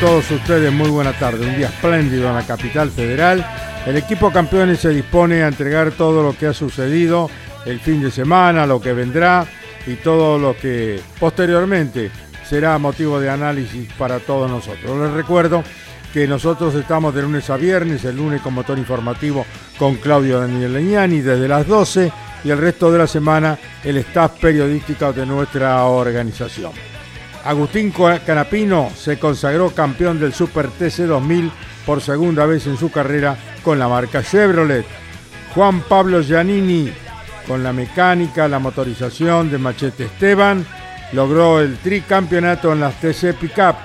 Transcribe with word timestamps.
Todos 0.00 0.30
ustedes 0.30 0.72
muy 0.72 0.90
buena 0.90 1.12
tarde. 1.12 1.46
Un 1.46 1.56
día 1.56 1.68
espléndido 1.68 2.28
en 2.28 2.34
la 2.34 2.46
capital 2.46 2.90
federal. 2.90 3.44
El 3.84 3.96
equipo 3.96 4.30
campeones 4.30 4.80
se 4.80 4.90
dispone 4.90 5.42
a 5.42 5.48
entregar 5.48 5.90
todo 5.92 6.22
lo 6.22 6.36
que 6.36 6.46
ha 6.46 6.52
sucedido 6.52 7.28
el 7.66 7.80
fin 7.80 8.00
de 8.02 8.10
semana, 8.10 8.66
lo 8.66 8.80
que 8.80 8.92
vendrá 8.92 9.44
y 9.86 9.94
todo 9.94 10.38
lo 10.38 10.56
que 10.56 11.00
posteriormente 11.18 12.10
será 12.48 12.78
motivo 12.78 13.18
de 13.18 13.28
análisis 13.28 13.92
para 13.94 14.20
todos 14.20 14.48
nosotros. 14.48 14.98
Les 15.00 15.10
recuerdo 15.10 15.64
que 16.12 16.28
nosotros 16.28 16.74
estamos 16.76 17.14
de 17.14 17.22
lunes 17.22 17.50
a 17.50 17.56
viernes, 17.56 18.04
el 18.04 18.16
lunes 18.16 18.40
con 18.40 18.54
motor 18.54 18.78
informativo 18.78 19.44
con 19.78 19.96
Claudio 19.96 20.38
Daniel 20.38 20.74
Leñani 20.74 21.20
desde 21.20 21.48
las 21.48 21.66
12 21.66 22.12
y 22.44 22.50
el 22.50 22.58
resto 22.58 22.92
de 22.92 22.98
la 22.98 23.06
semana 23.06 23.58
el 23.82 23.96
staff 23.98 24.38
periodístico 24.40 25.12
de 25.12 25.26
nuestra 25.26 25.82
organización. 25.84 26.97
Agustín 27.44 27.92
Canapino 28.26 28.90
se 28.96 29.18
consagró 29.18 29.70
campeón 29.70 30.20
del 30.20 30.32
Super 30.32 30.68
TC 30.68 31.06
2000 31.06 31.50
por 31.86 32.00
segunda 32.00 32.44
vez 32.46 32.66
en 32.66 32.76
su 32.76 32.90
carrera 32.90 33.36
con 33.62 33.78
la 33.78 33.88
marca 33.88 34.22
Chevrolet. 34.22 34.84
Juan 35.54 35.80
Pablo 35.80 36.20
Giannini, 36.22 36.92
con 37.46 37.62
la 37.62 37.72
mecánica, 37.72 38.46
la 38.48 38.58
motorización 38.58 39.50
de 39.50 39.58
Machete 39.58 40.04
Esteban, 40.04 40.66
logró 41.12 41.60
el 41.60 41.78
tricampeonato 41.78 42.72
en 42.72 42.80
las 42.80 43.00
TC 43.00 43.34
Pickup. 43.34 43.76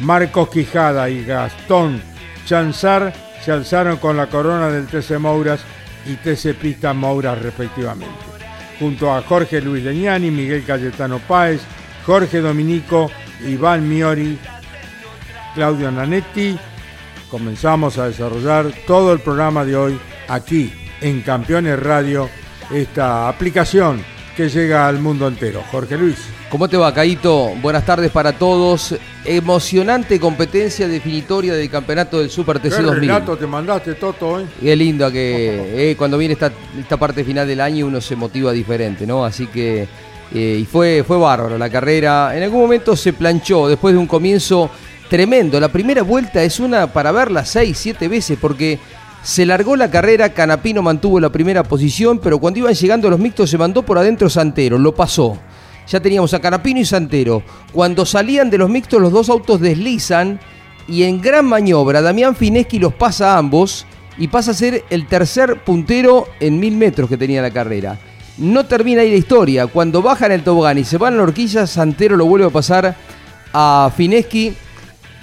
Marcos 0.00 0.48
Quijada 0.48 1.08
y 1.10 1.24
Gastón 1.24 2.00
Chanzar 2.46 3.12
se 3.44 3.52
alzaron 3.52 3.96
con 3.96 4.16
la 4.16 4.28
corona 4.28 4.68
del 4.68 4.86
TC 4.86 5.18
Mouras 5.18 5.60
y 6.06 6.14
TC 6.14 6.54
Pista 6.54 6.92
Mouras 6.92 7.40
respectivamente. 7.40 8.14
Junto 8.78 9.12
a 9.12 9.22
Jorge 9.22 9.60
Luis 9.60 9.84
Leñani, 9.84 10.30
Miguel 10.30 10.64
Cayetano 10.64 11.18
Páez, 11.20 11.60
Jorge 12.04 12.40
Dominico, 12.40 13.10
Iván 13.46 13.88
Miori, 13.88 14.38
Claudio 15.54 15.90
Nanetti, 15.90 16.58
comenzamos 17.30 17.98
a 17.98 18.08
desarrollar 18.08 18.72
todo 18.86 19.12
el 19.12 19.20
programa 19.20 19.64
de 19.64 19.76
hoy 19.76 19.98
aquí 20.28 20.72
en 21.00 21.20
Campeones 21.22 21.78
Radio, 21.78 22.28
esta 22.72 23.28
aplicación 23.28 24.04
que 24.36 24.48
llega 24.48 24.88
al 24.88 24.98
mundo 24.98 25.28
entero. 25.28 25.62
Jorge 25.70 25.96
Luis. 25.96 26.16
¿Cómo 26.48 26.68
te 26.68 26.76
va, 26.76 26.92
Caito? 26.92 27.50
Buenas 27.62 27.84
tardes 27.84 28.10
para 28.10 28.32
todos. 28.32 28.94
Emocionante 29.24 30.20
competencia 30.20 30.86
definitoria 30.88 31.54
del 31.54 31.70
campeonato 31.70 32.18
del 32.18 32.30
Super 32.30 32.58
TC 32.58 32.76
¿Qué 32.76 32.82
2000. 32.82 33.00
relato 33.00 33.36
te 33.36 33.46
mandaste, 33.46 33.94
Toto, 33.94 34.40
eh? 34.40 34.46
Qué 34.60 34.76
lindo 34.76 35.10
que 35.10 35.90
eh, 35.92 35.96
cuando 35.96 36.18
viene 36.18 36.34
esta, 36.34 36.52
esta 36.78 36.96
parte 36.96 37.24
final 37.24 37.46
del 37.46 37.60
año 37.60 37.86
uno 37.86 38.00
se 38.00 38.16
motiva 38.16 38.52
diferente, 38.52 39.06
¿no? 39.06 39.24
Así 39.24 39.46
que, 39.46 39.88
eh, 40.34 40.58
y 40.60 40.64
fue, 40.64 41.04
fue 41.06 41.18
bárbaro 41.18 41.58
la 41.58 41.70
carrera. 41.70 42.36
En 42.36 42.42
algún 42.42 42.62
momento 42.62 42.96
se 42.96 43.12
planchó 43.12 43.68
después 43.68 43.94
de 43.94 43.98
un 43.98 44.06
comienzo 44.06 44.70
tremendo. 45.08 45.60
La 45.60 45.68
primera 45.68 46.02
vuelta 46.02 46.42
es 46.42 46.58
una 46.58 46.92
para 46.92 47.12
verla 47.12 47.44
seis, 47.44 47.78
siete 47.78 48.08
veces 48.08 48.38
porque 48.40 48.78
se 49.22 49.46
largó 49.46 49.76
la 49.76 49.90
carrera, 49.90 50.30
Canapino 50.30 50.82
mantuvo 50.82 51.20
la 51.20 51.30
primera 51.30 51.62
posición, 51.62 52.18
pero 52.18 52.38
cuando 52.38 52.58
iban 52.58 52.74
llegando 52.74 53.08
los 53.08 53.20
mixtos 53.20 53.50
se 53.50 53.58
mandó 53.58 53.82
por 53.82 53.98
adentro 53.98 54.28
Santero, 54.28 54.78
lo 54.78 54.94
pasó. 54.94 55.38
Ya 55.86 56.00
teníamos 56.00 56.32
a 56.34 56.40
Canapino 56.40 56.80
y 56.80 56.84
Santero. 56.84 57.42
Cuando 57.72 58.06
salían 58.06 58.50
de 58.50 58.58
los 58.58 58.70
mixtos 58.70 59.00
los 59.00 59.12
dos 59.12 59.28
autos 59.28 59.60
deslizan 59.60 60.40
y 60.88 61.04
en 61.04 61.20
gran 61.20 61.44
maniobra 61.44 62.02
Damián 62.02 62.34
Fineschi 62.34 62.78
los 62.78 62.94
pasa 62.94 63.34
a 63.34 63.38
ambos 63.38 63.86
y 64.18 64.28
pasa 64.28 64.50
a 64.50 64.54
ser 64.54 64.84
el 64.90 65.06
tercer 65.06 65.62
puntero 65.62 66.26
en 66.40 66.58
mil 66.58 66.76
metros 66.76 67.08
que 67.08 67.16
tenía 67.16 67.42
la 67.42 67.50
carrera. 67.50 67.98
No 68.38 68.64
termina 68.64 69.02
ahí 69.02 69.10
la 69.10 69.16
historia. 69.16 69.66
Cuando 69.66 70.02
bajan 70.02 70.32
el 70.32 70.42
tobogán 70.42 70.78
y 70.78 70.84
se 70.84 70.98
van 70.98 71.14
a 71.14 71.16
la 71.18 71.22
horquilla, 71.24 71.66
Santero 71.66 72.16
lo 72.16 72.26
vuelve 72.26 72.46
a 72.46 72.50
pasar 72.50 72.94
a 73.52 73.92
Fineschi 73.94 74.54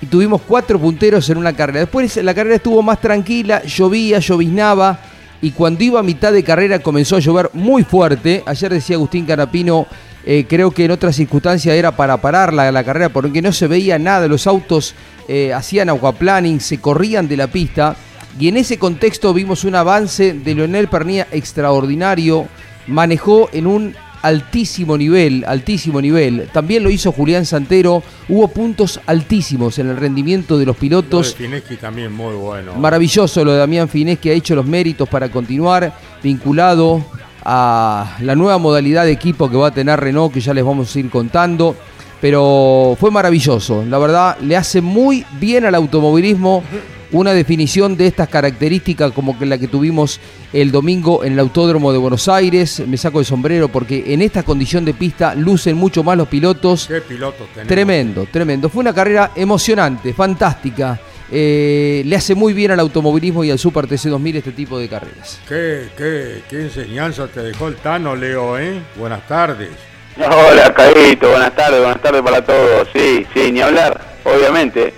y 0.01 0.05
tuvimos 0.05 0.41
cuatro 0.47 0.79
punteros 0.79 1.29
en 1.29 1.37
una 1.37 1.53
carrera. 1.53 1.81
Después 1.81 2.17
la 2.17 2.33
carrera 2.33 2.55
estuvo 2.57 2.81
más 2.81 3.01
tranquila, 3.01 3.63
llovía, 3.63 4.19
lloviznaba 4.19 4.99
y 5.41 5.51
cuando 5.51 5.83
iba 5.83 5.99
a 5.99 6.03
mitad 6.03 6.31
de 6.31 6.43
carrera 6.43 6.79
comenzó 6.79 7.15
a 7.15 7.19
llover 7.19 7.49
muy 7.53 7.83
fuerte. 7.83 8.43
Ayer 8.45 8.71
decía 8.71 8.95
Agustín 8.95 9.25
Canapino, 9.25 9.87
eh, 10.25 10.45
creo 10.47 10.71
que 10.71 10.85
en 10.85 10.91
otras 10.91 11.15
circunstancias 11.15 11.75
era 11.75 11.95
para 11.95 12.17
parar 12.17 12.53
la, 12.53 12.71
la 12.71 12.83
carrera 12.83 13.09
porque 13.09 13.41
no 13.41 13.51
se 13.51 13.67
veía 13.67 13.97
nada, 13.97 14.27
los 14.27 14.47
autos 14.47 14.93
eh, 15.27 15.53
hacían 15.53 15.89
aquaplaning, 15.89 16.59
se 16.59 16.79
corrían 16.79 17.27
de 17.27 17.37
la 17.37 17.47
pista 17.47 17.95
y 18.39 18.47
en 18.47 18.57
ese 18.57 18.77
contexto 18.77 19.33
vimos 19.33 19.63
un 19.63 19.75
avance 19.75 20.33
de 20.33 20.55
Leonel 20.55 20.87
Pernía 20.87 21.27
extraordinario, 21.31 22.47
manejó 22.89 23.49
en 23.53 23.67
un 23.67 23.95
altísimo 24.21 24.97
nivel, 24.97 25.45
altísimo 25.47 26.01
nivel. 26.01 26.49
También 26.51 26.83
lo 26.83 26.89
hizo 26.89 27.11
Julián 27.11 27.45
Santero. 27.45 28.03
Hubo 28.27 28.47
puntos 28.49 28.99
altísimos 29.05 29.79
en 29.79 29.89
el 29.89 29.97
rendimiento 29.97 30.57
de 30.57 30.65
los 30.65 30.75
pilotos. 30.75 31.35
Fineschi 31.35 31.77
también 31.77 32.11
muy 32.11 32.35
bueno. 32.35 32.75
Maravilloso 32.75 33.45
lo 33.45 33.53
de 33.53 33.59
Damián 33.59 33.89
Finés 33.89 34.19
que 34.19 34.31
ha 34.31 34.33
hecho 34.33 34.55
los 34.55 34.65
méritos 34.65 35.07
para 35.07 35.29
continuar 35.29 35.93
vinculado 36.21 37.03
a 37.43 38.17
la 38.21 38.35
nueva 38.35 38.57
modalidad 38.57 39.05
de 39.05 39.11
equipo 39.11 39.49
que 39.49 39.57
va 39.57 39.67
a 39.67 39.71
tener 39.71 39.99
Renault, 39.99 40.33
que 40.33 40.41
ya 40.41 40.53
les 40.53 40.63
vamos 40.63 40.93
a 40.95 40.99
ir 40.99 41.09
contando. 41.09 41.75
Pero 42.21 42.97
fue 42.99 43.11
maravilloso, 43.11 43.85
la 43.87 43.97
verdad, 43.97 44.37
le 44.41 44.57
hace 44.57 44.81
muy 44.81 45.25
bien 45.39 45.63
al 45.63 45.73
automovilismo 45.73 46.63
una 47.11 47.33
definición 47.33 47.97
de 47.97 48.07
estas 48.07 48.29
características 48.29 49.11
como 49.11 49.37
que 49.37 49.45
la 49.45 49.57
que 49.57 49.67
tuvimos 49.67 50.19
el 50.53 50.71
domingo 50.71 51.23
en 51.23 51.33
el 51.33 51.39
Autódromo 51.39 51.91
de 51.91 51.97
Buenos 51.97 52.27
Aires. 52.27 52.81
Me 52.87 52.97
saco 52.97 53.19
el 53.19 53.25
sombrero 53.25 53.69
porque 53.69 54.13
en 54.13 54.21
esta 54.21 54.43
condición 54.43 54.85
de 54.85 54.93
pista 54.93 55.35
lucen 55.35 55.77
mucho 55.77 56.03
más 56.03 56.17
los 56.17 56.27
pilotos. 56.27 56.87
Qué 56.87 57.01
pilotos 57.01 57.47
tenemos. 57.49 57.67
Tremendo, 57.67 58.27
tremendo. 58.31 58.69
Fue 58.69 58.81
una 58.81 58.93
carrera 58.93 59.31
emocionante, 59.35 60.13
fantástica. 60.13 60.99
Eh, 61.31 62.01
le 62.05 62.15
hace 62.15 62.33
muy 62.33 62.53
bien 62.53 62.71
al 62.71 62.79
automovilismo 62.79 63.43
y 63.43 63.51
al 63.51 63.59
Super 63.59 63.85
TC 63.85 64.09
2000 64.09 64.37
este 64.37 64.51
tipo 64.51 64.79
de 64.79 64.89
carreras. 64.89 65.39
¿Qué, 65.47 65.89
qué, 65.95 66.41
qué 66.49 66.61
enseñanza 66.63 67.27
te 67.27 67.41
dejó 67.41 67.67
el 67.67 67.75
Tano, 67.75 68.15
Leo, 68.15 68.57
eh? 68.57 68.81
Buenas 68.95 69.27
tardes. 69.27 69.69
Hola, 70.17 70.73
Caíto, 70.73 71.29
buenas 71.29 71.55
tardes, 71.55 71.79
buenas 71.79 72.01
tardes 72.01 72.21
para 72.21 72.43
todos. 72.43 72.87
Sí, 72.93 73.25
sí, 73.33 73.51
ni 73.51 73.61
hablar, 73.61 74.17
obviamente. 74.25 74.93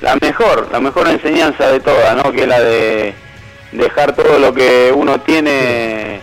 La 0.00 0.16
mejor, 0.16 0.68
la 0.70 0.80
mejor 0.80 1.08
enseñanza 1.08 1.68
de 1.68 1.80
todas, 1.80 2.16
¿no? 2.16 2.30
Que 2.32 2.42
es 2.42 2.48
la 2.48 2.60
de 2.60 3.14
dejar 3.72 4.14
todo 4.14 4.38
lo 4.38 4.54
que 4.54 4.92
uno 4.94 5.20
tiene 5.20 6.20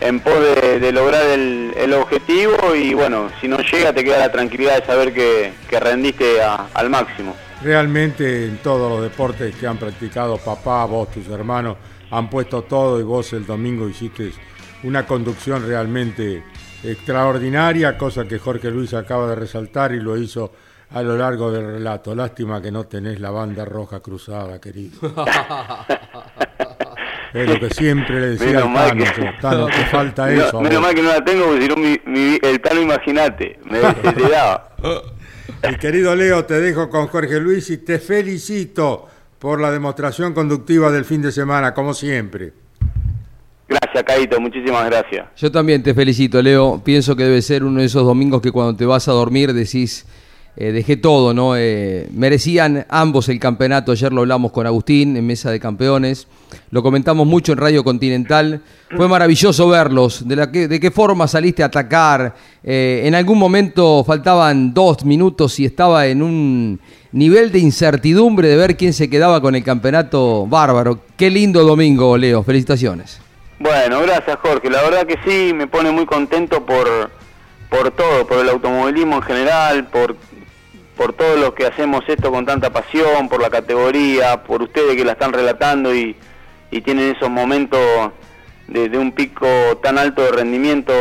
en 0.00 0.20
pos 0.20 0.34
de, 0.34 0.92
lograr 0.92 1.26
el, 1.26 1.72
el 1.76 1.92
objetivo 1.92 2.74
y 2.74 2.94
bueno, 2.94 3.30
si 3.40 3.48
no 3.48 3.58
llega 3.58 3.92
te 3.92 4.04
queda 4.04 4.18
la 4.18 4.32
tranquilidad 4.32 4.80
de 4.80 4.86
saber 4.86 5.12
que, 5.12 5.52
que 5.68 5.80
rendiste 5.80 6.40
al 6.42 6.90
máximo. 6.90 7.34
Realmente 7.62 8.46
en 8.46 8.58
todos 8.58 8.90
los 8.90 9.02
deportes 9.02 9.54
que 9.56 9.66
han 9.66 9.76
practicado 9.76 10.38
papá, 10.38 10.84
vos, 10.84 11.10
tus 11.10 11.28
hermanos, 11.28 11.76
han 12.10 12.30
puesto 12.30 12.62
todo 12.62 13.00
y 13.00 13.02
vos 13.02 13.32
el 13.32 13.44
domingo 13.44 13.88
hiciste 13.88 14.32
una 14.84 15.04
conducción 15.06 15.66
realmente 15.66 16.44
extraordinaria, 16.84 17.98
cosa 17.98 18.26
que 18.26 18.38
Jorge 18.38 18.70
Luis 18.70 18.94
acaba 18.94 19.28
de 19.28 19.34
resaltar 19.34 19.92
y 19.92 20.00
lo 20.00 20.16
hizo 20.16 20.52
a 20.90 21.02
lo 21.02 21.16
largo 21.16 21.50
del 21.52 21.66
relato. 21.66 22.14
Lástima 22.14 22.60
que 22.62 22.70
no 22.70 22.84
tenés 22.84 23.20
la 23.20 23.30
banda 23.30 23.64
roja 23.64 24.00
cruzada, 24.00 24.60
querido. 24.60 24.98
Es 27.34 27.46
lo 27.46 27.60
que 27.60 27.68
siempre 27.74 28.20
le 28.20 28.26
decía 28.30 28.46
Menos 28.46 28.62
al 28.62 28.70
mal 28.70 28.88
Tano, 28.88 29.04
que- 29.04 29.20
yo, 29.20 29.26
Tano, 29.40 29.66
te 29.66 29.84
falta 29.90 30.26
Menos- 30.26 30.46
eso. 30.48 30.60
menos 30.62 30.78
vos". 30.78 30.82
mal 30.82 30.94
que 30.94 31.02
no 31.02 31.08
la 31.10 31.24
tengo, 31.24 31.44
porque 31.44 31.62
si 31.62 31.68
no 31.68 31.76
mi- 31.76 32.00
mi- 32.06 32.38
el 32.42 32.58
plano 32.60 32.80
imagínate, 32.80 33.58
me 33.64 33.78
desheredaba. 33.80 34.70
Mi 35.68 35.76
querido 35.76 36.14
Leo, 36.14 36.44
te 36.44 36.60
dejo 36.60 36.88
con 36.88 37.08
Jorge 37.08 37.38
Luis 37.40 37.68
y 37.70 37.78
te 37.78 37.98
felicito 37.98 39.06
por 39.38 39.60
la 39.60 39.70
demostración 39.72 40.32
conductiva 40.32 40.90
del 40.92 41.04
fin 41.04 41.20
de 41.20 41.32
semana, 41.32 41.74
como 41.74 41.92
siempre. 41.94 42.52
Gracias, 43.68 44.04
Caito, 44.04 44.40
muchísimas 44.40 44.86
gracias. 44.86 45.26
Yo 45.36 45.50
también 45.52 45.82
te 45.82 45.92
felicito, 45.94 46.40
Leo. 46.40 46.80
Pienso 46.84 47.14
que 47.16 47.24
debe 47.24 47.42
ser 47.42 47.64
uno 47.64 47.80
de 47.80 47.86
esos 47.86 48.04
domingos 48.04 48.40
que 48.40 48.52
cuando 48.52 48.74
te 48.76 48.86
vas 48.86 49.08
a 49.08 49.12
dormir 49.12 49.52
decís, 49.52 50.06
eh, 50.60 50.72
dejé 50.72 50.96
todo, 50.96 51.32
¿no? 51.32 51.56
Eh, 51.56 52.08
merecían 52.12 52.84
ambos 52.88 53.28
el 53.28 53.38
campeonato. 53.38 53.92
Ayer 53.92 54.12
lo 54.12 54.22
hablamos 54.22 54.50
con 54.50 54.66
Agustín 54.66 55.16
en 55.16 55.24
Mesa 55.24 55.52
de 55.52 55.60
Campeones. 55.60 56.26
Lo 56.72 56.82
comentamos 56.82 57.28
mucho 57.28 57.52
en 57.52 57.58
Radio 57.58 57.84
Continental. 57.84 58.60
Fue 58.96 59.06
maravilloso 59.06 59.68
verlos. 59.68 60.26
De, 60.26 60.34
la 60.34 60.50
que- 60.50 60.66
de 60.66 60.80
qué 60.80 60.90
forma 60.90 61.28
saliste 61.28 61.62
a 61.62 61.66
atacar. 61.66 62.34
Eh, 62.64 63.02
en 63.04 63.14
algún 63.14 63.38
momento 63.38 64.02
faltaban 64.04 64.74
dos 64.74 65.04
minutos 65.04 65.60
y 65.60 65.64
estaba 65.64 66.06
en 66.08 66.22
un 66.22 66.80
nivel 67.12 67.52
de 67.52 67.60
incertidumbre 67.60 68.48
de 68.48 68.56
ver 68.56 68.76
quién 68.76 68.92
se 68.92 69.08
quedaba 69.08 69.40
con 69.40 69.54
el 69.54 69.62
campeonato 69.62 70.44
bárbaro. 70.48 71.02
Qué 71.16 71.30
lindo 71.30 71.62
domingo, 71.62 72.16
Leo. 72.18 72.42
Felicitaciones. 72.42 73.20
Bueno, 73.60 74.02
gracias 74.02 74.36
Jorge. 74.42 74.68
La 74.70 74.82
verdad 74.82 75.06
que 75.06 75.18
sí, 75.24 75.54
me 75.54 75.68
pone 75.68 75.90
muy 75.92 76.04
contento 76.06 76.66
por, 76.66 76.88
por 77.70 77.90
todo, 77.92 78.26
por 78.26 78.38
el 78.38 78.48
automovilismo 78.48 79.16
en 79.16 79.22
general, 79.22 79.86
por, 79.88 80.16
por 80.98 81.12
todo 81.12 81.36
lo 81.36 81.54
que 81.54 81.64
hacemos 81.64 82.02
esto 82.08 82.32
con 82.32 82.44
tanta 82.44 82.70
pasión, 82.70 83.28
por 83.28 83.40
la 83.40 83.48
categoría, 83.48 84.42
por 84.42 84.62
ustedes 84.62 84.96
que 84.96 85.04
la 85.04 85.12
están 85.12 85.32
relatando 85.32 85.94
y, 85.94 86.16
tienen 86.84 87.16
esos 87.16 87.30
momentos 87.30 87.80
de, 88.66 88.98
un 88.98 89.12
pico 89.12 89.46
tan 89.82 89.96
alto 89.96 90.22
de 90.22 90.32
rendimiento 90.32 90.92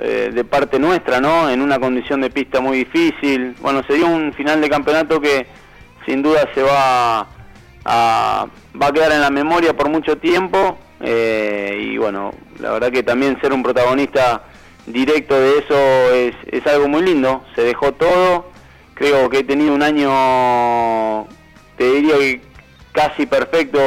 eh, 0.00 0.30
de 0.32 0.44
parte 0.44 0.78
nuestra, 0.78 1.20
¿no? 1.20 1.50
En 1.50 1.60
una 1.60 1.80
condición 1.80 2.20
de 2.20 2.30
pista 2.30 2.60
muy 2.60 2.78
difícil. 2.78 3.56
Bueno, 3.60 3.82
se 3.88 3.94
dio 3.94 4.06
un 4.06 4.32
final 4.32 4.60
de 4.60 4.70
campeonato 4.70 5.20
que 5.20 5.46
sin 6.06 6.22
duda 6.22 6.48
se 6.54 6.62
va 6.62 7.26
a, 7.84 8.46
va 8.80 8.86
a 8.86 8.92
quedar 8.92 9.10
en 9.10 9.22
la 9.22 9.30
memoria 9.30 9.76
por 9.76 9.88
mucho 9.88 10.18
tiempo 10.18 10.78
eh, 11.00 11.88
y 11.90 11.98
bueno, 11.98 12.32
la 12.60 12.72
verdad 12.72 12.92
que 12.92 13.02
también 13.02 13.40
ser 13.40 13.52
un 13.52 13.62
protagonista 13.62 14.44
directo 14.86 15.34
de 15.34 15.58
eso 15.58 16.14
es, 16.14 16.34
es 16.46 16.66
algo 16.66 16.86
muy 16.86 17.02
lindo, 17.02 17.42
se 17.56 17.62
dejó 17.62 17.92
todo, 17.92 18.51
creo 19.02 19.28
que 19.28 19.38
he 19.38 19.42
tenido 19.42 19.74
un 19.74 19.82
año, 19.82 21.26
te 21.76 21.90
diría 21.90 22.16
que 22.18 22.40
casi 22.92 23.26
perfecto 23.26 23.80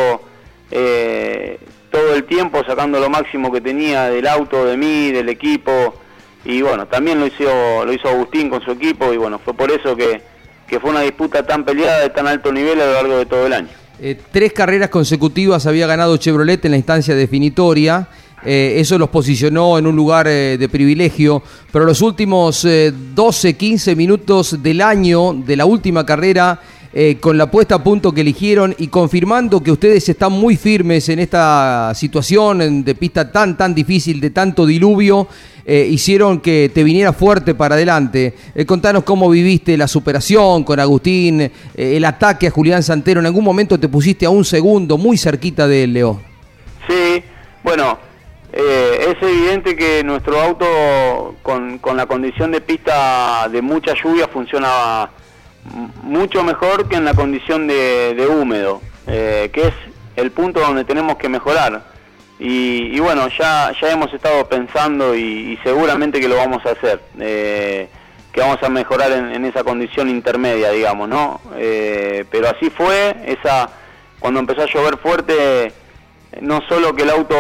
eh, 0.70 1.58
todo 1.90 2.16
el 2.16 2.26
tiempo, 2.26 2.62
sacando 2.68 3.00
lo 3.00 3.10
máximo 3.10 3.50
que 3.50 3.62
tenía 3.62 4.10
del 4.10 4.28
auto, 4.28 4.66
de 4.66 4.76
mí, 4.76 5.14
del 5.14 5.30
equipo 5.30 5.96
y 6.44 6.62
bueno, 6.62 6.88
también 6.88 7.22
lo 7.22 7.28
hizo, 7.28 7.86
lo 7.86 7.94
hizo 7.94 8.10
Agustín 8.10 8.50
con 8.50 8.62
su 8.62 8.72
equipo 8.72 9.14
y 9.14 9.18
bueno, 9.18 9.40
fue 9.40 9.54
por 9.54 9.72
eso 9.72 9.96
que, 9.96 10.22
que 10.68 10.82
fue 10.82 10.90
una 10.90 11.02
disputa 11.02 11.46
tan 11.46 11.64
peleada 11.64 12.02
de 12.02 12.10
tan 12.10 12.28
alto 12.28 12.52
nivel 12.52 12.82
a 12.82 12.86
lo 12.86 12.94
largo 12.94 13.18
de 13.18 13.26
todo 13.26 13.48
el 13.48 13.54
año. 13.54 13.70
Eh, 14.02 14.20
tres 14.34 14.52
carreras 14.52 14.90
consecutivas 14.90 15.66
había 15.66 15.88
ganado 15.88 16.18
Chevrolet 16.18 16.66
en 16.66 16.72
la 16.72 16.78
instancia 16.78 17.16
definitoria. 17.16 18.10
Eh, 18.46 18.76
eso 18.78 19.00
los 19.00 19.10
posicionó 19.10 19.78
en 19.78 19.88
un 19.88 19.96
lugar 19.96 20.28
eh, 20.28 20.58
de 20.60 20.70
privilegio. 20.70 21.42
Pero 21.72 21.86
los 21.86 22.02
últimos 22.02 22.64
eh, 22.66 22.94
12, 23.14 23.56
15 23.56 23.96
minutos 23.96 24.62
del 24.62 24.82
año, 24.82 25.34
de 25.34 25.56
la 25.56 25.66
última 25.66 26.06
carrera, 26.06 26.62
eh, 26.94 27.18
con 27.20 27.38
la 27.38 27.52
puesta 27.52 27.76
a 27.76 27.84
punto 27.84 28.14
que 28.14 28.22
eligieron 28.22 28.74
y 28.78 28.88
confirmando 28.88 29.62
que 29.62 29.72
ustedes 29.72 30.08
están 30.08 30.32
muy 30.32 30.56
firmes 30.56 31.10
en 31.10 31.20
esta 31.20 31.92
situación 31.94 32.86
de 32.86 32.96
pista 32.96 33.32
tan, 33.32 33.58
tan 33.58 33.76
difícil, 33.76 34.22
de 34.22 34.30
tanto 34.30 34.66
diluvio, 34.66 35.28
hicieron 35.68 36.42
que 36.42 36.70
te 36.72 36.84
viniera 36.84 37.12
fuerte 37.12 37.56
para 37.56 37.74
adelante. 37.74 38.36
Contanos 38.68 39.04
cómo 39.04 39.28
viviste 39.30 39.76
la 39.76 39.88
superación 39.88 40.64
con 40.64 40.80
Agustín, 40.80 41.52
el 41.76 42.06
ataque 42.06 42.48
a 42.48 42.52
Julián 42.52 42.84
Santero. 42.84 43.20
En 43.20 43.26
algún 43.26 43.44
momento 43.44 43.80
te 43.80 43.90
pusiste 43.90 44.28
a 44.28 44.30
un 44.30 44.46
segundo, 44.46 45.00
muy 45.00 45.18
cerquita 45.18 45.68
de 45.68 45.84
él, 45.84 45.94
Leo. 45.94 46.22
Sí, 46.88 47.24
bueno, 47.64 47.98
eh, 48.56 49.14
es 49.16 49.22
evidente 49.22 49.76
que 49.76 50.04
nuestro 50.04 50.40
auto 50.40 51.36
con, 51.44 51.80
la 51.96 52.06
condición 52.06 52.52
de 52.52 52.62
pista 52.62 53.48
de 53.52 53.62
mucha 53.62 53.94
lluvia 54.02 54.28
funcionaba 54.30 55.12
m- 55.74 55.90
mucho 56.04 56.42
mejor 56.44 56.88
que 56.88 56.96
en 56.96 57.06
la 57.06 57.14
condición 57.14 57.68
de, 57.68 58.14
de 58.16 58.28
húmedo, 58.28 58.82
eh, 59.08 59.50
que 59.54 59.68
es 59.68 59.74
el 60.16 60.32
punto 60.32 60.62
donde 60.62 60.86
tenemos 60.86 61.18
que 61.18 61.28
mejorar. 61.30 61.84
Y, 62.40 62.96
y 62.96 63.00
bueno, 63.00 63.28
ya, 63.38 63.72
ya 63.82 63.92
hemos 63.92 64.14
estado 64.14 64.48
pensando 64.48 65.16
y, 65.16 65.54
y 65.54 65.60
seguramente 65.64 66.20
que 66.20 66.28
lo 66.28 66.36
vamos 66.38 66.66
a 66.66 66.72
hacer, 66.72 67.02
eh, 67.20 67.88
que 68.34 68.42
vamos 68.42 68.62
a 68.64 68.70
mejorar 68.70 69.12
en, 69.12 69.32
en 69.32 69.46
esa 69.46 69.64
condición 69.64 70.10
intermedia, 70.10 70.72
digamos, 70.72 71.08
¿no? 71.08 71.40
Eh, 71.58 72.26
pero 72.30 72.50
así 72.50 72.70
fue, 72.70 73.16
esa 73.26 73.70
cuando 74.20 74.40
empezó 74.40 74.64
a 74.64 74.66
llover 74.66 74.98
fuerte, 74.98 75.72
no 76.42 76.62
solo 76.68 76.96
que 76.96 77.04
el 77.04 77.10
auto 77.10 77.36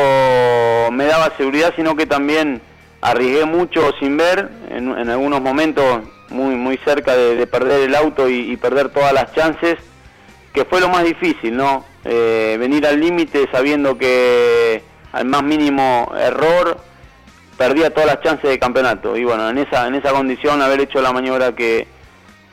me 0.91 1.05
daba 1.05 1.35
seguridad, 1.37 1.73
sino 1.75 1.95
que 1.95 2.05
también 2.05 2.61
arriesgué 3.01 3.45
mucho 3.45 3.91
sin 3.99 4.17
ver, 4.17 4.49
en, 4.69 5.09
algunos 5.09 5.41
momentos 5.41 6.01
muy, 6.29 6.55
muy 6.55 6.77
cerca 6.85 7.15
de, 7.15 7.35
de 7.35 7.47
perder 7.47 7.81
el 7.81 7.95
auto 7.95 8.29
y, 8.29 8.51
y 8.51 8.57
perder 8.57 8.89
todas 8.89 9.13
las 9.13 9.33
chances, 9.33 9.77
que 10.53 10.65
fue 10.65 10.79
lo 10.79 10.89
más 10.89 11.03
difícil, 11.03 11.55
¿no? 11.55 11.85
Eh, 12.05 12.55
venir 12.59 12.85
al 12.85 12.99
límite 12.99 13.47
sabiendo 13.51 13.97
que 13.97 14.83
al 15.11 15.25
más 15.25 15.43
mínimo 15.43 16.13
error 16.17 16.77
perdía 17.57 17.89
todas 17.89 18.07
las 18.07 18.21
chances 18.21 18.49
de 18.49 18.59
campeonato. 18.59 19.17
Y 19.17 19.23
bueno, 19.23 19.49
en 19.49 19.57
esa, 19.57 19.87
en 19.87 19.95
esa 19.95 20.11
condición 20.11 20.61
haber 20.61 20.81
hecho 20.81 21.01
la 21.01 21.11
maniobra 21.11 21.53
que, 21.55 21.87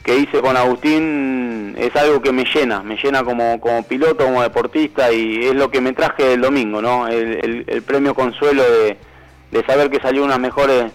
que 0.02 0.16
hice 0.16 0.40
con 0.40 0.56
Agustín 0.56 1.74
es 1.78 1.94
algo 1.96 2.20
que 2.20 2.32
me 2.32 2.44
llena, 2.44 2.82
me 2.82 2.96
llena 2.96 3.22
como, 3.22 3.60
como 3.60 3.82
piloto, 3.84 4.24
como 4.24 4.42
deportista 4.42 5.12
y 5.12 5.46
es 5.46 5.54
lo 5.54 5.70
que 5.70 5.80
me 5.80 5.92
traje 5.92 6.34
el 6.34 6.40
domingo, 6.40 6.82
¿no? 6.82 7.06
El, 7.06 7.82
premio 7.86 8.14
consuelo 8.14 8.62
de, 8.62 9.64
saber 9.66 9.90
que 9.90 10.00
salió 10.00 10.24
una 10.24 10.38
mejores, 10.38 10.90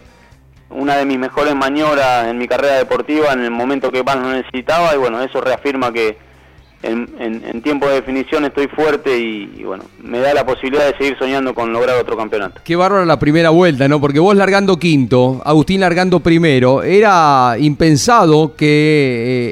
una 0.70 0.98
de 0.98 1.06
mis 1.06 1.18
mejores 1.18 1.56
maniobras 1.56 2.28
en 2.28 2.38
mi 2.38 2.48
carrera 2.48 2.76
deportiva 2.76 3.32
en 3.32 3.44
el 3.44 3.52
momento 3.52 3.92
que 3.92 4.04
más 4.04 4.18
lo 4.18 4.32
necesitaba 4.32 4.94
y 4.94 4.98
bueno, 4.98 5.22
eso 5.22 5.40
reafirma 5.40 5.94
que 5.94 6.18
en, 6.84 7.62
tiempo 7.62 7.88
de 7.88 7.96
definición 7.96 8.46
estoy 8.46 8.68
fuerte 8.68 9.18
y, 9.18 9.64
bueno, 9.64 9.86
me 10.02 10.20
da 10.20 10.34
la 10.34 10.46
posibilidad 10.46 10.86
de 10.86 10.98
seguir 10.98 11.18
soñando 11.18 11.54
con 11.54 11.74
lograr 11.74 11.98
otro 11.98 12.16
campeonato. 12.16 12.62
Qué 12.64 12.76
bárbaro 12.76 13.06
la 13.06 13.20
primera 13.20 13.50
vuelta, 13.50 13.88
¿no? 13.88 14.00
Porque 14.00 14.20
vos 14.20 14.36
largando 14.36 14.78
quinto, 14.78 15.42
Agustín 15.44 15.82
largando 15.82 16.20
primero, 16.20 16.84
era 16.84 17.56
impensado 17.60 18.56
que 18.56 18.66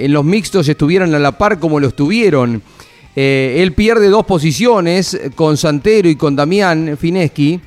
eh, 0.01 0.05
en 0.05 0.13
los 0.13 0.23
mixtos 0.23 0.67
estuvieran 0.69 1.13
a 1.15 1.19
la 1.19 1.31
par 1.33 1.59
como 1.59 1.79
lo 1.79 1.87
estuvieron. 1.87 2.61
Eh, 3.15 3.57
él 3.59 3.73
pierde 3.73 4.09
dos 4.09 4.25
posiciones 4.25 5.19
con 5.35 5.57
Santero 5.57 6.07
y 6.09 6.15
con 6.15 6.35
Damián 6.35 6.97
Fineschi. 6.99 7.59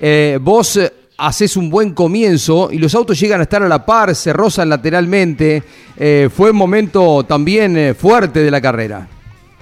Eh, 0.00 0.38
vos 0.40 0.80
haces 1.18 1.56
un 1.56 1.70
buen 1.70 1.94
comienzo 1.94 2.68
y 2.70 2.78
los 2.78 2.94
autos 2.94 3.18
llegan 3.18 3.40
a 3.40 3.44
estar 3.44 3.62
a 3.62 3.68
la 3.68 3.84
par, 3.84 4.14
se 4.14 4.32
rozan 4.32 4.68
lateralmente. 4.68 5.62
Eh, 5.96 6.28
fue 6.34 6.50
un 6.50 6.56
momento 6.56 7.24
también 7.24 7.76
eh, 7.76 7.94
fuerte 7.94 8.40
de 8.40 8.50
la 8.50 8.60
carrera. 8.60 9.08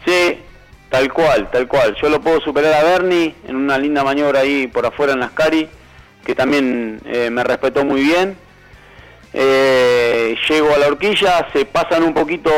Sí, 0.04 0.38
tal 0.90 1.12
cual, 1.12 1.48
tal 1.50 1.68
cual. 1.68 1.94
Yo 2.00 2.08
lo 2.08 2.20
puedo 2.20 2.40
superar 2.40 2.74
a 2.74 2.82
Bernie 2.82 3.34
en 3.46 3.56
una 3.56 3.78
linda 3.78 4.02
maniobra 4.02 4.40
ahí 4.40 4.66
por 4.66 4.84
afuera 4.84 5.12
en 5.12 5.20
las 5.20 5.30
Cari, 5.30 5.68
que 6.24 6.34
también 6.34 7.00
eh, 7.06 7.30
me 7.30 7.44
respetó 7.44 7.84
muy 7.84 8.02
bien. 8.02 8.36
Llego 9.32 10.72
a 10.72 10.78
la 10.78 10.86
horquilla, 10.86 11.48
se 11.52 11.64
pasan 11.64 12.04
un 12.04 12.14
poquito 12.14 12.50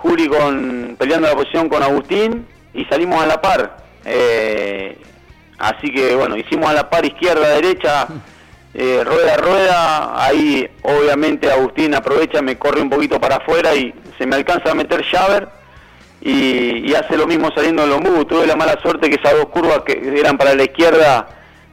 Juli 0.00 0.28
con, 0.28 0.94
peleando 0.96 1.26
la 1.26 1.34
posición 1.34 1.68
con 1.68 1.82
Agustín 1.82 2.46
y 2.72 2.84
salimos 2.84 3.20
a 3.20 3.26
la 3.26 3.40
par. 3.40 3.84
Así 5.58 5.90
que 5.92 6.14
bueno, 6.16 6.36
hicimos 6.36 6.68
a 6.68 6.72
la 6.72 6.90
par 6.90 7.04
izquierda, 7.04 7.48
derecha, 7.48 8.06
eh, 8.74 9.02
rueda 9.04 9.36
rueda. 9.36 10.24
Ahí 10.24 10.68
obviamente 10.82 11.50
Agustín 11.50 11.94
aprovecha, 11.94 12.42
me 12.42 12.58
corre 12.58 12.82
un 12.82 12.90
poquito 12.90 13.20
para 13.20 13.36
afuera 13.36 13.74
y 13.74 13.94
se 14.18 14.26
me 14.26 14.36
alcanza 14.36 14.72
a 14.72 14.74
meter 14.74 15.04
Javer 15.04 15.48
y, 16.20 16.90
y 16.90 16.94
hace 16.94 17.16
lo 17.16 17.26
mismo 17.26 17.50
saliendo 17.54 17.84
en 17.84 17.90
Lombú. 17.90 18.24
Tuve 18.24 18.46
la 18.46 18.56
mala 18.56 18.78
suerte 18.82 19.08
que 19.08 19.16
esas 19.16 19.34
dos 19.34 19.46
curvas 19.46 19.80
que 19.86 19.92
eran 20.18 20.36
para 20.36 20.54
la 20.54 20.64
izquierda 20.64 21.28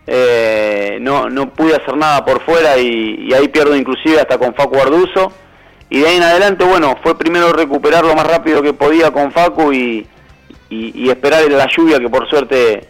eh, 0.06 0.98
no, 1.02 1.30
no 1.30 1.50
pude 1.54 1.76
hacer 1.76 1.96
nada 1.96 2.24
por 2.26 2.42
fuera 2.44 2.78
y, 2.78 3.28
y 3.28 3.34
ahí 3.34 3.48
pierdo 3.48 3.76
inclusive 3.76 4.20
hasta 4.20 4.38
con 4.38 4.54
Facu 4.54 4.78
Arduzo. 4.78 5.32
Y 5.90 6.00
de 6.00 6.08
ahí 6.08 6.18
en 6.18 6.24
adelante, 6.24 6.64
bueno, 6.64 6.98
fue 7.04 7.18
primero 7.18 7.52
recuperar 7.52 8.06
lo 8.06 8.16
más 8.16 8.26
rápido 8.26 8.62
que 8.62 8.74
podía 8.74 9.12
con 9.12 9.32
Facu 9.32 9.74
y, 9.74 10.08
y, 10.70 11.04
y 11.06 11.10
esperar 11.10 11.44
la 11.52 11.68
lluvia 11.68 12.00
que 12.00 12.10
por 12.10 12.30
suerte 12.30 12.88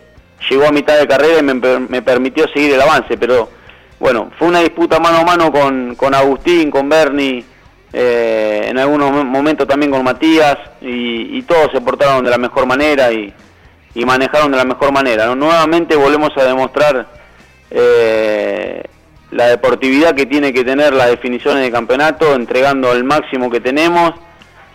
llegó 0.49 0.67
a 0.67 0.71
mitad 0.71 0.97
de 0.97 1.07
carrera 1.07 1.39
y 1.39 1.43
me, 1.43 1.55
per- 1.55 1.79
me 1.89 2.01
permitió 2.01 2.47
seguir 2.53 2.73
el 2.73 2.81
avance. 2.81 3.17
Pero 3.17 3.49
bueno, 3.99 4.31
fue 4.37 4.47
una 4.47 4.59
disputa 4.61 4.99
mano 4.99 5.17
a 5.19 5.23
mano 5.23 5.51
con, 5.51 5.95
con 5.95 6.13
Agustín, 6.15 6.71
con 6.71 6.89
Bernie, 6.89 7.43
eh, 7.93 8.65
en 8.67 8.77
algunos 8.79 9.11
mo- 9.11 9.23
momentos 9.25 9.67
también 9.67 9.91
con 9.91 10.03
Matías 10.03 10.57
y, 10.81 11.41
todos 11.43 11.71
se 11.73 11.81
portaron 11.81 12.23
de 12.23 12.29
la 12.31 12.37
mejor 12.37 12.65
manera 12.65 13.11
y, 13.11 13.33
y 13.93 14.05
manejaron 14.05 14.51
de 14.51 14.57
la 14.57 14.63
mejor 14.65 14.91
manera. 14.91 15.33
Nuevamente 15.35 15.95
volvemos 15.95 16.29
a 16.37 16.43
demostrar 16.45 17.07
eh, 17.69 18.83
la 19.31 19.47
deportividad 19.47 20.15
que 20.15 20.25
tiene 20.25 20.53
que 20.53 20.63
tener 20.63 20.93
las 20.93 21.09
definiciones 21.09 21.63
de 21.63 21.71
campeonato, 21.71 22.33
entregando 22.35 22.91
el 22.93 23.03
máximo 23.03 23.49
que 23.49 23.59
tenemos, 23.59 24.13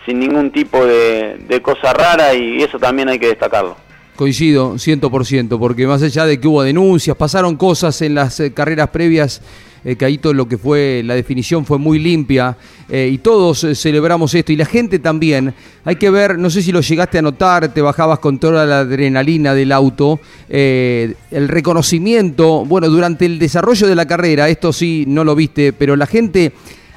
sin 0.04 0.18
ningún 0.20 0.50
tipo 0.50 0.85
de 0.85 1.61
cosa 1.62 1.92
rara 1.92 2.32
y 2.35 2.62
eso 2.62 2.78
también 2.78 3.08
hay 3.08 3.18
que 3.18 3.28
destacarlo. 3.28 3.76
Coincido 4.16 4.75
100%, 4.75 5.58
porque 5.58 5.87
más 5.87 6.02
allá 6.02 6.25
de 6.26 6.40
que 6.40 6.49
hubo 6.49 6.62
denuncias, 6.62 7.16
pasaron 7.16 7.56
cosas 7.56 8.00
en 8.02 8.14
las 8.14 8.40
eh, 8.40 8.52
carreras 8.52 8.88
previas, 8.88 9.42
eh, 9.88 10.18
todo 10.20 10.35
lo 10.35 10.49
que 10.49 10.58
fue 10.58 11.02
la 11.04 11.14
definición 11.14 11.64
fue 11.64 11.78
muy 11.78 12.00
limpia, 12.00 12.56
eh, 12.88 13.08
y 13.12 13.18
todos 13.18 13.62
eh, 13.62 13.76
celebramos 13.76 14.35
esto, 14.35 14.50
y 14.50 14.56
la 14.56 14.66
gente 14.66 14.99
también. 14.99 15.54
Hay 15.85 15.94
que 15.94 16.11
ver, 16.11 16.40
no 16.40 16.50
sé 16.50 16.61
si 16.61 16.73
lo 16.73 16.80
llegaste 16.80 17.18
a 17.18 17.23
notar, 17.23 17.73
te 17.73 17.80
bajabas 17.80 18.18
con 18.18 18.40
toda 18.40 18.66
la 18.66 18.80
adrenalina 18.80 19.54
del 19.54 19.70
auto, 19.70 20.18
el 20.49 21.14
reconocimiento, 21.30 22.64
bueno, 22.64 22.88
durante 22.88 23.26
el 23.26 23.38
desarrollo 23.38 23.87
de 23.87 23.94
la 23.94 24.06
carrera, 24.06 24.49
esto 24.49 24.73
sí 24.73 25.04
no 25.06 25.23
lo 25.23 25.37
viste, 25.37 25.73
pero 25.73 25.94
la 25.94 26.06
gente 26.06 26.52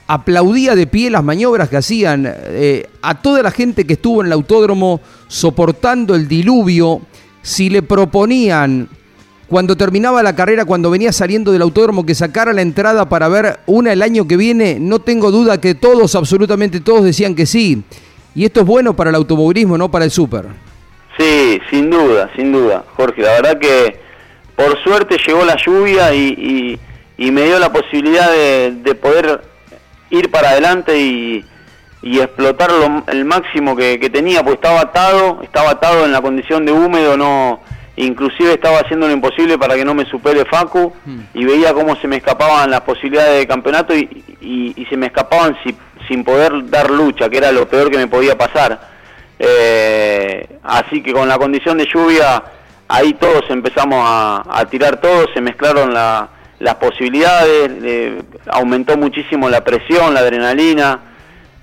aplaudía 0.09 0.73
de 0.73 0.87
pie 0.87 1.11
las 1.11 1.23
maniobras 1.23 1.69
que 1.69 1.77
hacían 1.77 2.25
eh, 2.25 2.87
a 3.03 3.21
toda 3.21 3.43
la 3.43 3.51
gente 3.51 3.85
que 3.85 3.93
estuvo 3.93 4.21
en 4.21 4.27
el 4.27 4.33
autódromo 4.33 5.01
soportando 5.27 6.15
el 6.15 6.27
diluvio, 6.27 7.01
si 7.43 7.69
le 7.69 7.83
proponían 7.83 8.89
cuando 9.47 9.77
terminaba 9.77 10.23
la 10.23 10.35
carrera, 10.35 10.65
cuando 10.65 10.89
venía 10.89 11.11
saliendo 11.11 11.51
del 11.51 11.61
autódromo, 11.61 12.07
que 12.07 12.15
sacara 12.15 12.53
la 12.53 12.63
entrada 12.63 13.07
para 13.07 13.27
ver 13.27 13.59
una 13.67 13.93
el 13.93 14.01
año 14.01 14.27
que 14.27 14.35
viene, 14.35 14.79
no 14.79 14.97
tengo 14.97 15.29
duda 15.29 15.61
que 15.61 15.75
todos, 15.75 16.15
absolutamente 16.15 16.79
todos 16.79 17.03
decían 17.03 17.35
que 17.35 17.45
sí. 17.45 17.83
Y 18.33 18.45
esto 18.45 18.61
es 18.61 18.65
bueno 18.65 18.95
para 18.95 19.11
el 19.11 19.15
automovilismo, 19.15 19.77
no 19.77 19.91
para 19.91 20.05
el 20.05 20.11
súper. 20.11 20.45
Sí, 21.19 21.59
sin 21.69 21.91
duda, 21.91 22.31
sin 22.35 22.51
duda, 22.51 22.83
Jorge. 22.95 23.21
La 23.21 23.33
verdad 23.33 23.59
que 23.59 23.99
por 24.55 24.75
suerte 24.83 25.17
llegó 25.27 25.45
la 25.45 25.55
lluvia 25.63 26.15
y, 26.15 26.79
me 27.19 27.43
dio 27.43 27.59
la 27.59 27.71
posibilidad 27.71 28.31
de 28.31 28.95
poder 28.95 29.48
ir 30.09 30.29
para 30.31 30.49
adelante 30.51 30.97
y, 30.99 31.45
y 32.01 32.19
explotar 32.19 32.71
lo- 32.71 33.03
el 33.07 33.25
máximo 33.25 33.75
que, 33.75 33.99
que 33.99 34.09
tenía, 34.09 34.43
pues 34.43 34.55
estaba 34.55 34.81
atado, 34.81 35.39
estaba 35.43 35.71
atado 35.71 36.05
en 36.05 36.11
la 36.11 36.21
condición 36.21 36.65
de 36.65 36.71
húmedo, 36.71 37.15
no 37.17 37.61
inclusive 37.95 38.53
estaba 38.53 38.79
haciendo 38.79 39.07
lo 39.07 39.13
imposible 39.13 39.57
para 39.57 39.75
que 39.75 39.83
no 39.83 39.93
me 39.93 40.05
supere 40.05 40.45
Facu 40.45 40.93
y 41.33 41.43
veía 41.43 41.73
cómo 41.73 41.97
se 41.97 42.07
me 42.07 42.15
escapaban 42.15 42.71
las 42.71 42.81
posibilidades 42.81 43.39
de 43.39 43.47
campeonato 43.47 43.93
y, 43.93 44.23
y- 44.39 44.73
y 44.81 44.85
se 44.85 44.95
me 44.95 45.07
escapaban 45.07 45.57
si- 45.65 45.75
sin 46.07 46.23
poder 46.23 46.69
dar 46.69 46.89
lucha, 46.89 47.29
que 47.29 47.37
era 47.37 47.51
lo 47.51 47.67
peor 47.67 47.91
que 47.91 47.97
me 47.97 48.07
podía 48.07 48.37
pasar. 48.37 48.79
Eh, 49.37 50.47
así 50.63 51.01
que 51.03 51.11
con 51.13 51.27
la 51.27 51.37
condición 51.37 51.77
de 51.77 51.85
lluvia, 51.93 52.41
ahí 52.87 53.13
todos 53.15 53.43
empezamos 53.49 54.01
a, 54.07 54.43
a 54.49 54.65
tirar 54.65 55.01
todos, 55.01 55.27
se 55.33 55.41
mezclaron 55.41 55.93
la- 55.93 56.29
las 56.59 56.75
posibilidades, 56.75 57.71
eh, 57.83 58.21
aumentó 58.47 58.97
muchísimo 58.97 59.49
la 59.49 59.63
presión, 59.63 60.13
la 60.13 60.19
adrenalina, 60.21 60.99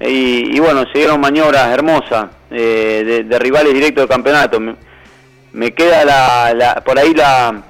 y, 0.00 0.58
bueno, 0.60 0.84
se 0.92 0.98
dieron 0.98 1.20
maniobras 1.20 1.68
hermosas 1.72 2.26
eh, 2.50 3.24
de, 3.26 3.38
rivales 3.38 3.72
directos 3.72 4.02
del 4.02 4.08
campeonato. 4.08 4.60
Me, 4.60 4.76
me 5.52 5.72
queda 5.72 6.04
la, 6.04 6.52
la- 6.54 6.74
por 6.84 6.98
ahí 6.98 7.14
la, 7.14 7.62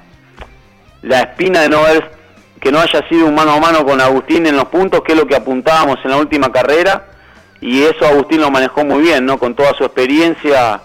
la 1.03 1.19
espina 1.21 1.61
de 1.61 1.69
no 1.69 1.79
haber, 1.85 2.11
que 2.59 2.71
no 2.71 2.79
haya 2.79 3.07
sido 3.07 3.27
un 3.27 3.35
mano 3.35 3.51
a 3.53 3.59
mano 3.59 3.85
con 3.85 4.01
Agustín 4.01 4.45
en 4.45 4.55
los 4.57 4.65
puntos, 4.65 5.01
que 5.05 5.13
es 5.13 5.17
lo 5.17 5.25
que 5.25 5.35
apuntábamos 5.35 5.99
en 6.03 6.11
la 6.11 6.17
última 6.17 6.51
carrera, 6.51 7.05
y 7.61 7.83
eso 7.83 8.05
Agustín 8.05 8.41
lo 8.41 8.51
manejó 8.51 8.83
muy 8.83 9.01
bien, 9.01 9.25
¿no? 9.25 9.37
Con 9.37 9.55
toda 9.55 9.73
su 9.73 9.85
experiencia, 9.85 10.81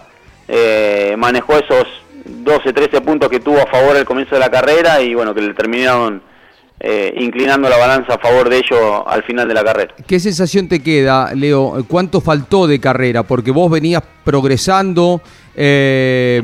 eh, 0.48 1.14
manejó 1.18 1.56
esos 1.58 1.86
12, 2.24 2.72
13 2.72 3.00
puntos 3.00 3.28
que 3.28 3.40
tuvo 3.40 3.58
a 3.60 3.66
favor 3.66 3.96
al 3.96 4.04
comienzo 4.04 4.36
de 4.36 4.40
la 4.40 4.50
carrera 4.50 5.00
y 5.00 5.14
bueno, 5.14 5.34
que 5.34 5.40
le 5.40 5.54
terminaron 5.54 6.22
eh, 6.80 7.14
inclinando 7.18 7.68
la 7.68 7.76
balanza 7.76 8.14
a 8.14 8.18
favor 8.18 8.48
de 8.48 8.56
ellos 8.56 9.02
al 9.06 9.22
final 9.22 9.46
de 9.46 9.54
la 9.54 9.64
carrera. 9.64 9.94
¿Qué 10.06 10.18
sensación 10.18 10.68
te 10.68 10.80
queda, 10.80 11.32
Leo? 11.34 11.84
¿Cuánto 11.86 12.20
faltó 12.20 12.66
de 12.66 12.80
carrera? 12.80 13.22
Porque 13.22 13.50
vos 13.50 13.70
venías 13.70 14.02
progresando 14.24 15.20
eh, 15.54 16.42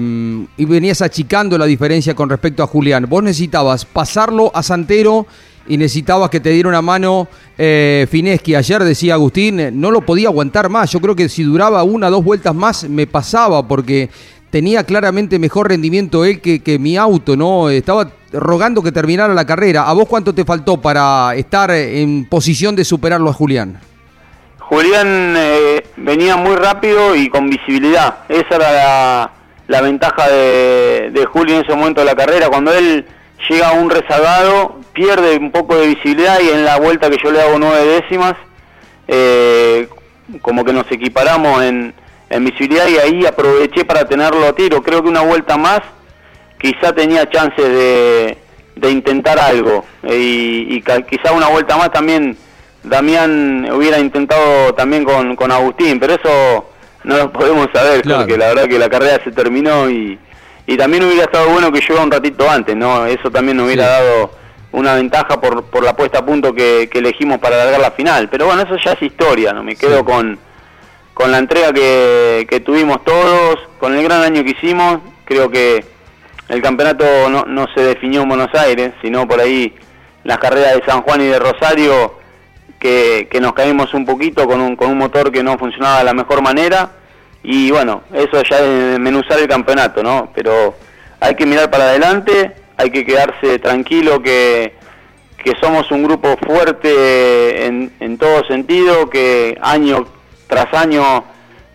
y 0.56 0.64
venías 0.64 1.02
achicando 1.02 1.56
la 1.58 1.66
diferencia 1.66 2.14
con 2.14 2.28
respecto 2.28 2.62
a 2.62 2.66
Julián. 2.66 3.06
Vos 3.08 3.22
necesitabas 3.22 3.84
pasarlo 3.84 4.50
a 4.54 4.62
Santero 4.62 5.26
y 5.68 5.76
necesitabas 5.76 6.30
que 6.30 6.40
te 6.40 6.50
diera 6.50 6.68
una 6.68 6.82
mano 6.82 7.28
eh, 7.56 8.06
Fineschi. 8.10 8.54
Ayer 8.54 8.82
decía 8.82 9.14
Agustín, 9.14 9.60
eh, 9.60 9.70
no 9.70 9.90
lo 9.90 10.00
podía 10.00 10.28
aguantar 10.28 10.68
más. 10.68 10.90
Yo 10.90 11.00
creo 11.00 11.14
que 11.14 11.28
si 11.28 11.42
duraba 11.42 11.82
una 11.82 12.08
o 12.08 12.10
dos 12.10 12.24
vueltas 12.24 12.54
más 12.54 12.88
me 12.88 13.06
pasaba 13.06 13.66
porque 13.66 14.08
tenía 14.50 14.84
claramente 14.84 15.38
mejor 15.38 15.68
rendimiento 15.68 16.24
él 16.24 16.40
que, 16.40 16.62
que 16.62 16.78
mi 16.78 16.96
auto, 16.96 17.36
¿no? 17.36 17.68
Estaba 17.70 18.10
rogando 18.32 18.82
que 18.82 18.92
terminara 18.92 19.34
la 19.34 19.46
carrera. 19.46 19.88
¿A 19.88 19.92
vos 19.92 20.08
cuánto 20.08 20.34
te 20.34 20.44
faltó 20.44 20.80
para 20.80 21.34
estar 21.34 21.70
en 21.70 22.26
posición 22.26 22.76
de 22.76 22.84
superarlo 22.84 23.30
a 23.30 23.32
Julián? 23.32 23.80
Julián 24.58 25.34
eh, 25.36 25.82
venía 25.96 26.36
muy 26.36 26.54
rápido 26.56 27.14
y 27.16 27.28
con 27.30 27.48
visibilidad. 27.48 28.18
Esa 28.28 28.56
era 28.56 28.72
la, 28.72 29.30
la 29.66 29.80
ventaja 29.80 30.28
de, 30.28 31.10
de 31.12 31.26
Julio 31.26 31.56
en 31.56 31.64
ese 31.64 31.74
momento 31.74 32.00
de 32.00 32.06
la 32.06 32.14
carrera. 32.14 32.48
Cuando 32.48 32.72
él 32.72 33.06
llega 33.48 33.70
a 33.70 33.72
un 33.72 33.88
rezagado, 33.88 34.78
pierde 34.92 35.38
un 35.38 35.50
poco 35.50 35.76
de 35.76 35.86
visibilidad 35.86 36.38
y 36.40 36.50
en 36.50 36.64
la 36.64 36.78
vuelta 36.78 37.08
que 37.08 37.16
yo 37.22 37.30
le 37.30 37.40
hago 37.40 37.58
nueve 37.58 37.84
décimas, 37.86 38.34
eh, 39.06 39.88
como 40.42 40.64
que 40.64 40.74
nos 40.74 40.90
equiparamos 40.92 41.62
en, 41.62 41.94
en 42.30 42.44
visibilidad 42.44 42.86
y 42.88 42.98
ahí 42.98 43.26
aproveché 43.26 43.84
para 43.84 44.04
tenerlo 44.06 44.46
a 44.46 44.52
tiro. 44.52 44.82
Creo 44.82 45.02
que 45.02 45.08
una 45.08 45.22
vuelta 45.22 45.56
más 45.56 45.80
quizá 46.60 46.92
tenía 46.92 47.28
chances 47.30 47.68
de, 47.68 48.38
de 48.76 48.90
intentar 48.90 49.38
algo 49.38 49.84
eh, 50.02 50.16
y, 50.16 50.74
y 50.76 50.82
quizá 51.08 51.32
una 51.32 51.48
vuelta 51.48 51.76
más 51.76 51.90
también 51.92 52.36
Damián 52.82 53.68
hubiera 53.72 53.98
intentado 53.98 54.72
también 54.74 55.04
con, 55.04 55.36
con 55.36 55.50
Agustín, 55.52 55.98
pero 56.00 56.14
eso 56.14 56.70
no 57.04 57.16
lo 57.16 57.32
podemos 57.32 57.68
saber, 57.72 58.02
Claro. 58.02 58.20
porque 58.20 58.36
la 58.38 58.48
verdad 58.48 58.68
que 58.68 58.78
la 58.78 58.88
carrera 58.88 59.20
se 59.24 59.30
terminó 59.32 59.90
y, 59.90 60.18
y 60.66 60.76
también 60.76 61.04
hubiera 61.04 61.24
estado 61.24 61.48
bueno 61.48 61.70
que 61.72 61.80
llueva 61.80 62.04
un 62.04 62.10
ratito 62.10 62.48
antes, 62.50 62.76
¿no? 62.76 63.04
Eso 63.06 63.30
también 63.30 63.56
nos 63.56 63.66
hubiera 63.66 63.84
Sí. 63.84 63.90
dado 63.90 64.30
una 64.72 64.94
ventaja 64.94 65.40
por, 65.40 65.64
por 65.64 65.82
la 65.82 65.96
puesta 65.96 66.18
a 66.20 66.26
punto 66.26 66.52
que, 66.54 66.88
que 66.90 66.98
elegimos 66.98 67.38
para 67.38 67.56
alargar 67.56 67.80
la 67.80 67.90
final. 67.92 68.28
Pero 68.28 68.46
bueno, 68.46 68.62
eso 68.62 68.76
ya 68.84 68.92
es 68.92 69.02
historia, 69.02 69.52
¿no? 69.52 69.62
Me 69.64 69.76
quedo 69.76 69.98
Sí. 69.98 70.04
con, 70.04 70.38
con 71.18 71.32
la 71.32 71.38
entrega 71.38 71.72
que, 71.72 72.46
que 72.48 72.60
tuvimos 72.60 73.04
todos, 73.04 73.58
con 73.80 73.92
el 73.96 74.04
gran 74.04 74.22
año 74.22 74.44
que 74.44 74.50
hicimos. 74.50 75.00
Creo 75.24 75.50
que 75.50 75.84
el 76.48 76.62
campeonato 76.62 77.04
no, 77.28 77.44
no 77.44 77.66
se 77.74 77.80
definió 77.82 78.22
en 78.22 78.28
Buenos 78.28 78.54
Aires, 78.54 78.92
sino 79.02 79.26
por 79.26 79.40
ahí 79.40 79.74
las 80.22 80.38
carreras 80.38 80.76
de 80.76 80.84
San 80.86 81.02
Juan 81.02 81.20
y 81.22 81.26
de 81.26 81.40
Rosario, 81.40 82.14
que, 82.78 83.26
que 83.28 83.40
nos 83.40 83.52
caímos 83.54 83.92
un 83.94 84.06
poquito 84.06 84.46
con 84.46 84.60
un, 84.60 84.76
con 84.76 84.90
un 84.90 84.98
motor 84.98 85.32
que 85.32 85.42
no 85.42 85.58
funcionaba 85.58 85.98
de 85.98 86.04
la 86.04 86.14
mejor 86.14 86.40
manera. 86.40 86.92
Y 87.42 87.72
bueno, 87.72 88.02
eso 88.14 88.40
ya 88.44 88.60
es 88.60 88.90
desmenuzar 88.92 89.40
el 89.40 89.48
campeonato, 89.48 90.04
¿no? 90.04 90.30
Pero 90.36 90.76
hay 91.18 91.34
que 91.34 91.46
mirar 91.46 91.68
para 91.68 91.88
adelante, 91.88 92.52
hay 92.76 92.90
que 92.90 93.04
quedarse 93.04 93.58
tranquilo 93.58 94.22
que, 94.22 94.72
que 95.42 95.52
somos 95.60 95.90
un 95.90 96.04
grupo 96.04 96.36
fuerte 96.46 97.66
en, 97.66 97.92
en 97.98 98.18
todo 98.18 98.44
sentido, 98.46 99.10
que 99.10 99.58
año 99.60 100.06
tras 100.48 100.72
año 100.74 101.24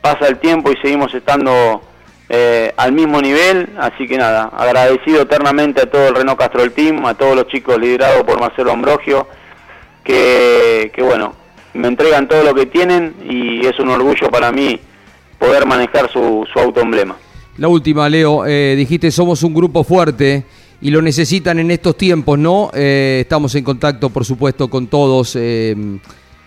pasa 0.02 0.28
el 0.28 0.38
tiempo 0.40 0.72
y 0.72 0.76
seguimos 0.78 1.14
estando 1.14 1.82
eh, 2.28 2.74
al 2.76 2.92
mismo 2.92 3.22
nivel, 3.22 3.70
así 3.80 4.08
que 4.08 4.18
nada, 4.18 4.46
agradecido 4.46 5.22
eternamente 5.22 5.82
a 5.82 5.86
todo 5.90 6.10
el 6.10 6.16
Renault 6.16 6.40
Castrol 6.40 6.72
Team, 6.72 7.06
a 7.06 7.14
todos 7.14 7.36
los 7.36 7.48
chicos 7.48 7.80
liderados 7.80 8.24
por 8.24 8.40
Marcelo 8.40 8.72
Ambrogio, 8.72 9.28
que, 10.04 10.92
bueno, 10.98 11.36
me 11.74 11.88
entregan 11.88 12.28
todo 12.28 12.44
lo 12.44 12.54
que 12.54 12.66
tienen 12.66 13.16
y 13.24 13.66
es 13.66 13.80
un 13.80 13.90
orgullo 13.90 14.30
para 14.30 14.52
mí 14.52 14.80
poder 15.40 15.66
manejar 15.66 16.12
su, 16.12 16.46
su 16.52 16.60
auto 16.60 16.82
emblema. 16.82 17.16
La 17.58 17.68
última, 17.68 18.10
Leo, 18.10 18.46
eh, 18.46 18.74
dijiste 18.76 19.12
somos 19.12 19.44
un 19.44 19.54
grupo 19.54 19.84
fuerte 19.84 20.44
y 20.82 20.90
lo 20.90 21.02
necesitan 21.02 21.60
en 21.60 21.72
estos 21.72 21.96
tiempos, 21.96 22.38
¿no? 22.40 22.72
Eh, 22.74 23.20
estamos 23.22 23.54
en 23.56 23.64
contacto, 23.64 24.10
por 24.10 24.26
supuesto, 24.26 24.70
con 24.70 24.88
todos. 24.88 25.38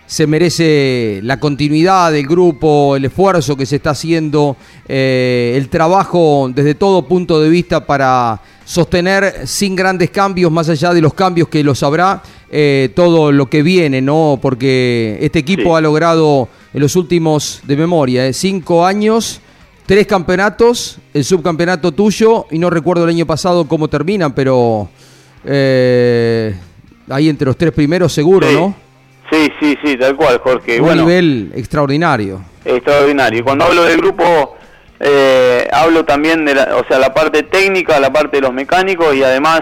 Se 0.07 0.25
merece 0.25 1.19
la 1.21 1.37
continuidad 1.39 2.13
del 2.13 2.25
grupo, 2.25 2.95
el 2.95 3.05
esfuerzo 3.05 3.57
que 3.57 3.65
se 3.65 3.75
está 3.75 3.89
haciendo, 3.89 4.55
eh, 4.87 5.53
el 5.57 5.67
trabajo 5.67 6.49
desde 6.53 6.75
todo 6.75 7.01
punto 7.05 7.41
de 7.41 7.49
vista 7.49 7.85
para 7.85 8.41
sostener 8.63 9.45
sin 9.45 9.75
grandes 9.75 10.09
cambios, 10.09 10.49
más 10.51 10.69
allá 10.69 10.93
de 10.93 11.01
los 11.01 11.13
cambios 11.13 11.49
que 11.49 11.61
los 11.61 11.83
habrá, 11.83 12.23
eh, 12.49 12.89
todo 12.95 13.33
lo 13.33 13.49
que 13.49 13.61
viene, 13.63 14.01
¿no? 14.01 14.39
Porque 14.41 15.17
este 15.21 15.39
equipo 15.39 15.63
Sí. 15.63 15.75
ha 15.75 15.81
logrado 15.81 16.47
en 16.73 16.79
los 16.81 16.95
últimos, 16.95 17.59
de 17.67 17.75
memoria, 17.75 18.25
eh, 18.27 18.33
cinco 18.33 18.85
años, 18.85 19.41
tres 19.85 20.07
campeonatos, 20.07 20.99
el 21.13 21.25
subcampeonato 21.25 21.91
tuyo, 21.91 22.45
y 22.49 22.59
no 22.59 22.69
recuerdo 22.69 23.03
el 23.03 23.09
año 23.09 23.25
pasado 23.25 23.67
cómo 23.67 23.89
terminan, 23.89 24.33
pero 24.33 24.87
ahí 27.09 27.29
entre 27.29 27.45
los 27.45 27.57
tres 27.57 27.71
primeros 27.73 28.13
seguro, 28.13 28.47
Sí. 28.47 28.53
¿no? 28.53 28.86
Sí, 29.31 29.51
sí, 29.59 29.77
sí, 29.83 29.97
tal 29.97 30.15
cual, 30.15 30.39
Jorge. 30.39 30.79
Un 30.79 30.85
bueno, 30.87 31.01
nivel 31.03 31.51
extraordinario. 31.55 32.41
extraordinario. 32.63 33.39
Y 33.39 33.43
cuando 33.43 33.65
hablo 33.65 33.83
del 33.83 33.97
grupo, 33.97 34.55
eh, 34.99 35.67
hablo 35.71 36.05
también 36.05 36.45
de 36.45 36.55
la, 36.55 36.77
o 36.77 36.85
sea, 36.87 36.97
la 36.99 37.13
parte 37.13 37.43
técnica, 37.43 37.99
la 37.99 38.11
parte 38.11 38.37
de 38.37 38.41
los 38.41 38.53
mecánicos 38.53 39.13
y 39.15 39.23
además 39.23 39.61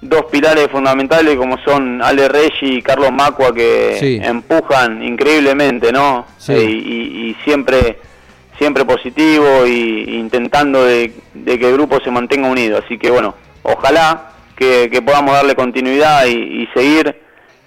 dos 0.00 0.26
pilares 0.30 0.68
fundamentales 0.70 1.36
como 1.36 1.56
son 1.64 2.02
Ale 2.02 2.28
Reggi 2.28 2.76
y 2.76 2.82
Carlos 2.82 3.10
Macua 3.10 3.52
que 3.54 3.96
Sí. 3.98 4.20
empujan 4.22 5.02
increíblemente, 5.02 5.90
¿no? 5.92 6.26
Sí. 6.38 6.52
Eh, 6.52 6.62
y, 6.64 7.30
y 7.30 7.36
siempre 7.44 7.98
siempre 8.58 8.84
positivo 8.84 9.66
y 9.66 10.16
intentando 10.16 10.84
de, 10.84 11.12
de 11.34 11.58
que 11.58 11.66
el 11.68 11.72
grupo 11.74 11.98
se 12.04 12.10
mantenga 12.12 12.46
unido. 12.48 12.78
Así 12.84 12.98
que 12.98 13.10
bueno, 13.10 13.34
ojalá 13.64 14.30
que, 14.56 14.88
que 14.92 15.02
podamos 15.02 15.34
darle 15.34 15.56
continuidad 15.56 16.26
y, 16.26 16.62
y 16.62 16.68
seguir 16.72 17.16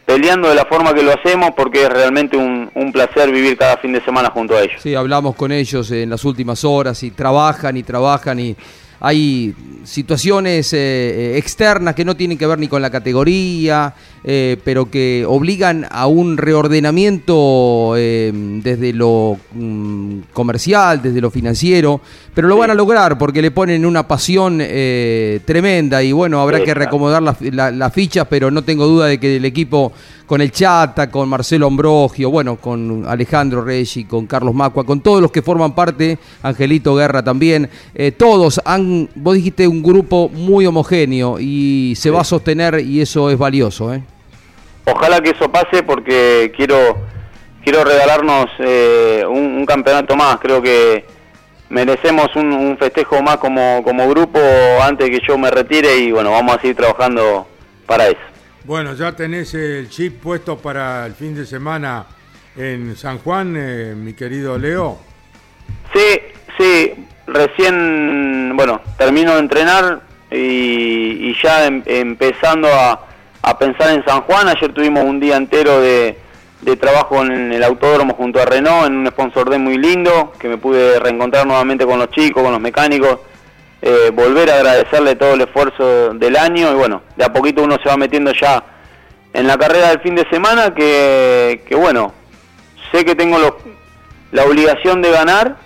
peleando 0.07 0.47
de 0.47 0.55
la 0.55 0.63
forma 0.63 0.93
que 0.93 1.03
lo 1.03 1.11
hacemos 1.11 1.51
porque 1.53 1.83
es 1.83 1.89
realmente 1.89 2.37
un, 2.37 2.71
placer 2.93 3.29
vivir 3.29 3.57
cada 3.57 3.75
fin 3.77 3.91
de 3.91 4.01
semana 4.01 4.31
junto 4.31 4.55
a 4.55 4.61
ellos. 4.61 4.81
Sí, 4.81 4.95
hablamos 4.95 5.35
con 5.35 5.51
ellos 5.51 5.91
en 5.91 6.09
las 6.09 6.23
últimas 6.23 6.63
horas 6.63 7.03
y 7.03 7.11
trabajan 7.11 7.75
y 7.75 7.83
trabajan 7.83 8.39
y 8.39 8.55
hay 8.99 9.53
situaciones 9.83 10.73
eh, 10.73 10.77
eh, 10.79 11.37
externas 11.37 11.95
que 11.95 12.03
no 12.03 12.15
tienen 12.15 12.37
que 12.37 12.45
ver 12.47 12.59
ni 12.59 12.67
con 12.67 12.81
la 12.81 12.89
categoría, 12.89 13.93
eh, 14.23 14.57
pero 14.65 14.89
que 14.91 15.23
obligan 15.27 15.85
a 15.89 16.07
un 16.07 16.35
reordenamiento 16.37 17.93
eh, 17.95 18.31
desde 18.63 18.91
lo 18.93 19.37
mm, 19.53 20.19
comercial, 20.33 21.01
desde 21.01 21.21
lo 21.21 21.31
financiero, 21.31 22.01
pero 22.33 22.47
lo 22.47 22.57
van 22.57 22.71
a 22.71 22.73
lograr 22.73 23.17
porque 23.17 23.41
le 23.41 23.51
ponen 23.51 23.85
una 23.85 24.07
pasión 24.07 24.57
tremenda 25.45 26.03
y 26.03 26.11
bueno, 26.11 26.41
habrá 26.41 26.57
Sí, 26.59 26.65
que 26.65 26.73
reacomodar 26.73 27.21
las 27.23 27.41
la- 27.41 27.71
las 27.71 27.93
fichas, 27.93 28.27
pero 28.29 28.51
no 28.51 28.63
tengo 28.63 28.85
duda 28.87 29.05
de 29.07 29.19
que 29.19 29.37
el 29.37 29.45
equipo 29.45 29.91
con 30.25 30.41
el 30.41 30.51
Chata, 30.51 31.09
con 31.09 31.29
Marcelo 31.29 31.67
Ambrogio, 31.67 32.29
bueno, 32.29 32.57
con 32.57 33.05
Alejandro 33.07 33.63
Reggi, 33.63 34.03
con 34.03 34.27
Carlos 34.27 34.53
Macua, 34.53 34.83
con 34.85 34.99
todos 34.99 35.21
los 35.21 35.31
que 35.31 35.41
forman 35.41 35.73
parte, 35.73 36.19
Angelito 36.43 36.93
Guerra 36.95 37.23
también, 37.23 37.69
todos 38.17 38.59
han, 38.65 38.86
vos 39.15 39.35
dijiste, 39.35 39.67
un 39.67 39.83
grupo 39.83 40.29
muy 40.29 40.65
homogéneo 40.65 41.37
y 41.39 41.93
se 41.95 42.09
va 42.09 42.21
a 42.21 42.23
sostener 42.23 42.79
y 42.79 43.01
eso 43.01 43.29
es 43.29 43.37
valioso, 43.37 43.93
¿eh? 43.93 44.01
Ojalá 44.85 45.19
que 45.21 45.31
eso 45.31 45.51
pase 45.51 45.83
porque 45.83 46.51
quiero 46.55 46.97
quiero 47.63 47.83
regalarnos 47.83 48.45
eh, 48.59 49.23
un, 49.27 49.57
un 49.57 49.65
campeonato 49.65 50.15
más. 50.15 50.37
Creo 50.39 50.61
que 50.61 51.05
merecemos 51.69 52.33
un, 52.35 52.53
un 52.53 52.77
festejo 52.77 53.21
más 53.21 53.37
como, 53.37 53.81
como 53.83 54.07
grupo 54.07 54.39
antes 54.81 55.07
de 55.09 55.19
que 55.19 55.27
yo 55.27 55.37
me 55.37 55.51
retire 55.51 55.97
y 55.97 56.11
bueno, 56.11 56.31
vamos 56.31 56.55
a 56.55 56.61
seguir 56.61 56.77
trabajando 56.77 57.45
para 57.85 58.07
eso. 58.07 58.19
Bueno, 58.63 58.93
ya 58.93 59.13
tenés 59.13 59.53
el 59.53 59.89
chip 59.89 60.21
puesto 60.21 60.57
para 60.57 61.05
el 61.05 61.13
fin 61.13 61.35
de 61.35 61.45
semana 61.45 62.05
en 62.55 62.95
San 62.95 63.19
Juan, 63.19 63.55
eh, 63.57 63.93
mi 63.95 64.13
querido 64.13 64.57
Leo. 64.57 64.97
Sí, 65.93 66.19
sí, 66.57 66.93
recién, 67.27 68.53
bueno, 68.55 68.81
termino 68.97 69.33
de 69.33 69.39
entrenar 69.39 70.01
y, 70.31 71.33
ya 71.41 71.65
em- 71.67 71.83
empezando 71.85 72.67
a, 72.67 73.05
a 73.41 73.57
pensar 73.57 73.91
en 73.91 74.03
San 74.05 74.21
Juan. 74.21 74.47
Ayer 74.47 74.73
tuvimos 74.73 75.03
un 75.03 75.19
día 75.19 75.37
entero 75.37 75.79
de, 75.81 76.17
de 76.61 76.75
trabajo 76.75 77.23
en 77.23 77.51
el 77.51 77.63
autódromo 77.63 78.13
junto 78.15 78.41
a 78.41 78.45
Renault, 78.45 78.87
en 78.87 78.97
un 78.97 79.07
sponsor 79.07 79.49
day 79.49 79.59
muy 79.59 79.77
lindo, 79.77 80.33
que 80.39 80.47
me 80.47 80.57
pude 80.57 80.99
reencontrar 80.99 81.45
nuevamente 81.45 81.85
con 81.85 81.99
los 81.99 82.09
chicos, 82.11 82.43
con 82.43 82.51
los 82.51 82.61
mecánicos, 82.61 83.19
eh, 83.81 84.11
volver 84.13 84.49
a 84.49 84.55
agradecerle 84.55 85.15
todo 85.15 85.35
el 85.35 85.41
esfuerzo 85.41 86.13
del 86.13 86.35
año 86.35 86.71
y 86.71 86.75
bueno, 86.75 87.01
de 87.15 87.25
a 87.25 87.31
poquito 87.31 87.61
uno 87.61 87.77
se 87.81 87.89
va 87.89 87.95
metiendo 87.95 88.31
ya 88.33 88.63
en 89.33 89.45
la 89.45 89.55
carrera 89.57 89.89
del 89.89 89.99
fin 89.99 90.15
de 90.15 90.27
semana 90.31 90.73
que, 90.73 91.63
que 91.67 91.75
bueno, 91.75 92.11
sé 92.91 93.05
que 93.05 93.13
tengo 93.13 93.37
los, 93.37 93.53
la 94.31 94.45
obligación 94.45 95.03
de 95.03 95.11
ganar 95.11 95.57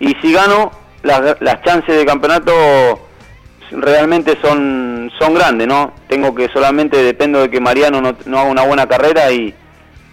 y 0.00 0.14
si 0.20 0.32
gano 0.32 0.70
las, 1.02 1.40
las 1.40 1.62
chances 1.62 1.96
de 1.96 2.04
campeonato 2.04 2.52
realmente 3.70 4.38
son 4.42 5.10
son 5.18 5.34
grandes 5.34 5.66
no 5.66 5.94
tengo 6.08 6.34
que 6.34 6.48
solamente 6.48 7.02
dependo 7.02 7.40
de 7.40 7.50
que 7.50 7.60
Mariano 7.60 8.00
no, 8.00 8.38
haga 8.38 8.50
una 8.50 8.62
buena 8.62 8.86
carrera 8.86 9.30
y, 9.32 9.54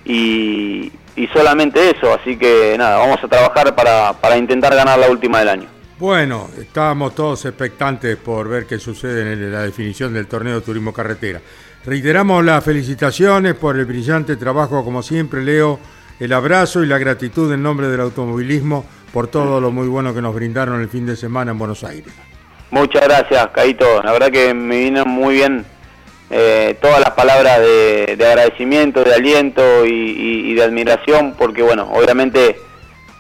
y 0.06 0.92
y 1.16 1.28
solamente 1.28 1.90
eso. 1.90 2.14
Así 2.14 2.38
que 2.38 2.76
nada 2.78 2.98
vamos 2.98 3.24
a 3.24 3.28
trabajar 3.28 3.76
para, 3.76 4.14
para 4.14 4.38
intentar 4.38 4.76
ganar 4.76 5.00
la 5.00 5.10
última 5.10 5.40
del 5.40 5.50
año. 5.50 5.68
Bueno, 6.00 6.50
estábamos 6.60 7.14
todos 7.14 7.46
expectantes 7.46 8.18
por 8.18 8.50
ver 8.50 8.66
qué 8.66 8.80
sucede 8.80 9.34
en 9.34 9.52
la 9.52 9.62
definición 9.62 10.14
del 10.14 10.28
torneo 10.28 10.56
de 10.56 10.62
turismo 10.62 10.94
carretera. 10.94 11.42
Reiteramos 11.86 12.44
las 12.44 12.64
felicitaciones 12.64 13.54
por 13.56 13.78
el 13.78 13.86
brillante 13.86 14.36
trabajo, 14.36 14.84
como 14.84 15.04
siempre, 15.04 15.44
Leo, 15.44 15.80
el 16.20 16.34
abrazo 16.34 16.84
y 16.84 16.88
la 16.88 16.98
gratitud 16.98 17.52
en 17.54 17.64
nombre 17.64 17.88
del 17.88 18.02
automovilismo 18.02 18.86
por 19.14 19.28
todo 19.28 19.60
lo 19.60 19.72
muy 19.72 19.88
bueno 19.88 20.14
que 20.14 20.22
nos 20.22 20.34
brindaron 20.34 20.82
el 20.82 20.90
fin 20.90 21.06
de 21.06 21.16
semana 21.16 21.52
en 21.52 21.60
Buenos 21.60 21.84
Aires. 21.84 22.14
Muchas 22.72 23.04
gracias, 23.04 23.48
Caito. 23.54 24.02
La 24.02 24.14
verdad 24.14 24.32
que 24.32 24.54
me 24.54 24.80
vienen 24.80 25.08
muy 25.08 25.36
bien 25.36 25.66
eh, 26.30 26.78
todas 26.82 27.02
las 27.02 27.12
palabras 27.12 27.60
de, 27.60 28.16
de 28.18 28.26
agradecimiento, 28.26 29.04
de 29.04 29.14
aliento 29.14 29.86
y, 29.86 30.54
de 30.54 30.64
admiración, 30.64 31.36
porque 31.38 31.62
bueno, 31.62 31.90
obviamente 31.92 32.58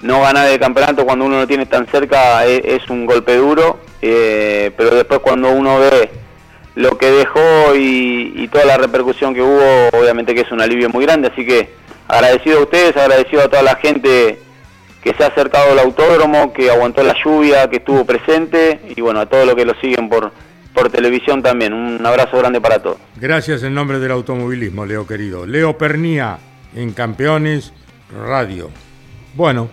no 0.02 0.22
ganar 0.22 0.48
el 0.48 0.60
campeonato 0.60 1.06
cuando 1.06 1.26
uno 1.26 1.40
lo 1.40 1.48
tiene 1.48 1.66
tan 1.66 1.86
cerca 1.88 2.46
es, 2.46 2.90
un 2.90 3.06
golpe 3.06 3.36
duro, 3.36 3.80
eh, 4.02 4.72
pero 4.78 4.96
después 4.96 5.20
cuando 5.20 5.50
uno 5.52 5.80
ve 5.80 6.10
lo 6.76 6.98
que 6.98 7.12
dejó 7.12 7.76
y 7.76 8.48
toda 8.48 8.64
la 8.64 8.78
repercusión 8.78 9.34
que 9.34 9.42
hubo, 9.42 9.90
obviamente 9.92 10.34
que 10.34 10.42
es 10.42 10.52
un 10.52 10.62
alivio 10.62 10.90
muy 10.90 11.06
grande, 11.06 11.30
así 11.32 11.46
que 11.46 11.81
agradecido 12.12 12.60
a 12.60 12.64
ustedes, 12.64 12.98
agradecido 12.98 13.44
a 13.44 13.48
toda 13.48 13.64
la 13.64 13.76
gente 13.78 14.38
que 15.02 15.14
se 15.14 15.24
ha 15.24 15.28
acercado 15.28 15.72
al 15.72 15.80
autódromo, 15.80 16.54
que 16.54 16.70
aguantó 16.70 17.02
la 17.04 17.16
lluvia, 17.24 17.70
que 17.70 17.78
estuvo 17.78 18.06
presente 18.06 18.82
y 18.96 19.00
bueno, 19.02 19.22
a 19.22 19.26
todos 19.26 19.48
los 19.48 19.56
que 19.56 19.66
lo 19.66 19.74
siguen 19.76 20.10
por, 20.10 20.32
por 20.74 20.90
televisión 20.90 21.42
también. 21.42 21.74
Un 21.74 22.06
abrazo 22.06 22.38
grande 22.38 22.60
para 22.60 22.80
todos. 22.80 22.98
Gracias 23.16 23.64
en 23.64 23.74
nombre 23.74 24.00
del 24.00 24.12
automovilismo, 24.12 24.86
Leo 24.86 25.08
querido. 25.08 25.46
Leo 25.48 25.78
Pernía 25.78 26.38
en 26.76 26.92
Campeones 26.92 27.72
Radio. 28.14 28.70
Bueno, 29.34 29.70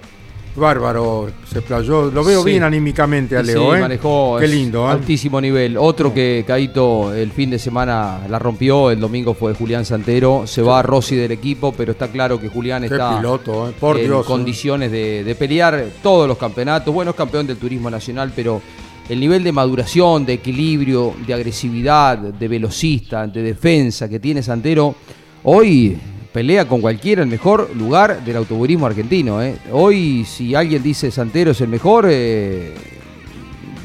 bárbaro, 0.56 1.30
se 1.50 1.62
playó. 1.62 2.10
Lo 2.10 2.24
veo 2.24 2.42
Sí. 2.42 2.50
bien 2.50 2.62
anímicamente 2.62 3.36
a 3.36 3.40
Sí, 3.40 3.48
Leo, 3.48 3.74
¿eh? 3.74 3.80
manejó 3.80 4.36
Qué 4.40 4.48
lindo, 4.48 4.86
¿eh? 4.88 4.92
altísimo 4.92 5.40
nivel. 5.40 5.76
Otro 5.78 6.12
que 6.12 6.44
Caito 6.46 7.12
el 7.14 7.30
fin 7.32 7.50
de 7.50 7.58
semana 7.58 8.20
la 8.28 8.38
rompió, 8.38 8.90
el 8.90 9.00
domingo 9.00 9.34
fue 9.34 9.54
Julián 9.54 9.84
Santero. 9.84 10.46
Se 10.46 10.62
va 10.62 10.82
Rossi 10.82 11.16
del 11.16 11.32
equipo, 11.32 11.72
pero 11.76 11.92
está 11.92 12.08
claro 12.08 12.40
que 12.40 12.48
Julián 12.48 12.82
Qué 12.82 12.86
está 12.88 13.16
piloto, 13.16 13.68
¿eh? 13.68 13.72
Por 13.78 13.98
en 13.98 14.04
Dios, 14.06 14.24
¿eh? 14.24 14.26
condiciones 14.26 14.90
de, 14.90 15.24
de 15.24 15.34
pelear 15.34 15.84
todos 16.02 16.26
los 16.26 16.38
campeonatos. 16.38 16.92
Bueno, 16.92 17.12
es 17.12 17.16
campeón 17.16 17.46
del 17.46 17.56
turismo 17.56 17.88
nacional, 17.90 18.32
pero 18.34 18.60
el 19.08 19.20
nivel 19.20 19.42
de 19.42 19.52
maduración, 19.52 20.26
de 20.26 20.34
equilibrio, 20.34 21.14
de 21.26 21.32
agresividad, 21.32 22.18
de 22.18 22.48
velocista, 22.48 23.26
de 23.26 23.42
defensa 23.42 24.08
que 24.08 24.18
tiene 24.20 24.42
Santero, 24.42 24.94
hoy 25.44 25.96
pelea 26.32 26.66
con 26.66 26.80
cualquiera 26.80 27.22
el 27.22 27.28
mejor 27.28 27.74
lugar 27.74 28.24
del 28.24 28.36
automovilismo 28.36 28.86
argentino. 28.86 29.42
¿eh? 29.42 29.56
Hoy, 29.72 30.24
si 30.24 30.54
alguien 30.54 30.82
dice 30.82 31.10
Santero 31.10 31.52
es 31.52 31.60
el 31.60 31.68
mejor, 31.68 32.06
eh, 32.10 32.74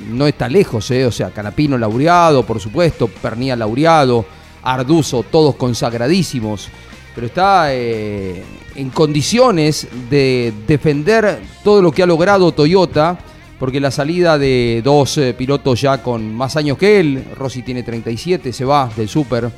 no 0.09 0.27
está 0.27 0.47
lejos, 0.49 0.89
¿eh? 0.91 1.05
o 1.05 1.11
sea, 1.11 1.31
Canapino 1.31 1.77
laureado, 1.77 2.45
por 2.45 2.59
supuesto, 2.59 3.07
Pernía 3.07 3.55
laureado, 3.55 4.25
Arduzo, 4.61 5.23
todos 5.23 5.55
consagradísimos, 5.55 6.69
pero 7.15 7.27
está 7.27 7.73
en 7.73 8.89
condiciones 8.93 9.87
de 10.09 10.53
defender 10.67 11.41
todo 11.63 11.81
lo 11.81 11.91
que 11.91 12.03
ha 12.03 12.07
logrado 12.07 12.51
Toyota, 12.51 13.19
porque 13.59 13.79
la 13.79 13.91
salida 13.91 14.37
de 14.37 14.81
dos 14.83 15.19
pilotos 15.37 15.81
ya 15.81 16.01
con 16.01 16.33
más 16.33 16.55
años 16.55 16.77
que 16.77 16.99
él, 16.99 17.23
Rossi 17.35 17.61
tiene 17.61 17.83
37, 17.83 18.51
se 18.51 18.65
va 18.65 18.89
del 18.95 19.07
Super, 19.07 19.51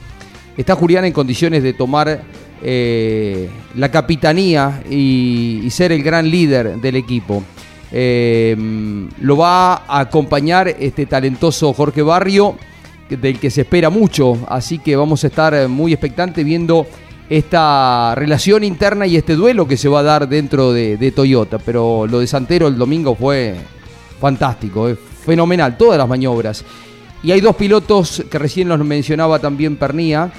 está 0.57 0.75
Julián 0.75 1.05
en 1.05 1.13
condiciones 1.13 1.63
de 1.63 1.73
tomar 1.73 2.23
eh, 2.67 3.47
la 3.75 3.91
capitanía 3.91 4.81
y, 4.89 5.67
ser 5.69 5.91
el 5.91 6.01
gran 6.01 6.27
líder 6.31 6.77
del 6.81 6.95
equipo. 6.95 7.43
Eh, 7.91 8.57
lo 9.19 9.37
va 9.37 9.83
a 9.87 9.99
acompañar 9.99 10.69
este 10.79 11.05
talentoso 11.05 11.73
Jorge 11.73 12.01
Barrio, 12.01 12.55
del 13.07 13.37
que 13.39 13.51
se 13.51 13.61
espera 13.61 13.91
mucho, 13.91 14.39
así 14.47 14.79
que 14.79 14.95
vamos 14.95 15.23
a 15.23 15.27
estar 15.27 15.69
muy 15.69 15.93
expectantes 15.93 16.43
viendo 16.43 16.87
esta 17.29 18.15
relación 18.15 18.63
interna 18.63 19.05
y 19.05 19.15
este 19.15 19.35
duelo 19.35 19.67
que 19.67 19.77
se 19.77 19.87
va 19.87 19.99
a 19.99 20.03
dar 20.03 20.27
dentro 20.27 20.73
de, 20.73 20.97
de 20.97 21.11
Toyota. 21.11 21.59
Pero 21.59 22.07
lo 22.07 22.19
de 22.19 22.25
Santero 22.25 22.67
el 22.67 22.79
domingo 22.79 23.13
fue 23.13 23.57
fantástico, 24.19 24.89
eh, 24.89 24.95
fenomenal, 24.95 25.77
todas 25.77 25.99
las 25.99 26.09
maniobras. 26.09 26.65
Y 27.21 27.31
hay 27.31 27.41
dos 27.41 27.55
pilotos 27.55 28.23
que 28.27 28.39
recién 28.39 28.69
los 28.69 28.79
mencionaba 28.79 29.37
también 29.37 29.75
Pernía, 29.75 30.31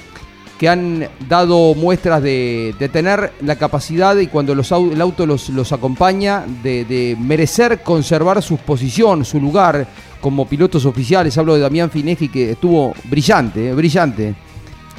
que 0.59 0.67
han 0.67 1.07
dado 1.29 1.75
muestras 1.75 2.21
de, 2.23 2.73
de 2.79 2.89
tener 2.89 3.31
la 3.41 3.55
capacidad 3.57 4.15
y 4.17 4.27
cuando 4.27 4.55
los, 4.55 4.71
el 4.71 4.99
auto 5.01 5.25
los, 5.25 5.49
los 5.49 5.71
acompaña, 5.71 6.45
de, 6.63 6.83
de 6.85 7.15
merecer 7.19 7.81
conservar 7.83 8.41
su 8.41 8.57
posición, 8.57 9.23
su 9.23 9.39
lugar 9.39 9.87
como 10.19 10.47
pilotos 10.47 10.85
oficiales. 10.85 11.37
Hablo 11.37 11.53
de 11.55 11.61
Damián 11.61 11.91
Fineski 11.91 12.29
que 12.29 12.51
estuvo 12.51 12.93
brillante, 13.03 13.69
eh, 13.69 13.73
brillante. 13.73 14.35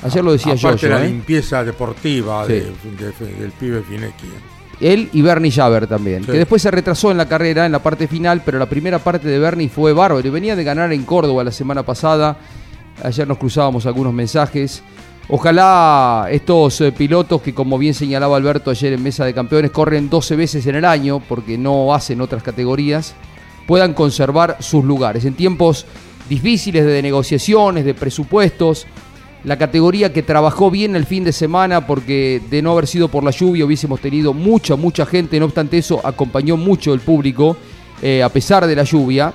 Ayer 0.03 0.23
lo 0.23 0.31
decía 0.31 0.55
yo. 0.55 0.68
Aparte 0.68 0.88
la 0.88 1.01
limpieza 1.01 1.64
deportiva 1.64 2.47
Sí. 2.47 2.53
de- 2.53 2.61
de- 2.62 3.35
del 3.40 3.51
pibe 3.51 3.83
Finecchi. 3.83 4.27
Él 4.81 5.09
y 5.12 5.23
Bernie 5.23 5.51
Javer 5.51 5.88
también. 5.88 6.21
Sí. 6.25 6.31
Que 6.31 6.38
después 6.38 6.62
se 6.62 6.71
retrasó 6.71 7.11
en 7.11 7.16
la 7.16 7.27
carrera, 7.29 7.66
en 7.66 7.73
la 7.73 7.81
parte 7.83 8.07
final, 8.07 8.42
pero 8.44 8.61
la 8.61 8.66
primera 8.66 9.01
parte 9.01 9.27
de 9.27 9.40
Bernie 9.40 9.68
fue 9.68 9.92
bárbaro. 9.92 10.25
Y 10.25 10.31
venía 10.31 10.55
de 10.55 10.62
ganar 10.62 10.92
en 10.92 11.03
Córdoba 11.03 11.42
la 11.42 11.51
semana 11.51 11.83
pasada. 11.83 12.37
Ayer 13.03 13.27
nos 13.27 13.38
cruzábamos 13.38 13.87
algunos 13.87 14.12
mensajes. 14.14 14.85
Ojalá 15.31 16.27
estos 16.31 16.81
eh, 16.81 16.91
pilotos 16.91 17.43
que, 17.43 17.53
como 17.53 17.77
bien 17.77 17.93
señalaba 17.93 18.38
Alberto 18.38 18.71
ayer 18.71 18.95
en 18.95 19.03
Mesa 19.03 19.27
de 19.27 19.35
Campeones, 19.35 19.71
corren 19.71 20.09
12 20.09 20.37
veces 20.37 20.67
en 20.67 20.77
el 20.77 20.87
año, 20.87 21.21
porque 21.21 21.59
no 21.59 21.93
hacen 21.95 22.23
otras 22.23 22.43
categorías, 22.43 23.14
puedan 23.67 23.93
conservar 23.93 24.57
sus 24.61 24.83
lugares. 24.83 25.27
En 25.27 25.35
tiempos 25.35 25.85
difíciles 26.31 26.87
de 26.87 27.03
negociaciones, 27.03 27.85
de 27.85 27.93
presupuestos, 27.93 28.87
la 29.45 29.59
categoría 29.59 30.14
que 30.14 30.23
trabajó 30.23 30.71
bien 30.71 30.97
el 30.97 31.05
fin 31.05 31.25
de 31.25 31.33
semana 31.33 31.87
porque 31.87 32.41
de 32.51 32.62
no 32.62 32.73
haber 32.73 32.87
sido 32.87 33.09
por 33.09 33.23
la 33.23 33.31
lluvia 33.31 33.67
hubiésemos 33.67 34.01
tenido 34.01 34.33
mucha, 34.33 34.77
mucha 34.77 35.07
gente, 35.07 35.38
no 35.38 35.47
obstante 35.47 35.79
eso 35.79 36.01
acompañó 36.05 36.57
mucho 36.57 36.93
el 36.93 37.01
público 37.01 37.57
eh, 38.03 38.23
a 38.23 38.31
pesar 38.31 38.67
de 38.67 38.75
la 38.75 38.83
lluvia. 38.83 39.33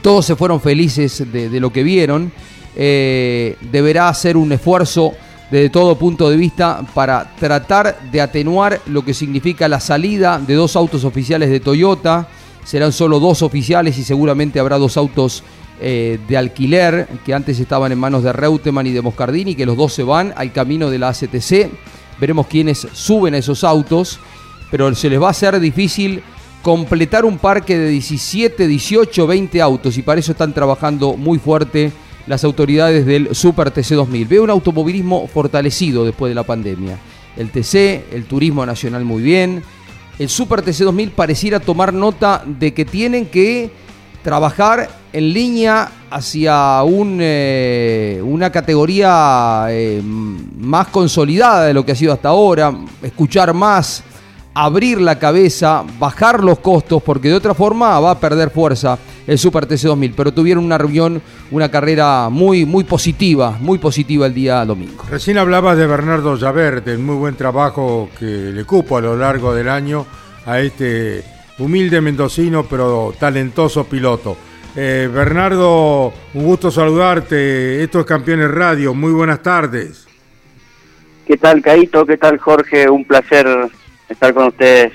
Todos 0.00 0.26
se 0.26 0.36
fueron 0.36 0.60
felices 0.60 1.30
de, 1.32 1.48
de 1.48 1.60
lo 1.60 1.72
que 1.72 1.82
vieron. 1.82 2.30
Eh, 2.80 3.56
deberá 3.72 4.08
hacer 4.08 4.36
un 4.36 4.52
esfuerzo 4.52 5.12
desde 5.50 5.68
todo 5.68 5.98
punto 5.98 6.30
de 6.30 6.36
vista 6.36 6.86
para 6.94 7.34
tratar 7.36 7.98
de 8.12 8.20
atenuar 8.20 8.80
lo 8.86 9.04
que 9.04 9.14
significa 9.14 9.66
la 9.66 9.80
salida 9.80 10.38
de 10.38 10.54
dos 10.54 10.76
autos 10.76 11.02
oficiales 11.02 11.50
de 11.50 11.58
Toyota. 11.58 12.28
Serán 12.64 12.92
solo 12.92 13.18
dos 13.18 13.42
oficiales 13.42 13.98
y 13.98 14.04
seguramente 14.04 14.60
habrá 14.60 14.78
dos 14.78 14.96
autos 14.96 15.42
eh, 15.80 16.20
de 16.28 16.36
alquiler 16.36 17.08
que 17.26 17.34
antes 17.34 17.58
estaban 17.58 17.90
en 17.90 17.98
manos 17.98 18.22
de 18.22 18.32
Reutemann 18.32 18.86
y 18.86 18.92
de 18.92 19.02
Moscardini, 19.02 19.56
que 19.56 19.66
los 19.66 19.76
dos 19.76 19.92
se 19.92 20.04
van 20.04 20.32
al 20.36 20.52
camino 20.52 20.88
de 20.88 21.00
la 21.00 21.08
ACTC. 21.08 21.70
Veremos 22.20 22.46
quiénes 22.46 22.86
suben 22.92 23.34
a 23.34 23.38
esos 23.38 23.64
autos, 23.64 24.20
pero 24.70 24.94
se 24.94 25.10
les 25.10 25.20
va 25.20 25.28
a 25.28 25.30
hacer 25.30 25.58
difícil 25.58 26.22
completar 26.62 27.24
un 27.24 27.38
parque 27.38 27.76
de 27.76 27.88
17, 27.88 28.68
18, 28.68 29.26
20 29.26 29.62
autos 29.62 29.98
y 29.98 30.02
para 30.02 30.20
eso 30.20 30.30
están 30.30 30.52
trabajando 30.52 31.16
muy 31.16 31.38
fuerte 31.38 31.90
las 32.28 32.44
autoridades 32.44 33.06
del 33.06 33.34
Super 33.34 33.70
TC 33.70 33.94
2000. 33.94 34.26
Veo 34.28 34.44
un 34.44 34.50
automovilismo 34.50 35.26
fortalecido 35.26 36.04
después 36.04 36.30
de 36.30 36.34
la 36.34 36.44
pandemia. 36.44 36.98
El 37.36 37.50
TC, 37.50 38.12
el 38.12 38.24
turismo 38.24 38.64
nacional 38.66 39.04
muy 39.04 39.22
bien. 39.22 39.62
El 40.18 40.28
Super 40.28 40.62
TC 40.62 40.80
2000 40.80 41.10
pareciera 41.10 41.58
tomar 41.58 41.94
nota 41.94 42.44
de 42.44 42.74
que 42.74 42.84
tienen 42.84 43.26
que 43.26 43.70
trabajar 44.22 44.90
en 45.12 45.32
línea 45.32 45.90
hacia 46.10 46.82
eh, 46.84 48.20
una 48.22 48.50
categoría 48.50 49.66
eh, 49.70 50.02
más 50.02 50.88
consolidada 50.88 51.64
de 51.64 51.74
lo 51.74 51.84
que 51.86 51.92
ha 51.92 51.96
sido 51.96 52.12
hasta 52.12 52.28
ahora, 52.28 52.74
escuchar 53.02 53.54
más, 53.54 54.02
abrir 54.64 55.00
la 55.00 55.20
cabeza, 55.20 55.84
bajar 56.00 56.42
los 56.42 56.58
costos, 56.58 57.00
porque 57.00 57.28
de 57.28 57.34
otra 57.34 57.54
forma 57.54 57.98
va 58.00 58.10
a 58.10 58.18
perder 58.18 58.50
fuerza 58.50 58.98
el 59.26 59.38
Super 59.38 59.66
TC 59.66 59.82
2000. 59.84 60.14
Pero 60.16 60.32
tuvieron 60.32 60.64
una 60.64 60.76
reunión, 60.76 61.22
una 61.52 61.70
carrera 61.70 62.28
muy, 62.28 62.64
muy 62.64 62.82
positiva, 62.82 63.56
muy 63.60 63.78
positiva 63.78 64.26
el 64.26 64.34
día 64.34 64.64
domingo. 64.64 65.04
Recién 65.08 65.38
hablabas 65.38 65.78
de 65.78 65.86
Bernardo 65.86 66.36
Javert, 66.36 66.84
del 66.84 66.98
muy 66.98 67.14
buen 67.14 67.36
trabajo 67.36 68.10
que 68.18 68.24
le 68.24 68.64
cupo 68.64 68.96
a 68.96 69.00
lo 69.00 69.16
largo 69.16 69.54
del 69.54 69.68
año 69.68 70.04
a 70.44 70.60
este 70.60 71.22
humilde 71.58 72.00
mendocino 72.00 72.64
pero 72.64 73.14
talentoso 73.18 73.84
piloto. 73.84 74.36
Eh, 74.74 75.08
Bernardo, 75.12 76.12
un 76.34 76.44
gusto 76.44 76.72
saludarte. 76.72 77.82
Esto 77.82 78.00
es 78.00 78.06
Campeones 78.06 78.50
Radio. 78.50 78.92
Muy 78.92 79.12
buenas 79.12 79.40
tardes. 79.40 80.06
¿Qué 81.26 81.36
tal, 81.36 81.62
Caito? 81.62 82.04
¿Qué 82.06 82.16
tal, 82.16 82.38
Jorge? 82.38 82.88
Un 82.88 83.04
placer 83.04 83.46
estar 84.08 84.34
con 84.34 84.48
ustedes 84.48 84.92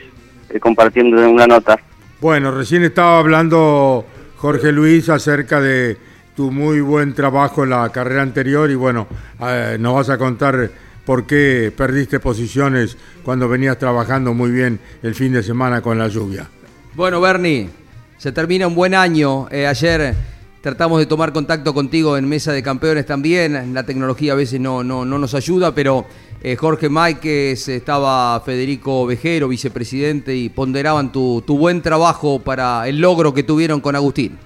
eh, 0.50 0.60
compartiendo 0.60 1.30
una 1.30 1.48
nota. 1.48 1.80
Bueno, 2.22 2.52
recién 2.52 2.84
estaba 2.84 3.20
hablando 3.20 4.06
Jorge 4.38 4.72
Luis 4.72 5.10
acerca 5.10 5.60
de 5.60 5.98
tu 6.36 6.52
muy 6.52 6.82
buen 6.82 7.14
trabajo 7.14 7.64
en 7.64 7.72
la 7.72 7.90
carrera 7.90 8.22
anterior 8.22 8.70
y 8.72 8.76
bueno, 8.76 9.08
eh, 9.42 9.78
nos 9.80 9.94
vas 9.94 10.10
a 10.10 10.18
contar 10.18 10.70
por 11.06 11.26
qué 11.26 11.72
perdiste 11.76 12.20
posiciones 12.20 12.98
cuando 13.24 13.48
venías 13.50 13.78
trabajando 13.78 14.34
muy 14.34 14.52
bien 14.52 14.80
el 15.02 15.16
fin 15.16 15.34
de 15.34 15.44
semana 15.44 15.82
con 15.82 15.98
la 15.98 16.08
lluvia. 16.08 16.48
Bueno, 16.96 17.20
Bernie, 17.20 17.70
se 18.18 18.32
termina 18.32 18.68
un 18.68 18.76
buen 18.76 18.94
año. 18.94 19.48
Eh, 19.52 19.68
ayer 19.68 20.16
tratamos 20.62 21.00
de 21.00 21.06
tomar 21.06 21.34
contacto 21.34 21.74
contigo 21.74 22.18
en 22.18 22.28
Mesa 22.28 22.54
de 22.54 22.64
Campeones 22.64 23.06
también. 23.06 23.74
La 23.74 23.84
tecnología 23.84 24.34
a 24.34 24.36
veces 24.36 24.60
no, 24.60 24.84
no, 24.84 25.04
no 25.04 25.20
nos 25.20 25.34
ayuda, 25.34 25.76
pero 25.76 26.06
eh, 26.44 26.58
Jorge 26.58 26.90
Máquez, 26.90 27.70
estaba 27.70 28.40
Federico 28.42 29.06
Vejero, 29.06 29.48
vicepresidente, 29.48 30.36
y 30.36 30.50
ponderaban 30.50 31.12
tu, 31.12 31.42
tu 31.48 31.58
buen 31.58 31.82
trabajo 31.82 32.40
para 32.40 32.88
el 32.88 33.00
logro 33.00 33.34
que 33.34 33.44
tuvieron 33.44 33.80
con 33.80 33.96
Agustín. 33.96 34.38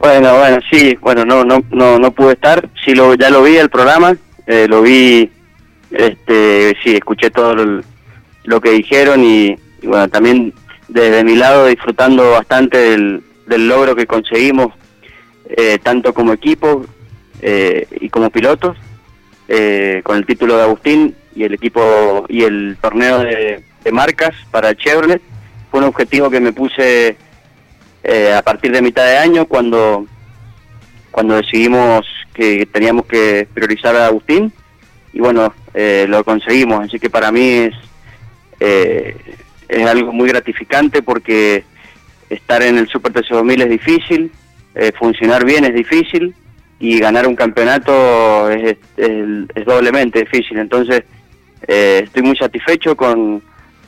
Bueno, 0.00 0.36
bueno, 0.36 0.58
sí, 0.70 0.98
bueno, 1.00 1.24
no, 1.24 1.44
no, 1.44 1.62
no, 1.70 1.98
no 1.98 2.10
pude 2.10 2.32
estar. 2.32 2.68
Sí, 2.84 2.94
lo, 2.94 3.14
ya 3.14 3.30
lo 3.30 3.42
vi 3.42 3.56
el 3.56 3.70
programa, 3.70 4.16
eh, 4.46 4.66
lo 4.68 4.82
vi, 4.82 5.30
este, 5.92 6.76
sí, 6.82 6.96
escuché 6.96 7.30
todo 7.30 7.54
lo, 8.44 8.60
que 8.60 8.70
dijeron 8.70 9.22
y, 9.22 9.56
y 9.80 9.86
bueno, 9.86 10.08
también 10.08 10.52
desde 10.88 11.22
mi 11.24 11.36
lado 11.36 11.66
disfrutando 11.66 12.32
bastante 12.32 12.78
del, 12.78 13.22
del 13.46 13.68
logro 13.68 13.94
que 13.94 14.06
conseguimos, 14.06 14.72
eh, 15.46 15.78
tanto 15.82 16.12
como 16.12 16.32
equipo 16.32 16.84
eh, 17.40 17.86
y 18.00 18.08
como 18.08 18.30
pilotos, 18.30 18.76
eh, 19.48 20.00
con 20.04 20.16
el 20.16 20.26
título 20.26 20.56
de 20.56 20.62
Agustín 20.62 21.14
y 21.34 21.44
el 21.44 21.54
equipo 21.54 22.26
y 22.28 22.42
el 22.42 22.76
torneo 22.80 23.20
de, 23.20 23.62
marcas 23.92 24.34
para 24.50 24.74
Chevrolet. 24.74 25.20
Fue 25.70 25.80
un 25.80 25.86
objetivo 25.86 26.30
que 26.30 26.40
me 26.40 26.52
puse 26.52 27.16
eh, 28.02 28.32
a 28.32 28.42
partir 28.42 28.72
de 28.72 28.80
mitad 28.80 29.04
de 29.04 29.18
año 29.18 29.46
cuando 29.46 30.06
cuando 31.10 31.36
decidimos 31.36 32.06
que 32.32 32.66
teníamos 32.66 33.06
que 33.06 33.46
priorizar 33.52 33.94
a 33.96 34.06
Agustín. 34.06 34.52
Y 35.12 35.20
bueno 35.20 35.52
eh, 35.74 36.06
lo 36.08 36.24
conseguimos. 36.24 36.84
Así 36.84 36.98
que 36.98 37.10
para 37.10 37.30
mí 37.30 37.48
es 37.48 37.74
eh, 38.60 39.16
es 39.68 39.86
algo 39.86 40.12
muy 40.12 40.28
gratificante 40.28 41.02
porque 41.02 41.64
estar 42.30 42.62
en 42.62 42.78
el 42.78 42.88
Super 42.88 43.12
TC 43.12 43.28
2000 43.30 43.62
es 43.62 43.70
difícil 43.70 44.32
eh, 44.74 44.92
funcionar 44.98 45.44
bien 45.44 45.64
es 45.64 45.74
difícil 45.74 46.34
y 46.80 46.98
ganar 46.98 47.28
un 47.28 47.36
campeonato 47.36 48.50
es, 48.50 48.76
es, 48.96 49.46
es 49.54 49.64
doblemente 49.64 50.20
difícil. 50.20 50.58
Entonces 50.58 51.04
eh, 51.66 52.02
estoy 52.04 52.22
muy 52.22 52.36
satisfecho 52.36 52.96
con, 52.96 53.42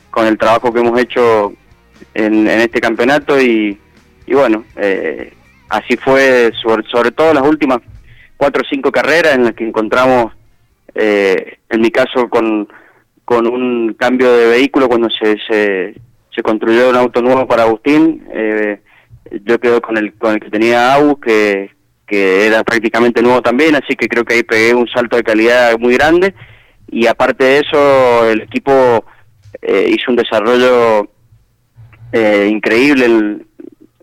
con 0.09 0.27
el 0.27 0.37
trabajo 0.37 0.73
que 0.73 0.79
hemos 0.79 0.99
hecho 0.99 1.53
en, 2.13 2.47
en 2.47 2.59
este 2.59 2.79
campeonato 2.79 3.39
y, 3.39 3.77
bueno, 4.27 4.65
eh, 4.75 5.33
así 5.69 5.97
fue 5.97 6.51
sobre, 6.61 7.11
todo 7.11 7.33
las 7.33 7.47
últimas 7.47 7.79
cuatro 8.35 8.61
o 8.63 8.69
cinco 8.69 8.91
carreras 8.91 9.35
en 9.35 9.45
las 9.45 9.53
que 9.53 9.67
encontramos, 9.67 10.33
eh, 10.95 11.57
en 11.69 11.81
mi 11.81 11.91
caso, 11.91 12.29
con, 12.29 12.67
con 13.25 13.47
un 13.47 13.93
cambio 13.93 14.31
de 14.33 14.47
vehículo 14.47 14.87
cuando 14.87 15.09
se, 15.09 15.37
se, 15.47 15.95
se 16.33 16.41
construyó 16.43 16.89
un 16.89 16.95
auto 16.95 17.21
nuevo 17.21 17.47
para 17.47 17.63
Agustín. 17.63 18.25
Eh, 18.33 18.79
yo 19.43 19.59
quedo 19.59 19.81
con 19.81 19.97
el, 19.97 20.13
con 20.13 20.33
el 20.33 20.39
que 20.39 20.49
tenía 20.49 20.93
Agus, 20.93 21.19
que, 21.19 21.71
que 22.07 22.47
era 22.47 22.63
prácticamente 22.63 23.21
nuevo 23.21 23.41
también, 23.41 23.75
así 23.75 23.95
que 23.95 24.07
creo 24.07 24.23
que 24.23 24.35
ahí 24.35 24.43
pegué 24.43 24.73
un 24.73 24.87
salto 24.87 25.17
de 25.17 25.23
calidad 25.23 25.77
muy 25.77 25.93
grande. 25.95 26.33
Y 26.89 27.07
aparte 27.07 27.43
de 27.43 27.59
eso, 27.59 28.29
el 28.29 28.41
equipo 28.41 29.05
eh, 29.61 29.89
hizo 29.89 30.11
un 30.11 30.17
desarrollo 30.17 31.09
eh, 32.11 32.47
increíble 32.49 33.05
en, 33.05 33.47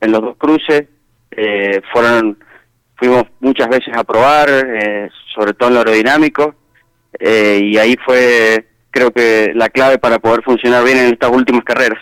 en 0.00 0.12
los 0.12 0.20
dos 0.20 0.36
cruces. 0.36 0.84
Eh, 1.30 1.80
fueron 1.92 2.38
fuimos 2.96 3.24
muchas 3.40 3.68
veces 3.68 3.94
a 3.96 4.04
probar, 4.04 4.48
eh, 4.50 5.08
sobre 5.34 5.52
todo 5.54 5.68
en 5.68 5.74
lo 5.74 5.80
aerodinámico, 5.80 6.54
eh, 7.18 7.60
y 7.62 7.76
ahí 7.76 7.96
fue 8.04 8.66
creo 8.90 9.10
que 9.10 9.50
la 9.54 9.68
clave 9.68 9.98
para 9.98 10.20
poder 10.20 10.42
funcionar 10.42 10.84
bien 10.84 10.98
en 10.98 11.12
estas 11.12 11.30
últimas 11.30 11.64
carreras. 11.64 11.98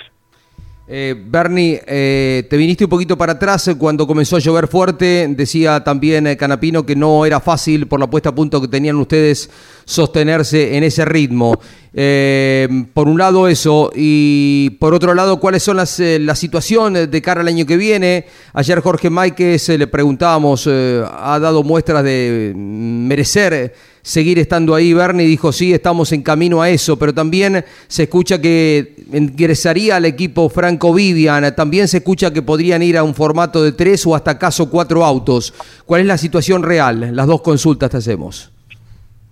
Eh, 0.95 1.15
Bernie, 1.17 1.81
eh, 1.87 2.47
te 2.51 2.57
viniste 2.59 2.85
un 2.85 2.91
poquito 2.91 3.17
para 3.17 3.33
atrás 3.33 3.71
cuando 3.79 4.07
comenzó 4.07 4.37
a 4.37 4.41
llover 4.41 4.69
fuerte. 4.69 5.27
Decía 5.31 5.83
también 5.83 6.27
eh, 6.27 6.37
Canapino 6.37 6.85
que 6.85 6.95
no 6.95 7.25
era 7.25 7.41
fácil 7.41 7.89
por 7.89 7.99
la 7.99 8.11
puesta 8.11 8.29
a 8.29 8.35
punto 8.35 8.61
que 8.61 8.69
tenían 8.69 8.97
ustedes 8.97 9.49
sostenerse 9.87 10.77
en 10.77 10.85
ese 10.85 11.07
ritmo. 11.07 11.59
Eh, 11.95 12.87
por 12.95 13.07
un 13.07 13.19
lado 13.19 13.49
eso 13.49 13.91
y 13.95 14.71
por 14.81 14.95
otro 14.95 15.13
lado 15.13 15.39
cuáles 15.39 15.63
son 15.63 15.77
las, 15.77 16.01
eh, 16.01 16.19
las 16.19 16.39
situaciones 16.39 17.11
de 17.11 17.23
cara 17.23 17.43
al 17.43 17.49
año 17.49 17.67
que 17.67 17.77
viene. 17.77 18.27
Ayer 18.55 18.81
Jorge 18.81 19.09
eh, 19.09 19.79
le 19.79 19.87
preguntábamos, 19.87 20.67
eh, 20.71 21.05
ha 21.07 21.39
dado 21.39 21.63
muestras 21.63 22.03
de 22.05 22.53
merecer 22.55 23.75
seguir 24.03 24.39
estando 24.39 24.75
ahí. 24.75 24.93
Bernie 24.93 25.27
dijo, 25.27 25.53
sí, 25.53 25.73
estamos 25.73 26.13
en 26.13 26.23
camino 26.23 26.61
a 26.61 26.69
eso, 26.69 26.99
pero 26.99 27.15
también 27.15 27.65
se 27.87 28.05
escucha 28.05 28.41
que 28.41 28.97
ingresaría 29.13 29.97
al 29.97 30.05
equipo 30.05 30.49
Franco 30.49 30.93
Vivian, 30.93 31.55
también 31.55 31.89
se 31.89 31.99
escucha 31.99 32.33
que 32.33 32.43
podrían 32.43 32.83
ir 32.83 32.99
a 32.99 33.03
un 33.03 33.15
formato 33.15 33.63
de 33.63 33.73
tres 33.73 34.07
o 34.07 34.15
hasta 34.15 34.39
caso 34.39 34.69
cuatro 34.69 35.05
autos. 35.05 35.55
¿Cuál 35.87 36.03
es 36.03 36.07
la 36.07 36.19
situación 36.19 36.63
real? 36.63 37.15
Las 37.15 37.27
dos 37.27 37.43
consultas 37.43 37.91
te 37.91 37.99
hacemos. 37.99 38.53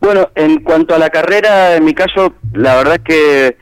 Bueno, 0.00 0.30
en 0.34 0.62
cuanto 0.62 0.94
a 0.94 0.98
la 0.98 1.10
carrera, 1.10 1.76
en 1.76 1.84
mi 1.84 1.92
caso, 1.92 2.34
la 2.54 2.76
verdad 2.76 2.94
es 2.94 3.02
que, 3.02 3.56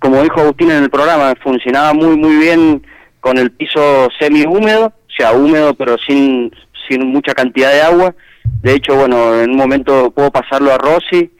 como 0.00 0.20
dijo 0.22 0.40
Agustín 0.40 0.72
en 0.72 0.82
el 0.82 0.90
programa, 0.90 1.34
funcionaba 1.42 1.92
muy, 1.92 2.16
muy 2.16 2.36
bien 2.36 2.84
con 3.20 3.38
el 3.38 3.52
piso 3.52 4.08
semi-húmedo, 4.18 4.86
o 4.86 5.16
sea, 5.16 5.32
húmedo 5.32 5.74
pero 5.74 5.96
sin, 5.96 6.50
sin 6.88 7.06
mucha 7.06 7.34
cantidad 7.34 7.70
de 7.72 7.82
agua. 7.82 8.14
De 8.62 8.72
hecho, 8.74 8.94
bueno, 8.96 9.40
en 9.40 9.50
un 9.50 9.56
momento 9.56 10.10
puedo 10.10 10.30
pasarlo 10.30 10.72
a 10.72 10.78
Rossi 10.78 11.30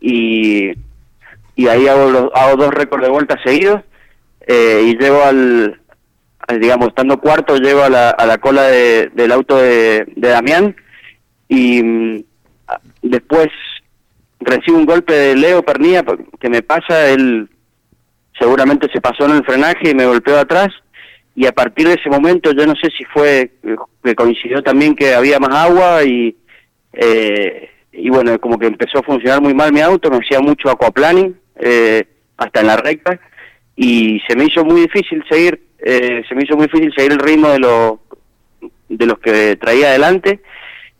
y, 0.00 0.68
ahí 1.68 1.88
hago, 1.88 2.10
los- 2.10 2.30
hago 2.34 2.56
dos 2.56 2.70
récords 2.72 3.04
de 3.04 3.10
vuelta 3.10 3.36
seguidos 3.44 3.80
eh, 4.46 4.82
y 4.86 4.96
llego 4.96 5.22
al, 5.24 5.80
digamos, 6.60 6.88
estando 6.88 7.18
cuarto, 7.20 7.56
llego 7.56 7.82
a 7.82 7.88
la, 7.90 8.10
a 8.10 8.26
la 8.26 8.38
cola 8.38 8.62
de- 8.64 9.10
del 9.14 9.32
auto 9.32 9.56
de, 9.56 10.04
de 10.16 10.28
Damián 10.28 10.76
y 11.48 11.82
mm, 11.82 12.22
después 13.02 13.48
recibo 14.40 14.78
un 14.78 14.86
golpe 14.86 15.12
de 15.12 15.34
Leo 15.36 15.62
Pernilla 15.64 16.04
que 16.40 16.48
me 16.48 16.62
pasa, 16.62 17.08
él 17.10 17.48
seguramente 18.38 18.88
se 18.92 19.00
pasó 19.00 19.24
en 19.26 19.32
el 19.32 19.44
frenaje 19.44 19.90
y 19.90 19.94
me 19.94 20.06
golpeó 20.06 20.38
atrás 20.38 20.68
y 21.34 21.46
a 21.46 21.52
partir 21.52 21.88
de 21.88 21.94
ese 21.94 22.08
momento 22.08 22.52
yo 22.52 22.66
no 22.66 22.74
sé 22.76 22.88
si 22.96 23.04
fue 23.04 23.50
eh, 23.62 23.76
que 24.04 24.14
coincidió 24.14 24.62
también 24.62 24.94
que 24.94 25.12
había 25.14 25.40
más 25.40 25.54
agua 25.54 26.04
y 26.04 26.36
eh, 26.92 27.70
y 27.92 28.10
bueno 28.10 28.38
como 28.40 28.58
que 28.58 28.66
empezó 28.66 28.98
a 28.98 29.02
funcionar 29.02 29.40
muy 29.40 29.54
mal 29.54 29.72
mi 29.72 29.80
auto 29.80 30.10
me 30.10 30.18
hacía 30.18 30.40
mucho 30.40 30.70
aquaplaning 30.70 31.36
eh, 31.56 32.04
hasta 32.36 32.60
en 32.60 32.66
la 32.66 32.76
recta 32.76 33.18
y 33.76 34.20
se 34.26 34.36
me 34.36 34.44
hizo 34.44 34.64
muy 34.64 34.82
difícil 34.82 35.22
seguir 35.28 35.60
eh, 35.78 36.22
se 36.28 36.34
me 36.34 36.44
hizo 36.44 36.56
muy 36.56 36.66
difícil 36.66 36.92
seguir 36.96 37.12
el 37.12 37.18
ritmo 37.18 37.48
de 37.50 37.58
los 37.58 37.98
de 38.88 39.06
los 39.06 39.18
que 39.18 39.56
traía 39.56 39.88
adelante 39.88 40.40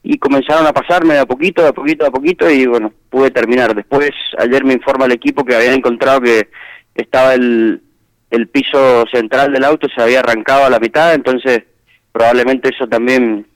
y 0.03 0.19
comenzaron 0.19 0.67
a 0.67 0.73
pasarme 0.73 1.15
de 1.15 1.21
a 1.21 1.27
poquito, 1.27 1.63
de 1.63 1.69
a 1.69 1.73
poquito, 1.73 2.05
de 2.05 2.09
a 2.09 2.13
poquito 2.13 2.51
y 2.51 2.67
bueno, 2.67 2.93
pude 3.11 3.31
terminar. 3.31 3.75
Después, 3.75 4.11
ayer 4.39 4.65
me 4.65 4.75
informa 4.75 5.07
el 5.07 5.13
equipo 5.13 5.45
que 5.45 5.55
habían 5.55 5.75
encontrado 5.75 6.21
que 6.21 6.49
estaba 6.95 7.35
el, 7.35 7.83
el 8.31 8.49
piso 8.49 9.05
central 9.13 9.53
del 9.53 9.65
auto, 9.65 9.89
se 9.95 10.01
había 10.01 10.21
arrancado 10.21 10.65
a 10.65 10.71
la 10.71 10.79
mitad, 10.79 11.15
entonces 11.15 11.63
probablemente 12.13 12.71
eso 12.75 12.87
también 12.87 13.47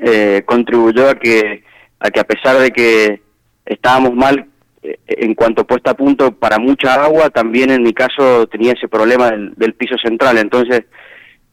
eh, 0.00 0.42
contribuyó 0.46 1.08
a 1.08 1.14
que, 1.14 1.64
a 2.00 2.10
que 2.10 2.20
a 2.20 2.24
pesar 2.24 2.58
de 2.58 2.70
que 2.70 3.22
estábamos 3.66 4.14
mal 4.14 4.46
eh, 4.82 4.98
en 5.06 5.34
cuanto 5.34 5.66
puesta 5.66 5.90
a 5.92 5.96
punto 5.96 6.32
para 6.32 6.58
mucha 6.58 6.94
agua, 7.04 7.30
también 7.30 7.70
en 7.70 7.82
mi 7.82 7.92
caso 7.92 8.46
tenía 8.48 8.72
ese 8.72 8.88
problema 8.88 9.30
del, 9.30 9.54
del 9.56 9.74
piso 9.74 9.96
central, 9.98 10.38
entonces 10.38 10.84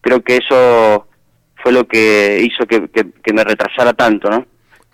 creo 0.02 0.22
que 0.24 0.38
eso 0.38 1.08
fue 1.64 1.72
lo 1.72 1.88
que 1.88 2.40
hizo 2.44 2.66
que, 2.68 2.88
que- 2.90 3.12
que 3.24 3.34
me 3.34 3.44
retrasara 3.44 3.94
tanto, 3.94 4.30
¿no? 4.30 4.46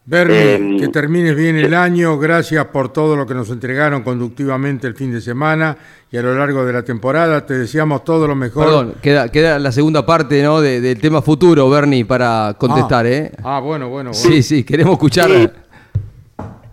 Bernie, 0.04 0.56
Eh, 0.56 0.78
que 0.80 0.88
termines 0.88 1.36
bien 1.36 1.56
el 1.58 1.74
año, 1.76 2.18
gracias 2.18 2.66
por 2.66 2.92
todo 2.92 3.16
lo 3.16 3.28
que 3.28 3.36
nos 3.36 3.50
entregaron 3.52 4.02
conductivamente 4.02 4.88
el 4.88 4.96
fin 4.96 5.12
de 5.12 5.22
semana 5.22 5.78
y 6.12 6.18
a 6.18 6.24
lo 6.24 6.34
largo 6.36 6.66
de 6.66 6.74
la 6.74 6.82
temporada. 6.84 7.46
Te 7.46 7.54
deseamos 7.54 8.04
todo 8.04 8.28
lo 8.28 8.36
mejor. 8.36 8.66
Perdón, 8.66 8.96
queda, 9.02 9.30
queda 9.30 9.60
la 9.60 9.72
segunda 9.72 10.04
parte 10.06 10.42
¿no? 10.42 10.60
de- 10.60 10.82
del 10.82 11.00
tema 11.00 11.22
futuro, 11.22 11.70
Bernie, 11.70 12.04
para 12.06 12.56
contestar. 12.58 13.06
ah, 13.06 13.10
¿eh? 13.10 13.32
Ah, 13.44 13.60
bueno, 13.60 13.90
bueno, 13.90 14.10
bueno. 14.10 14.14
Sí, 14.14 14.42
sí, 14.42 14.64
queremos 14.64 14.94
escuchar. 14.94 15.30
Sí. 15.30 15.50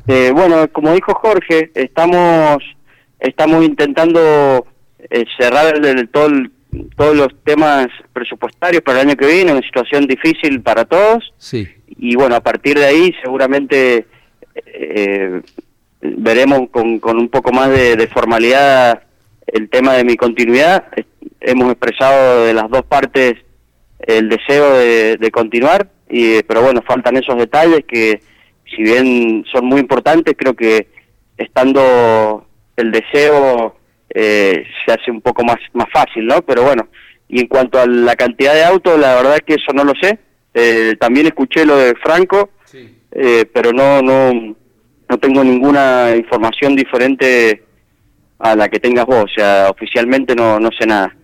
Eh, 0.06 0.32
bueno, 0.34 0.66
como 0.72 0.92
dijo 0.94 1.12
Jorge, 1.14 1.70
estamos 1.74 2.62
estamos 3.20 3.64
intentando 3.64 4.64
eh, 5.10 5.24
cerrar 5.38 5.76
el- 5.76 5.84
el- 5.84 6.08
todo 6.08 6.26
el- 6.26 6.50
todos 6.96 7.14
los 7.16 7.28
temas 7.44 7.88
presupuestarios 8.12 8.82
para 8.82 9.00
el 9.02 9.08
año 9.08 9.16
que 9.16 9.26
viene, 9.26 9.52
una 9.52 9.60
situación 9.62 10.06
difícil 10.06 10.60
para 10.62 10.84
todos. 10.84 11.32
Sí. 11.36 11.66
Y 11.98 12.14
bueno, 12.14 12.37
a 12.37 12.40
partir 12.40 12.78
de 12.78 12.87
ahí 12.87 13.14
seguramente 13.22 14.06
eh, 14.54 15.42
veremos 16.00 16.70
con, 16.70 16.98
con 17.00 17.18
un 17.18 17.28
poco 17.28 17.52
más 17.52 17.70
de, 17.70 17.96
de 17.96 18.06
formalidad 18.06 19.02
el 19.46 19.68
tema 19.68 19.94
de 19.94 20.04
mi 20.04 20.16
continuidad. 20.16 20.84
Hemos 21.40 21.72
expresado 21.72 22.44
de 22.44 22.54
las 22.54 22.68
dos 22.70 22.82
partes 22.84 23.34
el 24.00 24.28
deseo 24.28 24.78
de, 24.78 25.16
de 25.16 25.30
continuar, 25.30 25.90
y, 26.08 26.42
pero 26.44 26.62
bueno, 26.62 26.82
faltan 26.87 27.16
esos 27.16 27.37
detalles 27.37 27.84
que 27.87 28.20
si 28.64 28.82
bien 28.82 29.44
son 29.50 29.66
muy 29.66 29.80
importantes, 29.80 30.34
creo 30.37 30.54
que 30.54 30.88
estando 31.37 32.46
el 32.76 32.92
deseo 32.92 33.76
eh, 34.14 34.64
se 34.84 34.92
hace 34.92 35.11
un 35.11 35.20
poco 35.20 35.44
más, 35.44 35.56
más 35.72 35.87
fácil, 35.92 36.26
¿no? 36.26 36.42
Pero 36.42 36.62
bueno, 36.62 36.88
y 37.28 37.40
en 37.40 37.46
cuanto 37.48 37.80
a 37.80 37.87
la 37.87 38.14
cantidad 38.14 38.54
de 38.54 38.64
autos, 38.64 38.98
la 38.98 39.16
verdad 39.16 39.37
es 39.37 39.42
que 39.42 39.54
eso 39.54 39.72
no 39.74 39.84
lo 39.84 39.92
sé. 40.00 40.18
Eh, 40.60 40.96
también 40.98 41.26
escuché 41.26 41.64
lo 41.64 41.76
de 41.76 41.94
Franco, 42.02 42.50
eh, 43.12 43.48
pero 43.52 43.72
no, 43.72 44.02
no, 44.02 44.56
no 45.08 45.18
tengo 45.18 45.44
ninguna 45.44 46.16
información 46.16 46.74
diferente 46.74 47.62
a 48.40 48.56
la 48.56 48.68
que 48.68 48.80
tengas 48.80 49.06
vos. 49.06 49.24
O 49.24 49.28
sea, 49.28 49.68
oficialmente 49.70 50.34
no, 50.34 50.58
no 50.58 50.70
sé 50.76 50.84
nada. 50.84 51.14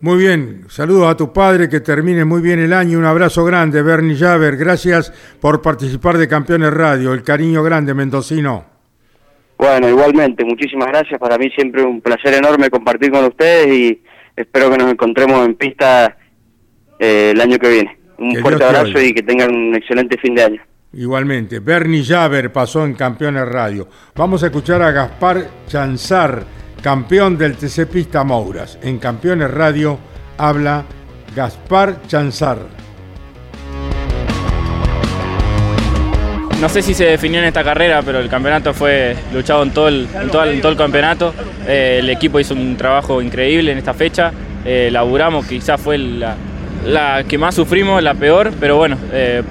Muy 0.00 0.18
bien, 0.18 0.64
saludos 0.68 1.08
a 1.08 1.16
tu 1.16 1.32
padre, 1.32 1.68
que 1.68 1.78
termine 1.78 2.24
muy 2.24 2.40
bien 2.40 2.58
el 2.58 2.72
año. 2.72 2.98
Un 2.98 3.04
abrazo 3.04 3.44
grande, 3.44 3.80
Bernie 3.82 4.16
Javer. 4.16 4.56
Gracias 4.56 5.12
por 5.40 5.62
participar 5.62 6.18
de 6.18 6.26
Campeones 6.26 6.72
Radio. 6.72 7.12
El 7.12 7.22
cariño 7.22 7.62
grande, 7.62 7.94
mendocino. 7.94 8.64
Bueno, 9.56 9.88
igualmente, 9.88 10.44
muchísimas 10.44 10.88
gracias. 10.88 11.20
Para 11.20 11.38
mí 11.38 11.48
siempre 11.50 11.84
un 11.84 12.00
placer 12.00 12.34
enorme 12.34 12.70
compartir 12.70 13.12
con 13.12 13.24
ustedes 13.24 13.72
y 13.72 14.02
espero 14.34 14.68
que 14.70 14.78
nos 14.78 14.90
encontremos 14.90 15.46
en 15.46 15.54
pista 15.54 16.16
eh, 16.98 17.30
el 17.32 17.40
año 17.40 17.58
que 17.58 17.68
viene. 17.68 17.97
Un 18.18 18.34
Que 18.34 18.40
fuerte 18.40 18.64
abrazo 18.64 19.00
y 19.00 19.14
que 19.14 19.22
tengan 19.22 19.54
un 19.54 19.74
excelente 19.74 20.16
fin 20.18 20.34
de 20.34 20.44
año. 20.44 20.62
Igualmente, 20.92 21.60
Bernie 21.60 22.04
Javer 22.04 22.50
pasó 22.50 22.84
en 22.84 22.94
Campeones 22.94 23.46
Radio. 23.46 23.88
Vamos 24.16 24.42
a 24.42 24.46
escuchar 24.46 24.82
a 24.82 24.90
Gaspar 24.90 25.46
Chanzar, 25.66 26.42
campeón 26.82 27.36
del 27.36 27.56
TC 27.56 27.86
Pista 27.86 28.24
Mouras. 28.24 28.78
En 28.82 28.98
Campeones 28.98 29.50
Radio 29.50 29.98
habla 30.38 30.84
Gaspar 31.36 32.02
Chanzar. 32.06 32.58
No 36.60 36.68
sé 36.68 36.82
si 36.82 36.92
se 36.92 37.04
definió 37.04 37.38
en 37.38 37.46
esta 37.46 37.62
carrera, 37.62 38.02
pero 38.02 38.18
el 38.18 38.28
campeonato 38.28 38.74
fue 38.74 39.14
luchado 39.32 39.62
en 39.62 39.70
todo 39.70 39.86
el, 39.86 40.08
en 40.20 40.28
todo 40.28 40.42
el, 40.42 40.54
en 40.54 40.60
todo 40.60 40.72
el 40.72 40.78
campeonato. 40.78 41.32
Eh, 41.68 41.98
el 42.00 42.10
equipo 42.10 42.40
hizo 42.40 42.54
un 42.54 42.76
trabajo 42.76 43.22
increíble 43.22 43.70
en 43.70 43.78
esta 43.78 43.94
fecha. 43.94 44.32
Eh, 44.64 44.88
laburamos, 44.90 45.46
quizás 45.46 45.80
fue 45.80 45.98
la, 45.98 46.36
la 46.84 47.24
que 47.24 47.38
más 47.38 47.54
sufrimos, 47.54 48.02
la 48.02 48.14
peor, 48.14 48.52
pero 48.58 48.76
bueno, 48.76 48.96
eh, 49.12 49.42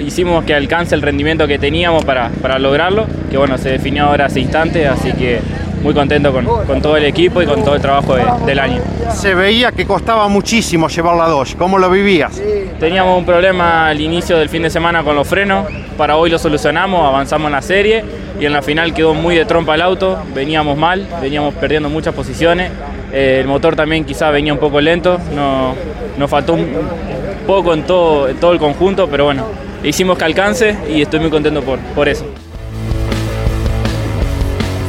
hicimos 0.00 0.44
que 0.44 0.54
alcance 0.54 0.94
el 0.94 1.02
rendimiento 1.02 1.46
que 1.46 1.58
teníamos 1.58 2.04
para, 2.04 2.28
para 2.42 2.58
lograrlo, 2.58 3.06
que 3.30 3.36
bueno, 3.38 3.56
se 3.58 3.70
definió 3.70 4.04
ahora 4.04 4.26
hace 4.26 4.40
instantes, 4.40 4.86
así 4.88 5.12
que 5.12 5.40
muy 5.82 5.92
contento 5.92 6.32
con, 6.32 6.46
con 6.46 6.80
todo 6.80 6.96
el 6.96 7.04
equipo 7.04 7.42
y 7.42 7.46
con 7.46 7.62
todo 7.62 7.74
el 7.74 7.80
trabajo 7.82 8.14
de- 8.16 8.24
del 8.46 8.58
año. 8.58 8.80
Se 9.12 9.34
veía 9.34 9.70
que 9.70 9.84
costaba 9.84 10.28
muchísimo 10.28 10.88
llevar 10.88 11.16
la 11.16 11.26
Dodge. 11.28 11.56
¿Cómo 11.56 11.78
lo 11.78 11.90
vivías? 11.90 12.40
Teníamos 12.80 13.18
un 13.18 13.26
problema 13.26 13.88
al 13.88 14.00
inicio 14.00 14.38
del 14.38 14.48
fin 14.48 14.62
de 14.62 14.70
semana 14.70 15.02
con 15.02 15.14
los 15.14 15.28
frenos, 15.28 15.66
para 15.98 16.16
hoy 16.16 16.30
lo 16.30 16.38
solucionamos, 16.38 17.06
avanzamos 17.06 17.46
en 17.48 17.52
la 17.52 17.62
serie 17.62 18.02
y 18.40 18.46
en 18.46 18.52
la 18.54 18.62
final 18.62 18.94
quedó 18.94 19.12
muy 19.14 19.36
de 19.36 19.44
trompa 19.44 19.74
el 19.74 19.82
auto, 19.82 20.18
veníamos 20.34 20.76
mal, 20.76 21.06
veníamos 21.20 21.54
perdiendo 21.54 21.88
muchas 21.88 22.14
posiciones, 22.14 22.70
Eh, 23.16 23.38
el 23.42 23.46
motor 23.46 23.76
también 23.76 24.04
quizás 24.04 24.32
venía 24.32 24.52
un 24.52 24.58
poco 24.58 24.80
lento, 24.80 25.20
no, 25.36 25.72
nos 26.18 26.28
faltó 26.28 26.54
un 26.54 26.66
poco 27.46 27.72
en 27.72 27.84
todo, 27.84 28.26
en 28.28 28.36
todo 28.38 28.52
el 28.52 28.58
conjunto, 28.58 29.06
pero 29.08 29.26
bueno, 29.26 29.44
hicimos 29.84 30.18
que 30.18 30.24
alcance 30.24 30.76
y 30.88 31.02
estoy 31.02 31.20
muy 31.20 31.30
contento 31.30 31.62
por, 31.62 31.78
por 31.94 32.08
eso. 32.08 32.24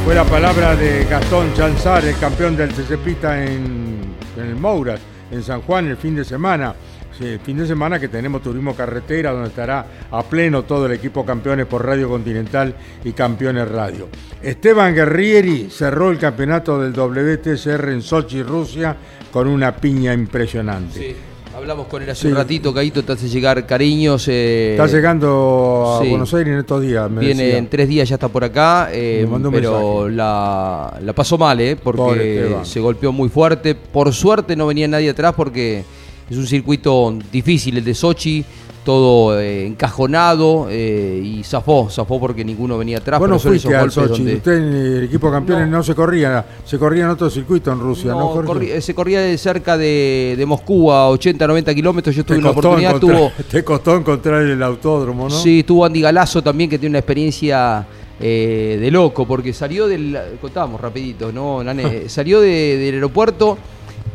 Fue 0.04 0.14
la 0.14 0.24
palabra 0.24 0.76
de 0.76 1.04
Gastón 1.04 1.52
Chanzar, 1.54 2.04
el 2.04 2.16
campeón 2.18 2.56
del 2.56 2.70
TC 2.72 2.96
Pista 2.98 3.44
en, 3.44 4.14
en 4.36 4.46
el 4.46 4.56
Mouras, 4.56 5.00
en 5.30 5.42
San 5.42 5.62
Juan, 5.62 5.88
el 5.88 5.96
fin 5.96 6.14
de 6.14 6.24
semana. 6.24 6.74
Sí, 7.18 7.38
fin 7.42 7.56
de 7.56 7.66
semana 7.66 7.98
que 7.98 8.08
tenemos 8.08 8.42
turismo 8.42 8.76
carretera, 8.76 9.32
donde 9.32 9.48
estará 9.48 9.86
a 10.10 10.22
pleno 10.22 10.64
todo 10.64 10.86
el 10.86 10.92
equipo 10.92 11.24
campeones 11.24 11.64
por 11.66 11.84
Radio 11.84 12.10
Continental 12.10 12.74
y 13.04 13.12
Campeones 13.12 13.68
Radio. 13.68 14.08
Esteban 14.42 14.94
Guerrieri 14.94 15.70
cerró 15.70 16.10
el 16.10 16.18
campeonato 16.18 16.78
del 16.78 16.92
WTCR 16.92 17.88
en 17.88 18.02
Sochi, 18.02 18.42
Rusia, 18.42 18.94
con 19.32 19.48
una 19.48 19.74
piña 19.74 20.12
impresionante. 20.12 20.98
Sí. 20.98 21.16
Hablamos 21.56 21.86
con 21.86 22.02
él 22.02 22.10
hace 22.10 22.22
Sí. 22.22 22.28
un 22.28 22.34
ratito, 22.34 22.74
Caíto, 22.74 23.02
te 23.02 23.12
hace 23.12 23.28
llegar 23.28 23.64
cariños. 23.66 24.26
eh, 24.28 24.72
Está 24.78 24.86
llegando 24.86 25.96
a 25.98 26.02
sí. 26.02 26.10
Buenos 26.10 26.34
Aires 26.34 26.52
en 26.52 26.58
estos 26.60 26.82
días, 26.82 27.10
me 27.10 27.20
Viene 27.20 27.44
decía. 27.44 27.58
en 27.58 27.68
tres 27.68 27.88
días, 27.88 28.08
ya 28.08 28.16
está 28.16 28.28
por 28.28 28.44
acá, 28.44 28.90
eh, 28.92 29.20
Me 29.24 29.30
mandó 29.30 29.48
un 29.48 29.54
pero 29.54 30.08
la, 30.08 30.98
la 31.02 31.12
pasó 31.14 31.38
mal, 31.38 31.58
¿eh? 31.60 31.76
Porque 31.76 32.56
se 32.64 32.78
golpeó 32.80 33.10
muy 33.10 33.30
fuerte. 33.30 33.74
Por 33.74 34.12
suerte 34.12 34.54
no 34.54 34.66
venía 34.66 34.86
nadie 34.86 35.08
atrás 35.10 35.32
porque 35.34 35.82
es 36.28 36.36
un 36.36 36.46
circuito 36.46 37.18
difícil 37.32 37.78
el 37.78 37.84
de 37.84 37.94
Sochi, 37.94 38.44
todo 38.86 39.38
eh, 39.38 39.66
encajonado 39.66 40.68
eh, 40.70 41.20
y 41.22 41.42
zafó, 41.44 41.90
zafó 41.90 42.18
porque 42.18 42.44
ninguno 42.44 42.78
venía 42.78 42.98
atrás. 42.98 43.18
Vos 43.20 43.28
no 43.28 43.34
pero 43.34 43.40
son 43.42 43.50
fuiste 43.52 43.76
al 43.76 43.90
Sochi, 43.90 44.08
donde- 44.22 44.34
usted 44.36 44.56
en 44.56 44.62
el 44.98 45.04
equipo 45.04 45.30
campeones 45.30 45.68
no, 45.68 45.82
se 45.82 45.94
corría, 45.94 46.46
se 46.64 46.78
corría 46.78 47.04
en 47.04 47.10
otro 47.10 47.28
circuito 47.28 47.72
en 47.72 47.80
Rusia, 47.80 48.12
¿no, 48.12 48.42
eh, 48.62 48.80
se 48.80 48.94
corría 48.94 49.20
de 49.20 49.36
cerca 49.36 49.76
de, 49.76 50.34
de 50.38 50.46
Moscú 50.46 50.90
a 50.90 51.10
80, 51.10 51.46
90 51.46 51.74
kilómetros. 51.74 52.14
Yo 52.16 52.24
tuve 52.24 52.36
costó, 52.40 52.50
oportunidad, 52.60 52.94
encontrar, 52.96 53.18
tuvo, 53.18 53.32
te 53.50 53.64
costó 53.64 53.96
encontrar 53.96 54.42
el 54.42 54.62
autódromo, 54.62 55.28
¿no? 55.28 55.34
Sí, 55.34 55.64
tuvo 55.64 55.84
Andy 55.84 56.00
Galazo 56.00 56.40
también, 56.42 56.70
que 56.70 56.78
tiene 56.78 56.92
una 56.92 57.00
experiencia 57.00 57.84
eh, 58.20 58.78
de 58.80 58.90
loco, 58.90 59.26
porque 59.26 59.52
salió 59.52 59.88
del. 59.88 60.16
Contábamos 60.40 60.80
rapidito, 60.80 61.32
¿no, 61.32 61.62
Nane? 61.64 62.08
salió 62.08 62.40
de- 62.40 62.78
del 62.78 62.94
aeropuerto 62.94 63.58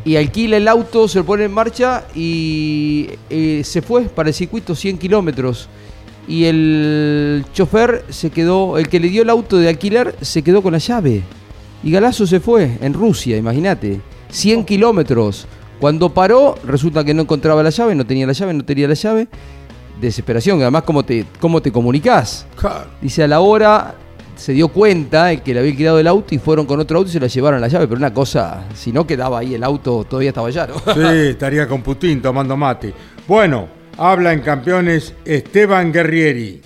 y 0.04 0.16
alquila 0.16 0.56
el 0.56 0.66
auto, 0.68 1.06
se 1.06 1.18
lo 1.18 1.24
pone 1.24 1.44
en 1.44 1.52
marcha 1.52 2.04
y 2.14 3.10
eh, 3.30 3.62
se 3.64 3.82
fue 3.82 4.02
para 4.04 4.30
el 4.30 4.34
circuito 4.34 4.74
100 4.74 4.98
kilómetros. 4.98 5.68
Y 6.26 6.44
el 6.44 7.44
chofer 7.52 8.04
se 8.08 8.30
quedó, 8.30 8.78
el 8.78 8.88
que 8.88 9.00
le 9.00 9.08
dio 9.08 9.22
el 9.22 9.30
auto 9.30 9.58
de 9.58 9.68
alquiler, 9.68 10.14
se 10.20 10.42
quedó 10.42 10.62
con 10.62 10.72
la 10.72 10.78
llave. 10.78 11.22
Y 11.82 11.90
Galazo 11.90 12.26
se 12.26 12.40
fue, 12.40 12.78
en 12.80 12.94
Rusia, 12.94 13.36
imagínate. 13.36 14.00
100 14.30 14.64
kilómetros. 14.64 15.46
Cuando 15.80 16.10
paró, 16.10 16.54
resulta 16.64 17.04
que 17.04 17.12
no 17.12 17.22
encontraba 17.22 17.62
la 17.62 17.70
llave, 17.70 17.94
no 17.94 18.06
tenía 18.06 18.26
la 18.26 18.32
llave, 18.32 18.54
no 18.54 18.64
tenía 18.64 18.86
la 18.86 18.94
llave. 18.94 19.28
Desesperación, 20.00 20.60
además, 20.62 20.84
¿cómo 20.84 21.04
te, 21.04 21.26
cómo 21.40 21.60
te 21.60 21.72
comunicás? 21.72 22.46
Claro. 22.56 22.86
Dice, 23.00 23.24
a 23.24 23.28
la 23.28 23.40
hora 23.40 23.96
se 24.42 24.52
dio 24.52 24.66
cuenta 24.66 25.30
el 25.30 25.40
que 25.40 25.54
le 25.54 25.60
había 25.60 25.76
quedado 25.76 26.00
el 26.00 26.08
auto 26.08 26.34
y 26.34 26.38
fueron 26.38 26.66
con 26.66 26.80
otro 26.80 26.98
auto 26.98 27.08
y 27.08 27.12
se 27.12 27.20
la 27.20 27.28
llevaron 27.28 27.60
la 27.60 27.68
llave. 27.68 27.86
Pero 27.86 27.98
una 27.98 28.12
cosa, 28.12 28.64
si 28.74 28.90
no 28.90 29.06
quedaba 29.06 29.38
ahí 29.38 29.54
el 29.54 29.62
auto, 29.62 30.02
todavía 30.02 30.30
estaba 30.30 30.50
llano. 30.50 30.74
Sí, 30.92 31.28
estaría 31.28 31.68
con 31.68 31.80
Putin 31.80 32.20
tomando 32.20 32.56
mate. 32.56 32.92
Bueno, 33.28 33.68
habla 33.96 34.32
en 34.32 34.40
campeones 34.40 35.14
Esteban 35.24 35.92
Guerrieri. 35.92 36.60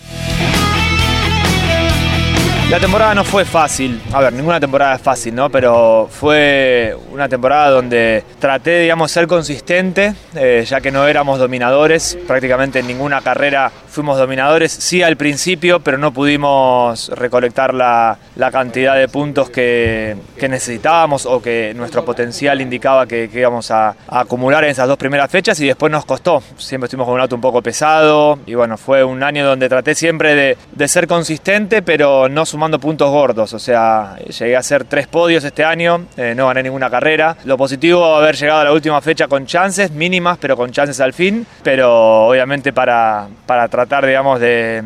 La 2.70 2.80
temporada 2.80 3.14
no 3.14 3.24
fue 3.24 3.44
fácil, 3.44 4.00
a 4.12 4.20
ver, 4.20 4.32
ninguna 4.32 4.58
temporada 4.58 4.96
es 4.96 5.00
fácil, 5.00 5.34
¿no? 5.34 5.48
Pero 5.50 6.08
fue 6.10 6.96
una 7.12 7.28
temporada 7.28 7.70
donde 7.70 8.24
traté, 8.40 8.80
digamos, 8.80 9.12
ser 9.12 9.28
consistente, 9.28 10.14
eh, 10.34 10.64
ya 10.66 10.80
que 10.80 10.90
no 10.90 11.06
éramos 11.06 11.38
dominadores, 11.38 12.18
prácticamente 12.26 12.80
en 12.80 12.88
ninguna 12.88 13.20
carrera 13.20 13.70
fuimos 13.96 14.18
dominadores, 14.18 14.72
sí 14.72 15.02
al 15.02 15.16
principio, 15.16 15.80
pero 15.80 15.98
no 15.98 16.12
pudimos 16.12 17.08
recolectar 17.08 17.74
la, 17.74 18.18
la 18.36 18.50
cantidad 18.50 18.94
de 18.94 19.08
puntos 19.08 19.50
que, 19.50 20.16
que 20.38 20.48
necesitábamos 20.48 21.26
o 21.26 21.40
que 21.40 21.72
nuestro 21.74 22.04
potencial 22.04 22.60
indicaba 22.60 23.06
que, 23.06 23.30
íbamos 23.32 23.70
a, 23.70 23.88
a 24.08 24.20
acumular 24.20 24.64
en 24.64 24.70
esas 24.70 24.86
dos 24.86 24.98
primeras 24.98 25.30
fechas 25.30 25.58
y 25.60 25.66
después 25.66 25.90
nos 25.90 26.04
costó, 26.04 26.42
siempre 26.58 26.86
estuvimos 26.86 27.06
con 27.06 27.14
un 27.14 27.20
auto 27.20 27.34
un 27.34 27.40
poco 27.40 27.62
pesado 27.62 28.38
y 28.46 28.54
bueno, 28.54 28.76
fue 28.76 29.02
un 29.02 29.22
año 29.22 29.46
donde 29.46 29.68
traté 29.68 29.94
siempre 29.94 30.34
de, 30.34 30.58
de 30.72 30.88
ser 30.88 31.06
consistente, 31.06 31.80
pero 31.80 32.28
no 32.28 32.44
sumando 32.44 32.78
puntos 32.78 33.10
gordos. 33.10 33.52
O 33.54 33.58
sea, 33.58 34.16
llegué 34.38 34.56
a 34.56 34.58
hacer 34.58 34.84
tres 34.84 35.06
podios 35.06 35.42
este 35.44 35.64
año, 35.64 36.06
eh, 36.16 36.34
no 36.36 36.48
gané 36.48 36.64
ninguna 36.64 36.90
carrera. 36.90 37.36
Lo 37.44 37.56
positivo 37.56 38.16
haber 38.16 38.36
llegado 38.36 38.60
a 38.60 38.64
la 38.64 38.72
última 38.72 39.00
fecha 39.00 39.26
con 39.26 39.46
chances 39.46 39.90
mínimas, 39.90 40.36
pero 40.38 40.56
con 40.56 40.70
chances 40.70 41.00
al 41.00 41.12
fin. 41.12 41.46
Pero 41.62 42.26
obviamente 42.26 42.72
para, 42.72 43.28
para 43.46 43.68
tratar, 43.68 43.85
digamos, 44.06 44.40
de, 44.40 44.82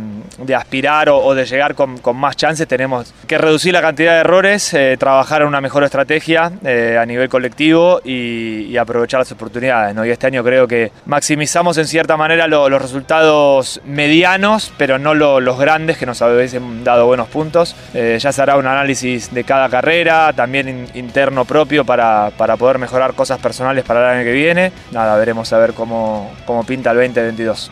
aspirar 0.57 1.09
o, 1.09 1.35
de 1.35 1.45
llegar 1.47 1.75
con, 1.75 2.01
más 2.15 2.37
chances 2.37 2.67
tenemos 2.69 3.13
que 3.27 3.39
reducir 3.39 3.73
la 3.73 3.81
cantidad 3.81 4.15
de 4.15 4.21
errores, 4.21 4.73
eh, 4.75 4.97
trabajar 4.99 5.43
en 5.43 5.49
una 5.49 5.61
mejor 5.61 5.85
estrategia 5.85 6.53
eh, 6.65 6.99
a 7.01 7.07
nivel 7.07 7.29
colectivo 7.29 8.01
y, 8.05 8.77
aprovechar 8.77 9.21
las 9.21 9.31
oportunidades. 9.33 9.95
¿no? 9.95 10.05
Y 10.07 10.11
este 10.11 10.27
año 10.27 10.43
creo 10.43 10.67
que 10.67 10.91
maximizamos 11.07 11.77
en 11.79 11.87
cierta 11.87 12.17
manera 12.17 12.47
lo- 12.47 12.69
los 12.69 12.81
resultados 12.81 13.81
medianos, 13.85 14.73
pero 14.79 14.99
no 14.99 15.15
lo- 15.15 15.41
los 15.41 15.59
grandes 15.59 15.99
que 15.99 16.07
nos 16.07 16.21
hubiesen 16.23 16.83
dado 16.85 17.07
buenos 17.07 17.29
puntos. 17.29 17.77
Eh, 17.95 18.17
ya 18.21 18.33
se 18.33 18.41
hará 18.43 18.57
un 18.57 18.67
análisis 18.67 19.33
de 19.35 19.45
cada 19.45 19.69
carrera, 19.69 20.33
también 20.35 20.69
in- 20.69 20.89
interno 20.95 21.45
propio 21.45 21.85
para, 21.85 22.31
para 22.37 22.57
poder 22.57 22.79
mejorar 22.79 23.13
cosas 23.15 23.39
personales 23.39 23.85
para 23.85 24.01
el 24.13 24.17
año 24.19 24.25
que 24.25 24.33
viene. 24.33 24.73
Nada, 24.93 25.17
veremos 25.17 25.53
a 25.53 25.59
ver 25.59 25.73
cómo, 25.75 26.33
cómo 26.47 26.65
pinta 26.65 26.91
el 26.93 26.97
2022. 26.97 27.71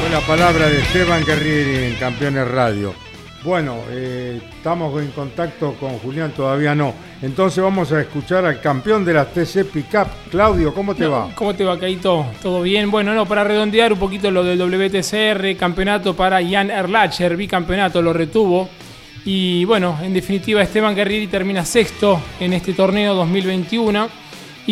Fue 0.00 0.08
la 0.08 0.20
palabra 0.20 0.68
de 0.70 0.80
Esteban 0.80 1.24
Guerrieri 1.26 1.92
en 1.92 1.94
Campeones 1.96 2.48
Radio. 2.48 2.94
Bueno, 3.44 3.80
eh, 3.90 4.40
estamos 4.56 5.00
en 5.02 5.10
contacto 5.10 5.74
con 5.78 5.98
Julián, 5.98 6.32
todavía 6.32 6.74
no. 6.74 6.94
Entonces 7.20 7.62
vamos 7.62 7.92
a 7.92 8.00
escuchar 8.00 8.46
al 8.46 8.62
campeón 8.62 9.04
de 9.04 9.12
las 9.12 9.32
TC 9.34 9.64
Pickup. 9.64 10.08
Claudio, 10.30 10.72
¿cómo 10.72 10.94
te 10.94 11.04
No, 11.04 11.10
va? 11.10 11.28
¿Cómo 11.34 11.54
te 11.54 11.64
va, 11.64 11.78
Caito? 11.78 12.26
¿Todo 12.42 12.62
bien? 12.62 12.90
Bueno, 12.90 13.12
no, 13.14 13.26
para 13.26 13.44
redondear 13.44 13.92
un 13.92 13.98
poquito 13.98 14.30
lo 14.30 14.42
del 14.42 14.58
WTCR, 14.58 15.56
campeonato 15.58 16.16
para 16.16 16.40
Jan 16.42 16.70
Erlacher, 16.70 17.36
bicampeonato, 17.36 18.00
lo 18.00 18.14
retuvo. 18.14 18.70
Y 19.26 19.66
bueno, 19.66 19.98
en 20.02 20.14
definitiva, 20.14 20.62
Esteban 20.62 20.94
Guerrieri 20.94 21.26
termina 21.26 21.64
sexto 21.64 22.20
en 22.40 22.54
este 22.54 22.72
torneo 22.72 23.14
2021. 23.14 24.08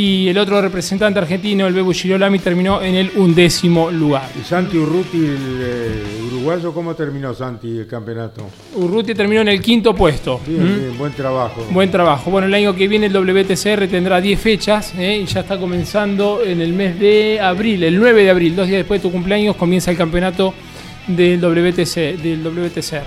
Y 0.01 0.29
el 0.29 0.39
otro 0.39 0.63
representante 0.63 1.19
argentino, 1.19 1.67
el 1.67 1.75
Bebu 1.75 1.93
Girolami, 1.93 2.39
terminó 2.39 2.81
en 2.81 2.95
el 2.95 3.11
undécimo 3.17 3.91
lugar. 3.91 4.31
¿Y 4.41 4.45
Santi 4.45 4.79
Urruti, 4.79 5.17
el 5.17 5.59
eh, 5.61 6.03
uruguayo, 6.29 6.73
cómo 6.73 6.95
terminó 6.95 7.35
Santi 7.35 7.79
el 7.79 7.87
campeonato? 7.89 8.47
Urruti 8.77 9.13
terminó 9.13 9.41
en 9.41 9.49
el 9.49 9.61
quinto 9.61 9.97
puesto. 9.97 10.41
Bien, 10.47 10.63
¿Mm? 10.63 10.79
bien, 10.79 10.99
buen 10.99 11.13
trabajo. 11.15 11.67
Buen 11.73 11.91
trabajo. 11.91 12.31
Bueno, 12.31 12.47
el 12.47 12.55
año 12.55 12.77
que 12.77 12.87
viene 12.87 13.07
el 13.07 13.13
WTCR 13.13 13.89
tendrá 13.89 14.21
10 14.21 14.39
fechas 14.41 14.95
¿eh? 14.97 15.19
y 15.21 15.27
ya 15.27 15.41
está 15.41 15.59
comenzando 15.59 16.43
en 16.45 16.61
el 16.61 16.73
mes 16.75 17.01
de 17.01 17.41
abril, 17.41 17.83
el 17.83 17.99
9 17.99 18.23
de 18.23 18.31
abril, 18.31 18.55
dos 18.55 18.69
días 18.69 18.79
después 18.79 19.03
de 19.03 19.09
tu 19.09 19.13
cumpleaños, 19.13 19.57
comienza 19.57 19.91
el 19.91 19.97
campeonato 19.97 20.55
del, 21.09 21.41
WTC, 21.41 22.23
del 22.23 22.45
WTCR. 22.45 23.03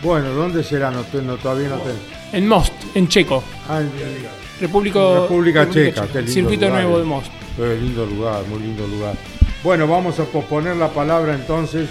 Bueno, 0.00 0.28
¿dónde 0.32 0.62
será? 0.62 0.92
No, 0.92 1.02
todavía 1.02 1.70
no 1.70 1.78
te... 1.78 2.36
En 2.38 2.46
Most, 2.46 2.72
en 2.94 3.08
Checo, 3.08 3.42
Ah, 3.68 3.80
en- 3.80 4.45
República, 4.60 4.98
República 5.22 5.68
Checa, 5.68 6.06
qué 6.08 6.18
lindo 6.18 6.32
Circuito 6.32 6.66
lugar, 6.66 6.82
Nuevo 6.82 6.96
eh. 6.96 7.00
de 7.00 7.04
Most. 7.04 7.32
Qué 7.56 7.76
lindo 7.76 8.06
lugar, 8.06 8.44
muy 8.48 8.60
lindo 8.60 8.86
lugar. 8.86 9.14
Bueno, 9.62 9.86
vamos 9.86 10.18
a 10.20 10.24
posponer 10.24 10.76
la 10.76 10.88
palabra 10.88 11.34
entonces 11.34 11.88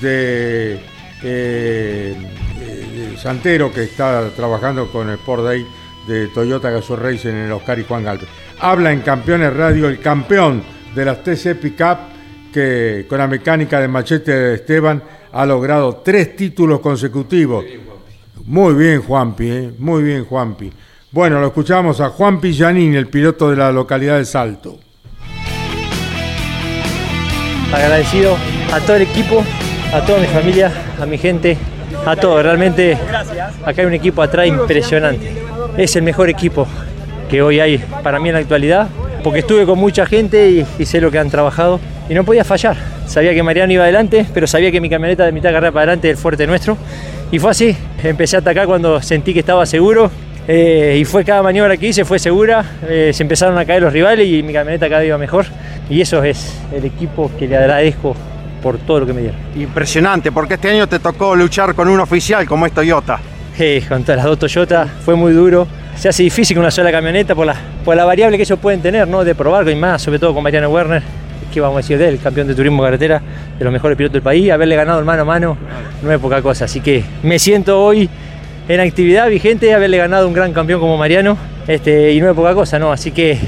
de, 0.00 0.78
eh, 1.22 2.16
de 2.60 3.18
Santero, 3.18 3.72
que 3.72 3.84
está 3.84 4.30
trabajando 4.30 4.90
con 4.90 5.08
el 5.08 5.14
Sport 5.16 5.44
Day 5.44 5.66
de 6.06 6.28
Toyota 6.28 6.70
Gazoo 6.70 6.96
Racing 6.96 7.30
en 7.30 7.36
el 7.36 7.52
Oscar 7.52 7.78
y 7.78 7.84
Juan 7.84 8.04
Galvez. 8.04 8.28
Habla 8.60 8.92
en 8.92 9.00
Campeones 9.00 9.54
Radio 9.54 9.88
el 9.88 9.98
campeón 10.00 10.62
de 10.94 11.04
las 11.04 11.22
TC 11.22 11.56
Pickup, 11.60 11.98
que 12.52 13.06
con 13.08 13.18
la 13.18 13.26
mecánica 13.26 13.80
de 13.80 13.88
machete 13.88 14.32
de 14.32 14.54
Esteban 14.54 15.02
ha 15.32 15.44
logrado 15.44 15.96
tres 16.04 16.36
títulos 16.36 16.80
consecutivos. 16.80 17.64
Muy 18.46 18.74
bien, 18.74 19.02
Juanpi, 19.02 19.50
eh, 19.50 19.72
muy 19.78 20.02
bien, 20.02 20.24
Juanpi. 20.24 20.70
Bueno, 21.14 21.38
lo 21.38 21.46
escuchamos 21.46 22.00
a 22.00 22.08
Juanpi 22.08 22.52
Janín, 22.58 22.96
el 22.96 23.06
piloto 23.06 23.48
de 23.48 23.54
la 23.54 23.70
localidad 23.70 24.18
de 24.18 24.24
Salto. 24.24 24.80
agradecido 27.72 28.36
a 28.72 28.80
todo 28.80 28.96
el 28.96 29.02
equipo, 29.02 29.44
a 29.92 30.04
toda 30.04 30.18
mi 30.18 30.26
familia, 30.26 30.72
a 31.00 31.06
mi 31.06 31.16
gente, 31.16 31.56
a 32.04 32.16
todo. 32.16 32.42
Realmente 32.42 32.98
acá 33.64 33.82
hay 33.82 33.86
un 33.86 33.94
equipo 33.94 34.22
atrás 34.22 34.48
impresionante. 34.48 35.32
Es 35.76 35.94
el 35.94 36.02
mejor 36.02 36.30
equipo 36.30 36.66
que 37.30 37.42
hoy 37.42 37.60
hay 37.60 37.78
para 38.02 38.18
mí 38.18 38.30
en 38.30 38.34
la 38.34 38.40
actualidad, 38.40 38.88
porque 39.22 39.38
estuve 39.38 39.66
con 39.66 39.78
mucha 39.78 40.06
gente 40.06 40.66
y, 40.80 40.84
sé 40.84 41.00
lo 41.00 41.12
que 41.12 41.20
han 41.20 41.30
trabajado 41.30 41.78
y 42.08 42.14
no 42.14 42.24
podía 42.24 42.42
fallar. 42.42 42.76
Sabía 43.06 43.32
que 43.34 43.42
Mariano 43.44 43.72
iba 43.72 43.84
adelante, 43.84 44.26
pero 44.34 44.48
sabía 44.48 44.72
que 44.72 44.80
mi 44.80 44.90
camioneta 44.90 45.24
de 45.24 45.30
mitad 45.30 45.52
carrera 45.52 45.70
para 45.70 45.82
adelante 45.82 46.10
es 46.10 46.16
el 46.16 46.20
fuerte 46.20 46.44
nuestro. 46.48 46.76
Y 47.30 47.38
fue 47.38 47.52
así, 47.52 47.76
empecé 48.02 48.34
a 48.34 48.40
atacar 48.40 48.66
cuando 48.66 49.00
sentí 49.00 49.32
que 49.32 49.38
estaba 49.38 49.64
seguro. 49.64 50.10
Eh, 50.46 50.98
y 51.00 51.04
fue 51.04 51.24
cada 51.24 51.42
maniobra 51.42 51.76
que 51.76 51.88
hice, 51.88 52.04
fue 52.04 52.18
segura. 52.18 52.64
eh, 52.88 53.10
se 53.14 53.22
empezaron 53.22 53.56
a 53.58 53.64
caer 53.64 53.82
los 53.82 53.92
rivales 53.92 54.26
y 54.28 54.42
mi 54.42 54.52
camioneta 54.52 54.88
cada 54.88 55.00
vez 55.00 55.08
iba 55.08 55.18
mejor. 55.18 55.46
Y 55.88 56.00
eso 56.00 56.22
es 56.22 56.56
el 56.72 56.84
equipo 56.84 57.30
que 57.38 57.48
le 57.48 57.56
agradezco 57.56 58.14
por 58.62 58.78
todo 58.78 59.00
lo 59.00 59.06
que 59.06 59.12
me 59.12 59.22
dieron. 59.22 59.38
Impresionante, 59.54 60.32
porque 60.32 60.54
este 60.54 60.70
año 60.70 60.86
te 60.86 60.98
tocó 60.98 61.34
luchar 61.36 61.74
con 61.74 61.88
un 61.88 62.00
oficial 62.00 62.46
como 62.46 62.66
es 62.66 62.72
Toyota. 62.72 63.18
Eh, 63.58 63.84
con 63.88 64.02
todas 64.02 64.16
las 64.16 64.26
dos 64.26 64.38
Toyota 64.38 64.86
fue 65.04 65.14
muy 65.14 65.32
duro. 65.32 65.66
Se 65.96 66.08
hace 66.08 66.24
difícil 66.24 66.56
con 66.56 66.62
una 66.62 66.70
sola 66.70 66.90
camioneta 66.90 67.34
por 67.34 67.46
la, 67.46 67.54
por 67.84 67.94
la 67.94 68.04
variable 68.04 68.36
que 68.36 68.42
ellos 68.42 68.58
pueden 68.58 68.80
tener, 68.80 69.06
¿no? 69.06 69.22
De 69.24 69.34
probar 69.34 69.68
y 69.68 69.76
más, 69.76 70.02
sobre 70.02 70.18
todo 70.18 70.34
con 70.34 70.42
Mariano 70.42 70.68
Werner, 70.68 71.02
¿qué 71.52 71.60
vamos 71.60 71.76
a 71.76 71.80
decir 71.80 71.98
de 71.98 72.08
él? 72.08 72.18
Campeón 72.20 72.48
de 72.48 72.54
turismo 72.54 72.82
carretera, 72.82 73.22
de 73.56 73.64
los 73.64 73.72
mejores 73.72 73.96
pilotos 73.96 74.14
del 74.14 74.22
país, 74.22 74.50
haberle 74.50 74.74
ganado 74.74 74.98
el 74.98 75.04
mano 75.04 75.22
a 75.22 75.24
mano 75.24 75.56
no 76.02 76.12
es 76.12 76.18
poca 76.18 76.42
cosa. 76.42 76.64
Así 76.64 76.80
que 76.80 77.04
me 77.22 77.38
siento 77.38 77.82
hoy 77.82 78.08
en 78.68 78.80
actividad 78.80 79.28
vigente, 79.28 79.74
haberle 79.74 79.98
ganado 79.98 80.26
un 80.28 80.34
gran 80.34 80.52
campeón 80.52 80.80
como 80.80 80.96
Mariano, 80.96 81.36
este, 81.66 82.12
y 82.12 82.20
no 82.20 82.30
es 82.30 82.34
poca 82.36 82.54
cosa, 82.54 82.78
¿no? 82.78 82.92
Así 82.92 83.10
que 83.10 83.38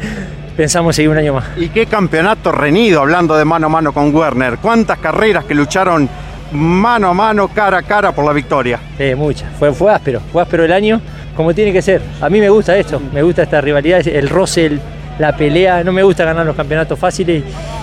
pensamos 0.56 0.96
seguir 0.96 1.10
un 1.10 1.18
año 1.18 1.34
más. 1.34 1.44
¿Y 1.56 1.68
qué 1.68 1.86
campeonato 1.86 2.52
reñido 2.52 3.00
hablando 3.00 3.36
de 3.36 3.44
mano 3.44 3.66
a 3.66 3.70
mano 3.70 3.92
con 3.92 4.14
Werner? 4.14 4.58
¿Cuántas 4.58 4.98
carreras 4.98 5.44
que 5.44 5.54
lucharon 5.54 6.08
mano 6.52 7.08
a 7.08 7.14
mano, 7.14 7.48
cara 7.48 7.78
a 7.78 7.82
cara 7.82 8.12
por 8.12 8.24
la 8.24 8.32
victoria? 8.32 8.78
Sí, 8.98 9.14
muchas. 9.14 9.48
Fue, 9.58 9.72
fue 9.72 9.92
áspero, 9.92 10.20
fue 10.32 10.42
áspero 10.42 10.64
el 10.64 10.72
año, 10.72 11.00
como 11.36 11.54
tiene 11.54 11.72
que 11.72 11.82
ser. 11.82 12.02
A 12.20 12.28
mí 12.28 12.40
me 12.40 12.48
gusta 12.48 12.76
esto, 12.76 13.00
me 13.12 13.22
gusta 13.22 13.42
esta 13.42 13.60
rivalidad, 13.60 14.06
el 14.06 14.28
roce, 14.28 14.66
el- 14.66 14.80
la 15.18 15.36
pelea. 15.36 15.84
No 15.84 15.92
me 15.92 16.02
gusta 16.02 16.24
ganar 16.24 16.46
los 16.46 16.56
campeonatos 16.56 16.98
fáciles 16.98 17.42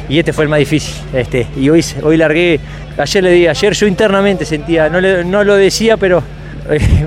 y 0.10 0.18
este 0.18 0.34
fue 0.34 0.46
el 0.46 0.50
más 0.50 0.58
difícil. 0.60 0.96
Este, 1.14 1.46
y 1.56 1.70
hoy, 1.70 1.86
hoy 2.02 2.18
largué, 2.18 2.60
ayer 2.98 3.24
le 3.24 3.30
di, 3.32 3.48
ayer 3.48 3.74
yo 3.74 3.86
internamente 3.86 4.44
sentía, 4.44 4.90
no, 4.90 5.00
le- 5.00 5.24
no 5.24 5.44
lo 5.44 5.56
decía, 5.56 5.98
pero 5.98 6.24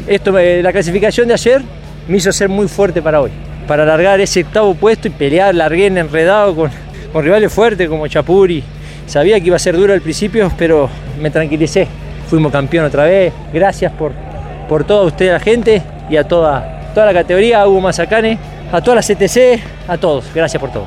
esto, 0.06 0.38
eh, 0.38 0.62
la 0.62 0.72
clasificación 0.72 1.28
de 1.28 1.34
ayer 1.34 1.62
me 2.08 2.16
hizo 2.16 2.32
ser 2.32 2.48
muy 2.48 2.68
fuerte 2.68 3.02
para 3.02 3.20
hoy. 3.20 3.30
Para 3.66 3.84
largar 3.84 4.20
ese 4.20 4.42
octavo 4.42 4.74
puesto 4.74 5.08
y 5.08 5.10
pelear, 5.10 5.54
largué 5.54 5.86
en 5.86 5.98
enredado 5.98 6.54
con, 6.54 6.70
con 7.12 7.24
rivales 7.24 7.52
fuertes 7.52 7.88
como 7.88 8.06
Chapuri. 8.08 8.62
Sabía 9.06 9.40
que 9.40 9.46
iba 9.46 9.56
a 9.56 9.60
ser 9.60 9.76
duro 9.76 9.92
al 9.92 10.00
principio, 10.00 10.50
pero 10.56 10.88
me 11.20 11.30
tranquilicé. 11.30 11.86
Fuimos 12.28 12.52
campeón 12.52 12.84
otra 12.84 13.04
vez. 13.04 13.32
Gracias 13.52 13.92
por, 13.92 14.12
por 14.68 14.84
toda 14.84 15.04
usted, 15.04 15.32
la 15.32 15.40
gente, 15.40 15.82
y 16.08 16.16
a 16.16 16.24
toda, 16.24 16.92
toda 16.94 17.06
la 17.06 17.12
categoría, 17.12 17.60
a 17.60 17.68
Hugo 17.68 17.80
Mazacane, 17.80 18.38
a 18.72 18.80
todas 18.80 18.96
las 18.96 19.16
CTC, 19.16 19.60
a 19.88 19.98
todos. 19.98 20.26
Gracias 20.34 20.60
por 20.60 20.72
todo. 20.72 20.86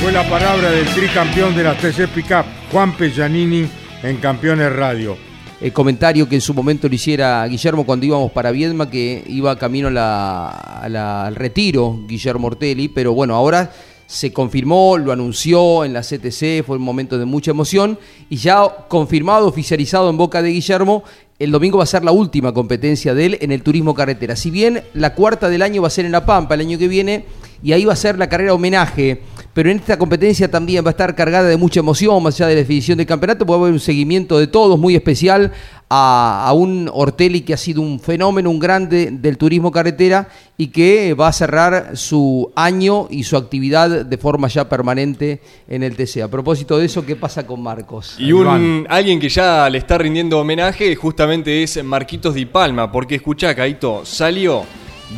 Fue 0.00 0.12
la 0.12 0.22
palabra 0.24 0.70
del 0.70 0.86
tricampeón 0.86 1.56
de 1.56 1.64
las 1.64 1.78
TC 1.78 2.08
Pickup, 2.08 2.44
Juan 2.70 2.92
Pellanini, 2.96 3.68
en 4.02 4.16
Campeones 4.18 4.72
Radio. 4.72 5.33
El 5.64 5.72
comentario 5.72 6.28
que 6.28 6.34
en 6.34 6.42
su 6.42 6.52
momento 6.52 6.90
le 6.90 6.96
hiciera 6.96 7.46
Guillermo 7.46 7.86
cuando 7.86 8.04
íbamos 8.04 8.30
para 8.32 8.50
Viedma, 8.50 8.90
que 8.90 9.24
iba 9.28 9.58
camino 9.58 9.88
a 9.88 9.90
la- 9.90 11.24
al 11.26 11.34
retiro 11.34 12.00
Guillermo 12.06 12.48
Ortelli, 12.48 12.88
pero 12.88 13.14
bueno, 13.14 13.34
ahora 13.34 13.72
se 14.06 14.30
confirmó, 14.30 14.98
lo 14.98 15.10
anunció 15.10 15.82
en 15.86 15.94
la 15.94 16.02
CTC, 16.02 16.62
fue 16.62 16.76
un 16.76 16.82
momento 16.82 17.16
de 17.18 17.24
mucha 17.24 17.52
emoción 17.52 17.98
y 18.28 18.36
ya 18.36 18.62
confirmado, 18.88 19.46
oficializado 19.48 20.10
en 20.10 20.18
boca 20.18 20.42
de 20.42 20.50
Guillermo, 20.50 21.02
el 21.38 21.50
domingo 21.50 21.78
va 21.78 21.84
a 21.84 21.86
ser 21.86 22.04
la 22.04 22.12
última 22.12 22.52
competencia 22.52 23.14
de 23.14 23.24
él 23.24 23.38
en 23.40 23.50
el 23.50 23.62
turismo 23.62 23.94
carretera. 23.94 24.36
Si 24.36 24.50
bien 24.50 24.82
la 24.92 25.14
cuarta 25.14 25.48
del 25.48 25.62
año 25.62 25.80
va 25.80 25.88
a 25.88 25.90
ser 25.90 26.04
en 26.04 26.12
La 26.12 26.26
Pampa 26.26 26.56
el 26.56 26.60
año 26.60 26.76
que 26.78 26.88
viene, 26.88 27.24
y 27.62 27.72
ahí 27.72 27.86
va 27.86 27.94
a 27.94 27.96
ser 27.96 28.18
la 28.18 28.28
carrera 28.28 28.52
homenaje, 28.52 29.22
pero 29.54 29.70
en 29.70 29.78
esta 29.78 29.96
competencia 29.96 30.50
también 30.50 30.84
va 30.84 30.88
a 30.88 30.90
estar 30.90 31.14
cargada 31.14 31.48
de 31.48 31.56
mucha 31.56 31.80
emoción, 31.80 32.20
más 32.22 32.34
allá 32.34 32.48
de 32.48 32.54
la 32.54 32.60
definición 32.60 32.98
del 32.98 33.06
campeonato, 33.06 33.46
puede 33.46 33.60
haber 33.60 33.72
un 33.72 33.80
seguimiento 33.80 34.38
de 34.38 34.48
todos 34.48 34.78
muy 34.78 34.96
especial 34.96 35.52
a, 35.88 36.44
a 36.46 36.52
un 36.52 36.90
Ortelli 36.92 37.42
que 37.42 37.54
ha 37.54 37.56
sido 37.56 37.80
un 37.80 38.00
fenómeno, 38.00 38.50
un 38.50 38.58
grande 38.58 39.10
del 39.12 39.38
turismo 39.38 39.70
carretera 39.70 40.28
y 40.56 40.68
que 40.68 41.14
va 41.14 41.28
a 41.28 41.32
cerrar 41.32 41.96
su 41.96 42.50
año 42.56 43.06
y 43.10 43.22
su 43.22 43.36
actividad 43.36 44.04
de 44.04 44.18
forma 44.18 44.48
ya 44.48 44.68
permanente 44.68 45.40
en 45.68 45.84
el 45.84 45.96
TC. 45.96 46.22
A 46.22 46.28
propósito 46.28 46.76
de 46.76 46.86
eso, 46.86 47.06
¿qué 47.06 47.14
pasa 47.14 47.46
con 47.46 47.62
Marcos? 47.62 48.16
Y 48.18 48.32
un, 48.32 48.86
alguien 48.88 49.20
que 49.20 49.28
ya 49.28 49.70
le 49.70 49.78
está 49.78 49.98
rindiendo 49.98 50.40
homenaje 50.40 50.94
justamente 50.96 51.62
es 51.62 51.82
Marquitos 51.84 52.34
Di 52.34 52.46
Palma, 52.46 52.90
porque 52.90 53.14
escuchá, 53.14 53.54
Caito, 53.54 54.04
salió 54.04 54.64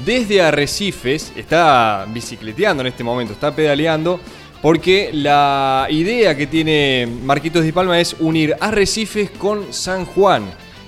desde 0.04 0.42
Arrecifes, 0.42 1.32
está 1.36 2.06
bicicleteando 2.08 2.82
en 2.82 2.88
este 2.88 3.04
momento, 3.04 3.32
está 3.32 3.54
pedaleando, 3.54 4.20
porque 4.62 5.10
la 5.12 5.86
idea 5.90 6.36
que 6.36 6.46
tiene 6.46 7.08
Marquitos 7.22 7.62
Di 7.62 7.72
Palma 7.72 8.00
es 8.00 8.16
unir 8.18 8.56
Arrecifes 8.60 9.30
con 9.30 9.72
San 9.72 10.04
Juan. 10.04 10.44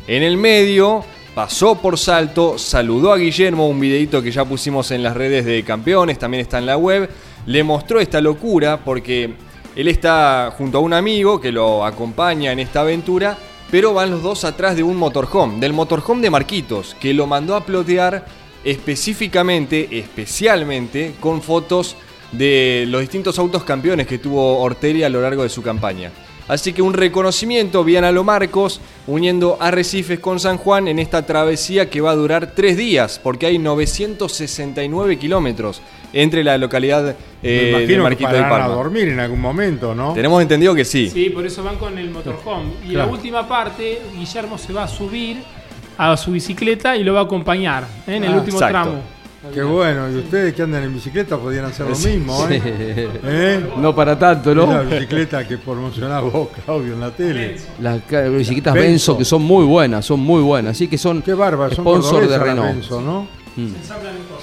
En 0.07 0.23
el 0.23 0.37
medio 0.37 1.05
pasó 1.35 1.77
por 1.77 1.99
Salto, 1.99 2.59
saludó 2.59 3.13
a 3.13 3.19
Guillermo, 3.19 3.69
un 3.69 3.79
videito 3.79 4.23
que 4.23 4.33
ya 4.33 4.45
pusimos 4.45 4.91
en 4.91 5.03
las 5.03 5.17
redes 5.17 5.45
de 5.45 5.63
campeones, 5.63 6.19
también 6.19 6.41
está 6.41 6.59
en 6.59 6.67
la 6.67 6.77
web, 6.77 7.09
le 7.47 7.63
mostró 7.63 8.01
esta 8.01 8.21
locura 8.21 8.85
porque 8.85 9.35
él 9.77 9.87
está 9.87 10.53
junto 10.57 10.79
a 10.79 10.81
un 10.81 10.93
amigo 10.93 11.41
que 11.41 11.53
lo 11.53 11.85
acompaña 11.85 12.51
en 12.51 12.59
esta 12.59 12.81
aventura, 12.81 13.39
pero 13.71 13.95
van 13.95 14.11
los 14.11 14.23
dos 14.23 14.45
atrás 14.45 14.75
de 14.77 14.83
un 14.83 14.97
motorhome, 14.97 15.61
del 15.61 15.73
motorhome 15.73 16.23
de 16.23 16.31
Marquitos, 16.31 16.97
que 16.99 17.15
lo 17.15 17.27
mandó 17.27 17.55
a 17.55 17.65
plotear 17.65 18.27
específicamente, 18.65 19.89
especialmente, 19.99 21.15
con 21.21 21.43
fotos 21.43 21.97
de 22.33 22.85
los 22.89 23.01
distintos 23.01 23.39
autos 23.39 23.65
campeones 23.65 24.07
que 24.07 24.19
tuvo 24.19 24.59
Ortelli 24.61 25.03
a 25.03 25.09
lo 25.09 25.21
largo 25.23 25.43
de 25.43 25.49
su 25.49 25.63
campaña. 25.63 26.11
Así 26.49 26.73
que 26.73 26.81
un 26.81 26.95
reconocimiento 26.95 27.85
bien 27.85 28.05
a 28.05 28.11
lo 28.13 28.25
Marcos, 28.25 28.81
uniendo 29.07 29.59
Arrecifes 29.61 30.19
con 30.19 30.41
San 30.41 30.57
Juan 30.57 30.89
en 30.89 30.99
esta 30.99 31.27
travesía 31.27 31.91
que 31.91 32.01
va 32.01 32.13
a 32.13 32.15
durar 32.15 32.53
tres 32.55 32.79
días, 32.79 33.21
porque 33.23 33.45
hay 33.45 33.59
969 33.59 35.19
kilómetros 35.19 35.83
entre 36.15 36.43
la 36.43 36.57
localidad 36.57 37.17
Me 37.43 37.51
eh, 37.51 37.63
de 37.63 37.69
imagino 37.71 37.97
que 37.97 38.03
Marquito 38.03 38.33
de 38.33 38.41
pararán 38.41 38.71
a 38.71 38.75
dormir 38.75 39.09
en 39.09 39.21
algún 39.21 39.43
momento, 39.43 39.95
¿no? 39.95 40.15
Tenemos 40.15 40.41
entendido 40.41 40.75
que 40.75 40.87
sí. 40.87 41.11
Sí, 41.11 41.29
por 41.29 41.45
eso 41.45 41.63
van 41.63 41.77
con 41.77 41.99
el 41.99 42.11
motorhome. 42.11 42.71
Y 42.83 42.93
Claro. 42.93 43.07
la 43.11 43.13
última 43.13 43.47
parte, 43.47 44.01
Guillermo 44.17 44.57
se 44.57 44.73
va 44.73 44.85
a 44.85 44.89
subir 44.89 45.43
a 45.99 46.17
su 46.17 46.31
bicicleta 46.33 46.97
y 46.97 47.05
lo 47.05 47.13
va 47.15 47.21
a 47.21 47.25
acompañar 47.25 47.85
¿eh? 48.07 48.17
en 48.17 48.25
el 48.25 48.33
Ah, 48.33 48.37
último 48.37 48.57
exacto. 48.59 48.83
tramo. 48.91 49.03
Qué 49.55 49.63
bueno, 49.63 50.11
y 50.11 50.17
ustedes 50.17 50.53
que 50.53 50.63
andan 50.63 50.83
en 50.83 50.93
bicicleta 50.93 51.39
podrían 51.39 51.65
hacer 51.67 51.87
lo 51.89 51.97
mismo, 51.97 52.47
¿eh? 52.51 53.09
¿Eh? 53.25 53.67
No 53.79 53.95
para 53.95 54.19
tanto, 54.19 54.53
La 54.55 54.67
¿no? 54.67 54.85
bicicleta 54.85 55.47
que 55.47 55.57
promocionás 55.59 56.23
vos, 56.23 56.49
Claudio, 56.65 56.95
en 56.95 57.01
la 57.01 57.11
tele. 57.13 57.57
Las 57.81 58.01
bicicletas 58.31 58.75
Benzo. 58.75 58.89
Benzo, 58.89 59.19
que 59.19 59.25
son 59.25 59.43
muy 59.43 59.65
buenas, 59.65 60.05
son 60.05 60.21
muy 60.21 60.43
buenas. 60.43 60.73
Así 60.73 60.89
que 60.89 60.99
son 60.99 61.23
Qué 61.23 61.35
bárbaro, 61.35 61.75
son 61.75 61.85
sponsor 61.85 62.29
de 62.29 62.37
Renault. 62.39 62.73
Benzo, 62.75 63.01
¿no? 63.01 63.27
Mm. 63.59 63.75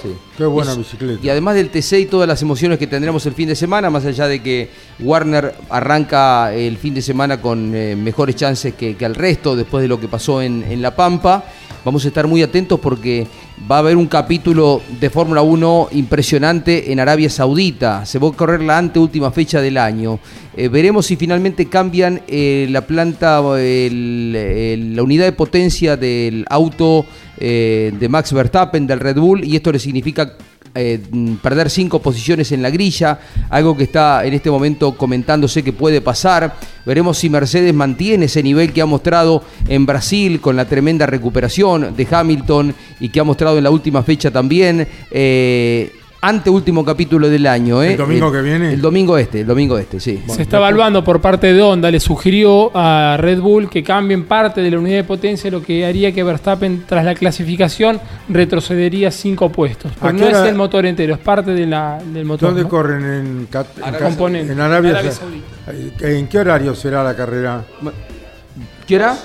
Sí. 0.01 0.09
Qué 0.37 0.45
buena 0.45 0.73
Y- 0.73 0.77
bicicleta. 0.77 1.19
Y 1.25 1.29
además 1.29 1.55
del 1.55 1.69
TC 1.69 1.99
y 2.01 2.05
todas 2.05 2.27
las 2.27 2.41
emociones 2.41 2.77
que 2.77 2.85
tendremos 2.87 3.25
el 3.25 3.33
fin 3.33 3.47
de 3.47 3.55
semana, 3.55 3.89
más 3.89 4.05
allá 4.05 4.27
de 4.27 4.41
que 4.43 4.69
Warner 4.99 5.55
arranca 5.69 6.53
el 6.53 6.77
fin 6.77 6.93
de 6.93 7.01
semana 7.01 7.39
con 7.41 7.73
eh, 7.73 7.95
mejores 7.95 8.35
chances 8.35 8.73
que, 8.75 8.95
que 8.97 9.05
el 9.05 9.15
resto 9.15 9.55
después 9.55 9.81
de 9.81 9.87
lo 9.87 9.99
que 9.99 10.07
pasó 10.09 10.41
en, 10.41 10.63
en 10.69 10.81
La 10.81 10.95
Pampa, 10.95 11.45
vamos 11.85 12.03
a 12.03 12.07
estar 12.09 12.27
muy 12.27 12.41
atentos 12.41 12.79
porque 12.79 13.27
va 13.71 13.77
a 13.77 13.79
haber 13.79 13.95
un 13.95 14.07
capítulo 14.07 14.81
de 14.99 15.09
Fórmula 15.09 15.41
1 15.43 15.89
impresionante 15.91 16.91
en 16.91 16.99
Arabia 16.99 17.29
Saudita. 17.29 18.05
Se 18.05 18.19
va 18.19 18.27
a 18.27 18.31
correr 18.31 18.61
la 18.61 18.77
anteúltima 18.79 19.31
fecha 19.31 19.61
del 19.61 19.77
año. 19.77 20.19
Eh, 20.57 20.67
veremos 20.67 21.05
si 21.05 21.15
finalmente 21.15 21.67
cambian 21.67 22.21
eh, 22.27 22.67
la 22.71 22.81
planta, 22.87 23.41
el- 23.59 24.95
la 24.95 25.03
unidad 25.03 25.25
de 25.25 25.31
potencia 25.31 25.95
del 25.95 26.45
auto 26.49 27.05
eh, 27.37 27.93
de 27.99 28.09
Max 28.09 28.33
Verstappen, 28.33 28.87
del 28.87 28.99
Red 28.99 29.17
Bull, 29.17 29.43
y 29.45 29.55
esto 29.55 29.71
le 29.71 29.79
significa 29.79 30.33
eh, 30.75 30.99
perder 31.41 31.69
cinco 31.69 31.99
posiciones 31.99 32.51
en 32.51 32.61
la 32.61 32.69
grilla, 32.69 33.19
algo 33.49 33.77
que 33.77 33.85
está 33.85 34.25
en 34.25 34.33
este 34.33 34.51
momento 34.51 34.97
comentándose 34.97 35.63
que 35.63 35.71
puede 35.71 36.01
pasar. 36.01 36.55
Veremos 36.85 37.17
si 37.17 37.29
Mercedes 37.29 37.73
mantiene 37.73 38.25
ese 38.25 38.43
nivel 38.43 38.73
que 38.73 38.81
ha 38.81 38.85
mostrado 38.85 39.41
en 39.67 39.85
Brasil 39.85 40.41
con 40.41 40.57
la 40.57 40.65
tremenda 40.65 41.05
recuperación 41.05 41.95
de 41.95 42.07
Hamilton 42.11 42.75
y 42.99 43.09
que 43.09 43.19
ha 43.21 43.23
mostrado 43.23 43.57
en 43.57 43.63
la 43.63 43.71
última 43.71 44.03
fecha 44.03 44.31
también. 44.31 44.85
Eh, 45.11 45.91
ante 46.27 46.49
último 46.49 46.83
capítulo 46.83 47.29
del 47.29 47.45
año. 47.45 47.83
¿eh? 47.83 47.91
¿El 47.91 47.97
domingo 47.97 48.31
que 48.31 48.41
viene? 48.41 48.73
El 48.73 48.81
domingo 48.81 49.15
este, 49.17 49.41
el 49.41 49.45
domingo 49.47 49.77
este, 49.77 49.99
sí. 49.99 50.23
Se 50.27 50.41
está 50.41 50.57
evaluando 50.57 51.03
por 51.03 51.21
parte 51.21 51.53
de 51.53 51.61
Honda, 51.61 51.91
le 51.91 51.99
sugirió 51.99 52.71
a 52.73 53.15
Red 53.19 53.39
Bull 53.39 53.69
que 53.69 53.83
cambien 53.83 54.23
parte 54.25 54.61
de 54.61 54.71
la 54.71 54.79
unidad 54.79 54.97
de 54.97 55.03
potencia, 55.03 55.51
lo 55.51 55.61
que 55.61 55.85
haría 55.85 56.11
que 56.11 56.23
Verstappen, 56.23 56.83
tras 56.87 57.05
la 57.05 57.13
clasificación, 57.13 57.99
retrocedería 58.27 59.11
cinco 59.11 59.49
puestos. 59.51 59.91
¿A 60.01 60.07
Pero 60.07 60.13
no 60.13 60.27
es 60.27 60.37
el 60.49 60.55
motor 60.55 60.85
entero, 60.87 61.13
es 61.13 61.19
parte 61.19 61.51
de 61.51 61.67
la, 61.67 61.99
del 62.03 62.25
motor. 62.25 62.49
¿Dónde 62.49 62.63
¿no? 62.63 62.69
corren? 62.69 63.03
En, 63.05 63.45
Cat- 63.45 63.77
en 63.77 63.83
Arabia 63.83 64.39
en 64.51 64.59
Arabia, 64.59 64.91
Arabia 64.91 65.11
Sa- 65.11 66.07
¿En 66.07 66.27
qué 66.27 66.39
horario 66.39 66.73
será 66.73 67.03
la 67.03 67.15
carrera? 67.15 67.63
¿Qué 68.87 68.95
hora? 68.95 69.15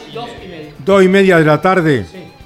¿Dos 0.85 1.03
y 1.03 1.09
media 1.09 1.39
de 1.39 1.45
la 1.45 1.61
tarde? 1.61 2.05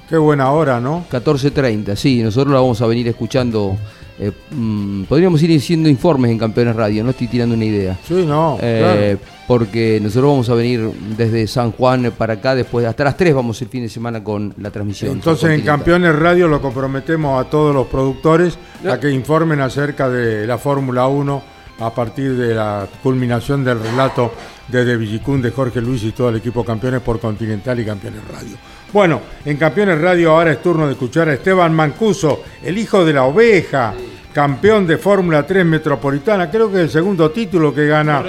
Qué 0.09 0.17
buena 0.17 0.51
hora, 0.51 0.79
¿no? 0.79 1.03
14.30, 1.11 1.95
sí, 1.95 2.21
nosotros 2.21 2.53
la 2.53 2.59
vamos 2.61 2.81
a 2.81 2.87
venir 2.87 3.07
escuchando. 3.07 3.75
Eh, 4.17 4.31
mm, 4.51 5.03
podríamos 5.03 5.41
ir 5.43 5.57
haciendo 5.57 5.89
informes 5.89 6.31
en 6.31 6.39
Campeones 6.39 6.75
Radio, 6.75 7.03
no 7.03 7.09
estoy 7.09 7.27
tirando 7.27 7.55
una 7.55 7.65
idea. 7.65 7.97
Sí, 8.07 8.25
no, 8.25 8.57
Eh, 8.61 9.17
Porque 9.47 9.99
nosotros 10.01 10.31
vamos 10.31 10.49
a 10.49 10.55
venir 10.55 10.89
desde 11.15 11.45
San 11.47 11.71
Juan 11.71 12.11
para 12.17 12.33
acá, 12.35 12.55
después 12.55 12.85
hasta 12.85 13.03
las 13.03 13.15
3 13.17 13.35
vamos 13.35 13.61
el 13.61 13.67
fin 13.67 13.83
de 13.83 13.89
semana 13.89 14.23
con 14.23 14.53
la 14.57 14.71
transmisión. 14.71 15.11
Entonces 15.11 15.51
en. 15.51 15.61
Campeones 15.61 16.15
Radio 16.15 16.47
lo 16.47 16.61
comprometemos 16.61 17.39
a 17.45 17.47
todos 17.49 17.75
los 17.75 17.85
productores 17.87 18.57
a 18.89 18.99
que 18.99 19.11
informen 19.11 19.61
acerca 19.61 20.09
de 20.09 20.47
la 20.47 20.57
Fórmula 20.57 21.07
1 21.07 21.43
a 21.79 21.93
partir 21.93 22.35
de 22.37 22.55
la 22.55 22.87
culminación 23.03 23.63
del 23.63 23.79
relato 23.79 24.31
desde 24.67 24.97
Villicún 24.97 25.41
de 25.41 25.51
Jorge 25.51 25.81
Luis 25.81 26.03
y 26.03 26.11
todo 26.11 26.29
el 26.29 26.37
equipo 26.37 26.63
Campeones 26.63 27.01
por 27.01 27.19
Continental 27.19 27.79
y 27.79 27.85
Campeones 27.85 28.21
Radio. 28.27 28.57
Bueno, 28.95 29.19
en 29.43 29.57
Campeones 29.57 29.99
Radio 29.99 30.31
ahora 30.31 30.53
es 30.53 30.61
turno 30.61 30.85
de 30.85 30.93
escuchar 30.93 31.27
a 31.27 31.33
Esteban 31.33 31.73
Mancuso, 31.73 32.43
el 32.63 32.77
hijo 32.77 33.03
de 33.03 33.11
la 33.11 33.25
oveja, 33.25 33.93
campeón 34.31 34.87
de 34.87 34.97
Fórmula 34.97 35.45
3 35.45 35.65
Metropolitana, 35.65 36.49
creo 36.49 36.71
que 36.71 36.77
es 36.77 36.83
el 36.83 36.89
segundo 36.89 37.29
título 37.29 37.75
que 37.75 37.87
gana 37.87 38.23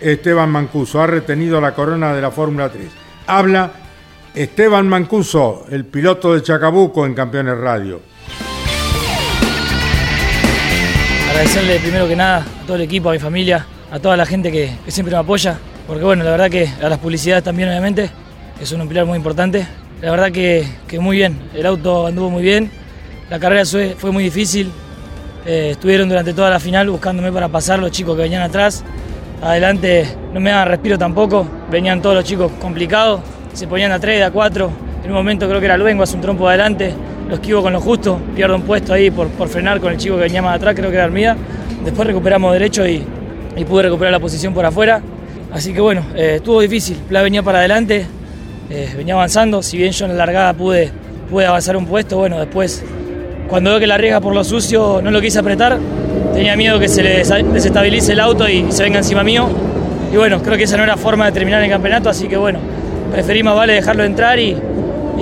Esteban 0.00 0.50
Mancuso, 0.50 1.00
ha 1.00 1.06
retenido 1.06 1.60
la 1.60 1.72
corona 1.72 2.12
de 2.12 2.20
la 2.20 2.32
Fórmula 2.32 2.68
3. 2.68 2.84
Habla 3.28 3.70
Esteban 4.34 4.88
Mancuso, 4.88 5.66
el 5.70 5.84
piloto 5.84 6.34
de 6.34 6.42
Chacabuco 6.42 7.06
en 7.06 7.14
Campeones 7.14 7.56
Radio. 7.56 8.00
Agradecerle 11.30 11.78
primero 11.78 12.08
que 12.08 12.16
nada 12.16 12.38
a 12.38 12.66
todo 12.66 12.74
el 12.74 12.82
equipo, 12.82 13.10
a 13.10 13.12
mi 13.12 13.20
familia, 13.20 13.64
a 13.88 14.00
toda 14.00 14.16
la 14.16 14.26
gente 14.26 14.50
que, 14.50 14.78
que 14.84 14.90
siempre 14.90 15.14
me 15.14 15.20
apoya, 15.20 15.56
porque 15.86 16.02
bueno, 16.02 16.24
la 16.24 16.32
verdad 16.32 16.50
que 16.50 16.68
a 16.82 16.88
las 16.88 16.98
publicidades 16.98 17.44
también 17.44 17.68
obviamente, 17.68 18.10
que 18.58 18.66
son 18.66 18.80
un 18.80 18.88
pilar 18.88 19.06
muy 19.06 19.16
importante. 19.16 19.64
La 20.00 20.12
verdad 20.12 20.30
que, 20.30 20.64
que 20.86 21.00
muy 21.00 21.16
bien, 21.16 21.36
el 21.54 21.66
auto 21.66 22.06
anduvo 22.06 22.30
muy 22.30 22.42
bien, 22.42 22.70
la 23.30 23.40
carrera 23.40 23.64
fue, 23.64 24.12
muy 24.12 24.22
difícil, 24.22 24.70
eh, 25.44 25.70
estuvieron 25.72 26.08
durante 26.08 26.32
toda 26.32 26.50
la 26.50 26.60
final 26.60 26.88
buscándome 26.88 27.32
para 27.32 27.48
pasar 27.48 27.80
los 27.80 27.90
chicos 27.90 28.14
que 28.14 28.22
venían 28.22 28.42
atrás. 28.42 28.84
Adelante 29.42 30.06
no 30.32 30.38
me 30.38 30.50
daban 30.50 30.68
respiro 30.68 30.96
tampoco, 30.96 31.48
venían 31.68 32.00
todos 32.00 32.14
los 32.14 32.24
chicos 32.24 32.52
complicados, 32.60 33.20
se 33.52 33.66
ponían 33.66 33.90
a 33.90 33.98
3, 33.98 34.22
a 34.22 34.30
4. 34.30 34.70
En 35.02 35.10
un 35.10 35.16
momento 35.16 35.48
creo 35.48 35.58
que 35.58 35.66
era 35.66 35.76
Luengo, 35.76 36.04
hace 36.04 36.14
un 36.14 36.22
trompo 36.22 36.48
adelante, 36.48 36.94
lo 37.28 37.34
esquivo 37.34 37.60
con 37.60 37.72
lo 37.72 37.80
justo, 37.80 38.20
pierdo 38.36 38.54
un 38.54 38.62
puesto 38.62 38.92
ahí 38.92 39.10
por, 39.10 39.26
por 39.30 39.48
frenar 39.48 39.80
con 39.80 39.92
el 39.92 39.98
chico 39.98 40.14
que 40.14 40.22
venía 40.22 40.42
más 40.42 40.54
atrás, 40.54 40.76
creo 40.76 40.90
que 40.90 40.96
era 40.96 41.06
Armida. 41.06 41.36
Después 41.84 42.06
recuperamos 42.06 42.52
derecho 42.52 42.86
y, 42.86 43.02
y 43.56 43.64
pude 43.64 43.82
recuperar 43.82 44.12
la 44.12 44.20
posición 44.20 44.54
por 44.54 44.64
afuera. 44.64 45.02
Así 45.52 45.72
que 45.72 45.80
bueno, 45.80 46.04
eh, 46.14 46.34
estuvo 46.36 46.60
difícil. 46.60 46.96
Pla 47.08 47.20
venía 47.22 47.42
para 47.42 47.58
adelante, 47.58 48.06
eh, 48.70 48.92
venía 48.96 49.14
avanzando. 49.14 49.62
Si 49.62 49.76
bien 49.76 49.92
yo 49.92 50.06
en 50.06 50.12
la 50.12 50.18
largada 50.18 50.52
pude, 50.52 50.90
pude 51.30 51.46
avanzar 51.46 51.76
un 51.76 51.86
puesto, 51.86 52.18
bueno, 52.18 52.38
después 52.38 52.84
cuando 53.48 53.70
veo 53.70 53.80
que 53.80 53.86
la 53.86 53.94
arriesga 53.94 54.20
por 54.20 54.34
lo 54.34 54.44
sucio 54.44 55.00
no 55.02 55.10
lo 55.10 55.20
quise 55.20 55.38
apretar. 55.38 55.78
Tenía 56.34 56.56
miedo 56.56 56.78
que 56.78 56.88
se 56.88 57.02
le 57.02 57.24
desestabilice 57.24 58.12
el 58.12 58.20
auto 58.20 58.48
y 58.48 58.70
se 58.70 58.82
venga 58.82 58.98
encima 58.98 59.24
mío. 59.24 59.48
Y 60.12 60.16
bueno, 60.16 60.42
creo 60.42 60.56
que 60.56 60.64
esa 60.64 60.76
no 60.76 60.84
era 60.84 60.96
forma 60.96 61.26
de 61.26 61.32
terminar 61.32 61.62
el 61.62 61.70
campeonato, 61.70 62.08
así 62.08 62.28
que 62.28 62.36
bueno, 62.36 62.58
preferí 63.12 63.42
más 63.42 63.56
vale 63.56 63.74
dejarlo 63.74 64.04
entrar 64.04 64.38
y, 64.38 64.56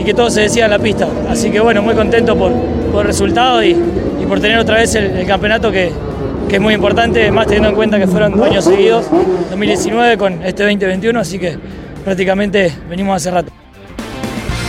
que 0.05 0.15
todo 0.15 0.31
se 0.31 0.43
decida 0.43 0.67
en 0.67 0.71
la 0.71 0.79
pista. 0.79 1.09
Así 1.29 1.51
que 1.51 1.59
bueno, 1.59 1.83
muy 1.83 1.95
contento 1.95 2.37
por, 2.37 2.53
por 2.93 3.03
el 3.03 3.07
resultado 3.09 3.65
y, 3.65 3.71
y 3.71 4.27
por 4.29 4.41
tener 4.41 4.59
otra 4.59 4.77
vez 4.77 4.95
el, 4.95 5.07
el 5.07 5.27
campeonato 5.27 5.73
que, 5.73 5.91
que 6.49 6.57
es 6.57 6.61
muy 6.61 6.75
importante, 6.75 7.31
más 7.33 7.47
teniendo 7.47 7.71
en 7.71 7.75
cuenta 7.75 7.99
que 7.99 8.07
fueron 8.07 8.37
dos 8.37 8.47
años 8.47 8.65
seguidos, 8.65 9.07
2019 9.51 10.17
con 10.17 10.45
este 10.45 10.63
2021, 10.63 11.19
así 11.19 11.39
que 11.39 11.57
prácticamente 12.07 12.73
venimos 12.89 13.17
hace 13.17 13.33
rato. 13.33 13.51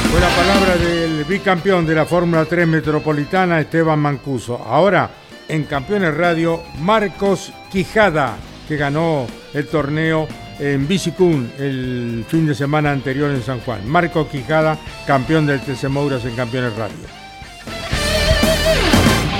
Fue 0.09 0.19
la 0.19 0.29
palabra 0.29 0.75
del 0.75 1.23
bicampeón 1.23 1.85
de 1.85 1.93
la 1.93 2.07
Fórmula 2.07 2.45
3 2.45 2.67
Metropolitana, 2.67 3.59
Esteban 3.59 3.99
Mancuso. 3.99 4.57
Ahora, 4.57 5.11
en 5.47 5.65
Campeones 5.65 6.17
Radio, 6.17 6.63
Marcos 6.79 7.53
Quijada, 7.71 8.37
que 8.67 8.75
ganó 8.75 9.27
el 9.53 9.67
torneo 9.67 10.27
en 10.57 10.87
Bicicún 10.87 11.51
el 11.59 12.25
fin 12.27 12.47
de 12.47 12.55
semana 12.55 12.91
anterior 12.91 13.29
en 13.29 13.43
San 13.43 13.59
Juan. 13.59 13.87
Marcos 13.87 14.29
Quijada, 14.29 14.75
campeón 15.05 15.45
del 15.45 15.59
TC 15.59 15.89
Mouras 15.89 16.25
en 16.25 16.35
Campeones 16.35 16.75
Radio. 16.75 16.97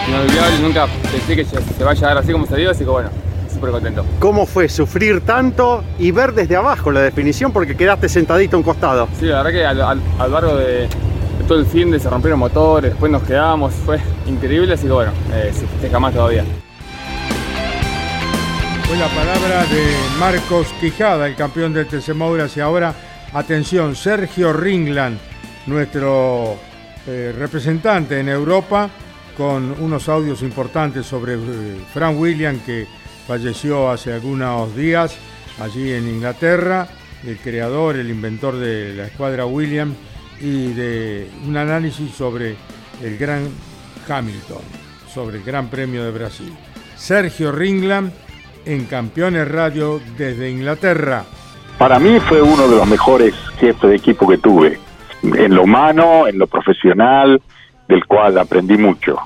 Inolvidable, 0.07 0.59
nunca 0.59 0.85
pensé 1.11 1.35
que 1.35 1.45
se 1.45 1.59
se 1.59 1.83
vaya 1.83 2.05
a 2.05 2.09
dar 2.09 2.17
así 2.19 2.31
como 2.31 2.45
se 2.45 2.57
dio, 2.57 2.69
así 2.69 2.83
que 2.83 2.91
bueno, 2.91 3.09
súper 3.57 3.71
contento. 3.71 4.05
¿Cómo 4.19 4.45
fue 4.45 4.69
sufrir 4.69 5.21
tanto 5.21 5.83
y 5.99 6.11
ver 6.11 6.33
desde 6.33 6.55
abajo 6.55 6.91
la 6.91 7.01
definición 7.01 7.51
porque 7.51 7.75
quedaste 7.75 8.07
sentadito 8.07 8.55
a 8.55 8.59
un 8.59 8.63
costado? 8.63 9.07
Sí, 9.19 9.25
la 9.25 9.37
verdad 9.43 9.51
que 9.51 9.65
al, 9.65 9.81
al- 9.81 10.01
a 10.19 10.27
lo 10.27 10.33
largo 10.33 10.55
de, 10.55 10.65
de 10.81 11.43
todo 11.47 11.59
el 11.59 11.65
fin 11.65 11.91
de 11.91 11.99
se 11.99 12.09
rompieron 12.09 12.39
motores, 12.39 12.91
después 12.91 13.11
nos 13.11 13.23
quedamos, 13.23 13.73
fue 13.73 13.99
increíble, 14.27 14.73
así 14.73 14.85
que 14.85 14.91
bueno, 14.93 15.11
eh, 15.33 15.51
se 15.53 15.65
festeja 15.67 15.99
más 15.99 16.13
todavía. 16.13 16.43
Fue 18.87 18.95
la 18.97 19.07
palabra 19.09 19.65
de 19.65 19.85
Marcos 20.19 20.67
Quijada, 20.79 21.27
el 21.27 21.35
campeón 21.35 21.73
del 21.73 21.87
TC 21.87 22.13
Mouras. 22.13 22.55
Y 22.55 22.61
ahora, 22.61 22.93
atención, 23.33 23.95
Sergio 23.97 24.53
Ringland, 24.53 25.17
nuestro 25.65 26.55
eh, 27.05 27.33
representante 27.37 28.17
en 28.19 28.29
Europa, 28.29 28.89
con 29.35 29.75
unos 29.81 30.07
audios 30.07 30.41
importantes 30.41 31.05
sobre 31.05 31.33
eh, 31.33 31.37
Frank 31.93 32.17
Williams, 32.17 32.61
que 32.65 32.87
falleció 33.27 33.91
hace 33.91 34.13
algunos 34.13 34.73
días 34.75 35.17
allí 35.59 35.91
en 35.91 36.07
Inglaterra, 36.07 36.87
el 37.25 37.37
creador, 37.37 37.97
el 37.97 38.09
inventor 38.09 38.55
de 38.55 38.93
la 38.93 39.05
escuadra 39.05 39.45
Williams, 39.45 39.95
y 40.39 40.73
de 40.73 41.29
un 41.45 41.57
análisis 41.57 42.11
sobre 42.11 42.55
el 43.03 43.17
gran 43.17 43.49
Hamilton, 44.07 44.61
sobre 45.13 45.37
el 45.37 45.43
Gran 45.43 45.67
Premio 45.67 46.03
de 46.05 46.11
Brasil. 46.11 46.53
Sergio 46.95 47.51
Ringland 47.51 48.13
en 48.65 48.85
Campeones 48.85 49.47
Radio 49.49 49.99
desde 50.17 50.49
Inglaterra. 50.49 51.25
Para 51.77 51.99
mí 51.99 52.19
fue 52.19 52.41
uno 52.41 52.67
de 52.67 52.75
los 52.77 52.87
mejores 52.87 53.33
jefes 53.59 53.89
de 53.89 53.95
equipo 53.95 54.27
que 54.27 54.37
tuve, 54.37 54.79
en 55.23 55.53
lo 55.53 55.63
humano, 55.63 56.27
en 56.27 56.37
lo 56.37 56.47
profesional, 56.47 57.41
del 57.87 58.05
cual 58.05 58.37
aprendí 58.37 58.77
mucho. 58.77 59.17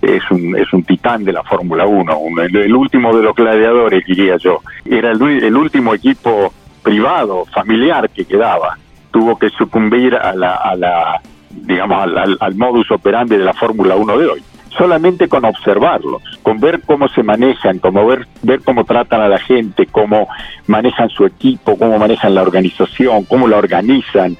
Es 0.00 0.22
un, 0.30 0.56
es 0.56 0.72
un 0.72 0.84
titán 0.84 1.24
de 1.24 1.32
la 1.32 1.42
Fórmula 1.42 1.84
1, 1.86 2.18
un- 2.18 2.38
el, 2.40 2.74
último 2.74 3.16
de 3.16 3.22
los 3.22 3.34
gladiadores, 3.34 4.04
diría 4.06 4.36
yo. 4.36 4.60
Era 4.84 5.10
el, 5.10 5.20
el 5.22 5.56
último 5.56 5.92
equipo 5.94 6.52
privado, 6.82 7.44
familiar 7.46 8.08
que 8.10 8.24
quedaba. 8.24 8.78
Tuvo 9.10 9.38
que 9.38 9.48
sucumbir 9.50 10.14
a 10.14 10.34
la, 10.34 10.54
a 10.54 10.76
la 10.76 11.20
digamos, 11.50 12.00
al, 12.02 12.16
al- 12.16 12.36
al 12.40 12.54
modus 12.54 12.90
operandi 12.90 13.36
de 13.36 13.44
la 13.44 13.54
Fórmula 13.54 13.96
1 13.96 14.18
de 14.18 14.26
hoy. 14.26 14.42
Solamente 14.76 15.28
con 15.28 15.44
observarlos, 15.44 16.22
con 16.42 16.60
ver 16.60 16.82
cómo 16.86 17.08
se 17.08 17.22
manejan, 17.24 17.78
como 17.80 18.06
ver, 18.06 18.26
ver 18.42 18.60
cómo 18.62 18.84
tratan 18.84 19.20
a 19.22 19.28
la 19.28 19.38
gente, 19.38 19.86
cómo 19.86 20.28
manejan 20.68 21.08
su 21.08 21.24
equipo, 21.24 21.76
cómo 21.76 21.98
manejan 21.98 22.34
la 22.34 22.42
organización, 22.42 23.24
cómo 23.24 23.48
la 23.48 23.56
organizan, 23.56 24.36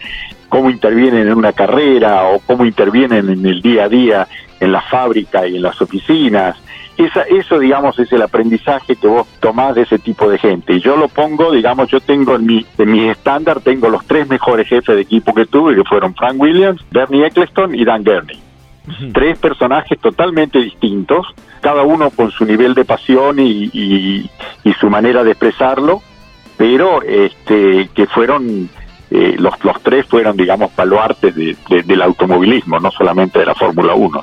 cómo 0.49 0.71
intervienen 0.71 1.29
en 1.29 1.35
una 1.35 1.53
carrera 1.53 2.25
o 2.29 2.41
cómo 2.41 2.65
intervienen 2.65 3.29
en 3.29 3.45
el 3.47 3.61
día 3.63 3.85
a 3.85 3.89
día 3.89 4.29
en 4.61 4.73
la 4.73 4.81
fábrica 4.83 5.47
y 5.47 5.57
en 5.57 5.63
las 5.63 5.81
oficinas. 5.81 6.57
Esa, 6.97 7.23
eso, 7.23 7.61
digamos, 7.61 7.97
es 8.01 8.11
el 8.13 8.23
aprendizaje 8.23 8.97
que 8.97 9.07
vos 9.07 9.25
tomás 9.39 9.77
de 9.77 9.83
ese 9.83 10.01
tipo 10.01 10.29
de 10.29 10.37
gente. 10.37 10.75
Y 10.75 10.81
yo 10.81 10.97
lo 10.97 11.07
pongo, 11.09 11.53
digamos, 11.53 11.89
yo 11.91 12.01
tengo 12.01 12.35
en 12.35 12.45
mi, 12.45 12.67
en 12.77 12.91
mi 12.91 13.09
estándar, 13.09 13.61
tengo 13.61 13.89
los 13.89 14.05
tres 14.05 14.29
mejores 14.29 14.67
jefes 14.67 14.97
de 14.97 15.03
equipo 15.03 15.33
que 15.33 15.47
tuve, 15.47 15.77
que 15.77 15.85
fueron 15.85 16.15
Frank 16.17 16.41
Williams, 16.41 16.85
Bernie 16.91 17.25
Eccleston 17.27 17.73
y 17.77 17.85
Dan 17.85 18.03
Gurney. 18.03 18.41
Tres 19.13 19.39
personajes 19.39 19.99
totalmente 20.01 20.59
distintos, 20.59 21.27
cada 21.61 21.83
uno 21.83 22.11
con 22.11 22.31
su 22.33 22.45
nivel 22.47 22.75
de 22.75 22.85
pasión 22.85 23.39
y, 23.39 23.71
y- 23.73 24.31
y 24.65 24.73
su 24.81 24.89
manera 24.91 25.23
de 25.23 25.33
expresarlo, 25.33 26.01
pero 26.57 27.03
este, 27.03 27.91
que 27.95 28.07
fueron 28.07 28.69
eh, 29.11 29.35
los, 29.39 29.55
los 29.65 29.83
tres 29.83 30.07
fueron, 30.07 30.37
digamos, 30.37 30.75
baluartes 30.77 31.35
de- 31.35 31.57
de- 31.69 31.83
del 31.83 32.03
automovilismo, 32.03 32.79
no 32.81 32.91
solamente 32.91 33.39
de 33.41 33.47
la 33.47 33.55
Fórmula 33.55 33.95
1. 33.95 34.23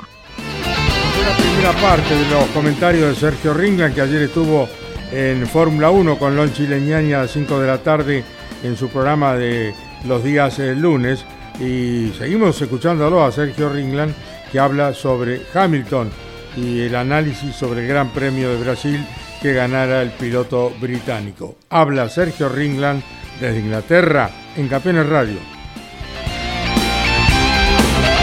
La 1.24 1.36
primera 1.36 1.72
parte 1.72 2.14
de 2.14 2.30
los 2.30 2.44
comentarios 2.54 3.08
de 3.08 3.14
Sergio 3.14 3.54
Ringland, 3.54 3.94
que 3.94 4.00
ayer 4.02 4.22
estuvo 4.22 4.68
en 5.12 5.46
Fórmula 5.46 5.90
1 5.90 6.18
con 6.18 6.36
Lon 6.36 6.52
Chileñani 6.52 7.12
a 7.12 7.20
las 7.22 7.30
5 7.32 7.60
de 7.60 7.66
la 7.66 7.78
tarde 7.78 8.24
en 8.62 8.76
su 8.76 8.88
programa 8.88 9.34
de 9.34 9.74
los 10.06 10.22
días 10.22 10.58
eh, 10.58 10.74
lunes. 10.74 11.24
Y 11.60 12.12
seguimos 12.18 12.60
escuchándolo 12.60 13.24
a 13.24 13.32
Sergio 13.32 13.68
Ringland, 13.70 14.14
que 14.52 14.58
habla 14.60 14.92
sobre 14.94 15.40
Hamilton 15.54 16.10
y 16.56 16.80
el 16.82 16.94
análisis 16.94 17.54
sobre 17.56 17.80
el 17.82 17.88
Gran 17.88 18.10
Premio 18.10 18.50
de 18.50 18.62
Brasil 18.62 19.04
que 19.42 19.52
ganara 19.52 20.02
el 20.02 20.10
piloto 20.10 20.72
británico. 20.80 21.56
Habla 21.70 22.08
Sergio 22.08 22.48
Ringland 22.48 23.02
desde 23.40 23.60
Inglaterra 23.60 24.30
en 24.56 24.68
Campeones 24.68 25.08
Radio. 25.08 25.38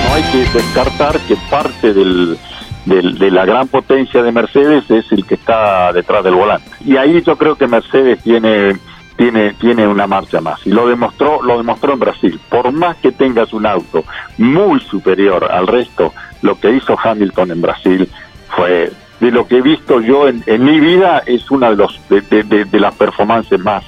No 0.07 0.14
hay 0.16 0.24
que 0.32 0.38
descartar 0.57 1.20
que 1.22 1.36
parte 1.49 1.93
del, 1.93 2.38
de 2.86 3.32
la 3.32 3.45
gran 3.45 3.68
potencia 3.68 4.22
de 4.22 4.32
Mercedes 4.32 4.89
es 4.89 5.11
el 5.11 5.26
que 5.26 5.36
está 5.36 5.91
detrás 5.93 6.24
del 6.24 6.36
volante. 6.36 6.70
Y 6.86 6.97
ahí 6.97 7.22
yo 7.22 7.38
creo 7.38 7.55
que 7.55 7.68
Mercedes 7.68 8.22
tiene, 8.22 8.78
tiene, 9.16 9.53
tiene 9.53 9.88
una 9.88 10.07
marcha 10.07 10.41
más. 10.41 10.66
Y 10.66 10.72
lo 10.72 10.88
demostró, 10.88 11.41
lo 11.41 11.57
demostró 11.57 11.93
en 11.93 11.99
Brasil. 11.99 12.39
Por 12.49 12.72
más 12.72 12.97
que 12.97 13.11
tengas 13.11 13.53
un 13.53 13.66
auto 13.66 14.03
muy 14.38 14.80
superior 14.82 15.51
al 15.51 15.68
resto, 15.68 16.14
lo 16.41 16.59
que 16.59 16.72
hizo 16.72 16.97
Hamilton 17.01 17.51
en 17.51 17.61
Brasil 17.61 18.09
fue 18.55 18.91
de 19.20 19.32
lo 19.32 19.47
que 19.47 19.57
he 19.57 19.61
visto 19.61 20.01
yo 20.01 20.28
en, 20.28 20.43
en 20.47 20.66
mi 20.66 20.80
vida 20.80 21.24
es 21.26 21.49
una 21.49 21.70
de 21.70 21.78
los 21.78 21.97
de 22.09 22.80
las 22.80 22.93
performances 22.95 23.59
más 23.59 23.84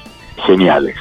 geniales. 0.45 0.95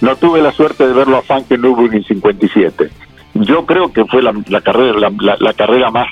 No 0.00 0.16
tuve 0.16 0.40
la 0.42 0.52
suerte 0.52 0.86
de 0.86 0.92
verlo 0.92 1.16
a 1.16 1.22
Frank 1.22 1.46
en 1.50 1.62
Nürburgring 1.62 2.04
57. 2.04 2.90
Yo 3.34 3.66
creo 3.66 3.92
que 3.92 4.04
fue 4.06 4.22
la, 4.22 4.32
la 4.48 4.60
carrera 4.60 4.98
la, 4.98 5.12
la- 5.20 5.36
la 5.38 5.52
carrera 5.52 5.90
más 5.90 6.08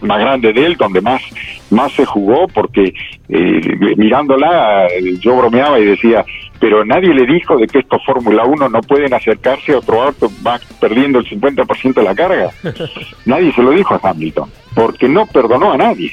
más 0.00 0.18
grande 0.18 0.52
de 0.52 0.66
él, 0.66 0.76
donde 0.76 1.00
más 1.00 1.22
más 1.70 1.92
se 1.92 2.04
jugó, 2.04 2.48
porque 2.48 2.92
eh, 3.28 3.94
mirándola 3.96 4.88
yo 5.20 5.36
bromeaba 5.36 5.78
y 5.78 5.84
decía, 5.84 6.24
pero 6.58 6.84
nadie 6.84 7.14
le 7.14 7.24
dijo 7.24 7.56
de 7.56 7.68
que 7.68 7.78
estos 7.78 8.04
Fórmula 8.04 8.44
1 8.44 8.68
no 8.68 8.80
pueden 8.80 9.14
acercarse 9.14 9.72
a 9.72 9.78
otro 9.78 10.02
auto, 10.02 10.28
va 10.44 10.58
perdiendo 10.80 11.20
el 11.20 11.26
50% 11.26 11.94
de 11.94 12.02
la 12.02 12.14
carga. 12.16 12.50
Nadie 13.26 13.52
se 13.52 13.62
lo 13.62 13.70
dijo 13.70 13.94
a 13.94 14.00
Hamilton, 14.10 14.50
porque 14.74 15.08
no 15.08 15.26
perdonó 15.26 15.72
a 15.72 15.76
nadie. 15.76 16.10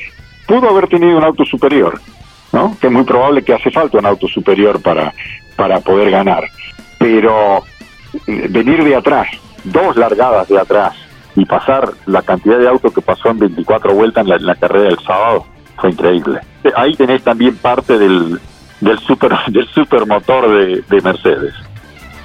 pudo 0.48 0.70
haber 0.70 0.88
tenido 0.88 1.18
un 1.18 1.24
auto 1.24 1.44
superior, 1.46 2.00
¿no? 2.54 2.78
Que 2.80 2.88
es 2.88 2.94
muy 2.94 3.04
probable 3.04 3.44
que 3.44 3.54
hace 3.54 3.72
falta 3.72 3.98
un 3.98 4.06
auto 4.06 4.28
superior 4.28 4.80
para, 4.82 5.12
para 5.56 5.80
poder 5.80 6.12
ganar. 6.12 6.44
Pero 7.00 7.64
eh, 8.28 8.48
venir 8.50 8.84
de 8.84 8.96
atrás, 8.96 9.28
dos 9.64 9.96
largadas 9.96 10.48
de 10.48 10.60
atrás, 10.60 10.96
y 11.36 11.46
pasar 11.46 11.92
la 12.06 12.22
cantidad 12.22 12.60
de 12.60 12.68
autos 12.68 12.94
que 12.94 13.02
pasó 13.02 13.30
en 13.30 13.40
24 13.40 13.94
vueltas 13.94 14.28
en 14.28 14.46
la, 14.46 14.56
carrera 14.56 14.90
del 14.90 15.00
sábado, 15.00 15.46
fue 15.78 15.92
increíble. 15.92 16.42
Eh, 16.64 16.72
Ahí 16.76 16.96
tenés 16.96 17.24
también 17.24 17.56
parte 17.56 17.98
del, 17.98 18.40
del 18.82 19.00
super 19.00 19.34
del 19.48 19.68
supermotor 19.68 20.50
de, 20.50 20.84
de 20.88 21.02
Mercedes. 21.02 21.54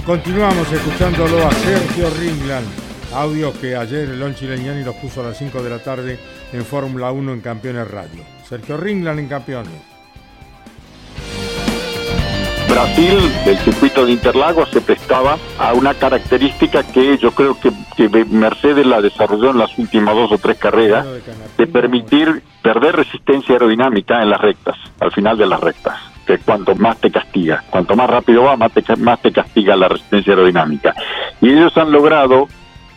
Continuamos 0.05 0.71
escuchándolo 0.71 1.47
a 1.47 1.51
Sergio 1.53 2.11
Ringland. 2.19 2.67
Audios 3.15 3.55
que 3.57 3.77
ayer 3.77 4.11
el 4.11 4.19
Lonchi 4.19 4.47
Leñani 4.47 4.83
los 4.83 4.97
puso 4.97 5.21
a 5.21 5.29
las 5.29 5.39
5 5.39 5.63
de 5.63 5.71
la 5.71 5.79
tarde 5.79 6.19
en 6.53 6.65
Fórmula 6.65 7.13
1 7.13 7.33
en 7.33 7.41
Campeones 7.41 7.89
Radio. 7.89 8.23
Sergio 8.49 8.77
Ringland 8.77 9.21
en 9.21 9.29
Campeones. 9.29 9.94
Brasil, 12.75 13.33
el 13.47 13.57
circuito 13.59 14.05
de 14.05 14.11
Interlagos, 14.11 14.69
se 14.71 14.81
prestaba 14.81 15.39
a 15.61 15.75
una 15.75 15.95
característica 15.95 16.83
que 16.83 17.17
yo 17.19 17.31
creo 17.31 17.57
que, 17.61 17.71
que 17.97 18.25
Mercedes 18.25 18.85
la 18.85 19.01
desarrolló 19.01 19.51
en 19.51 19.59
las 19.59 19.79
últimas 19.79 20.13
dos 20.17 20.33
o 20.33 20.39
tres 20.39 20.59
carreras, 20.59 21.07
de 21.57 21.67
permitir 21.69 22.43
perder 22.63 22.97
resistencia 22.97 23.53
aerodinámica 23.53 24.21
en 24.21 24.29
las 24.29 24.41
rectas, 24.41 24.77
al 24.99 25.13
final 25.13 25.39
de 25.39 25.47
las 25.47 25.61
rectas, 25.61 26.01
que 26.27 26.39
cuanto 26.39 26.75
más 26.75 26.99
te 26.99 27.13
castiga, 27.13 27.63
cuanto 27.71 27.95
más 27.95 28.11
rápido 28.11 28.43
va, 28.43 28.57
más 28.57 28.73
te, 28.73 28.83
más 28.97 29.23
te 29.23 29.31
castiga 29.31 29.77
la 29.77 29.87
resistencia 29.87 30.33
aerodinámica. 30.33 30.97
Y 31.41 31.51
ellos 31.51 31.77
han 31.77 31.93
logrado 31.93 32.49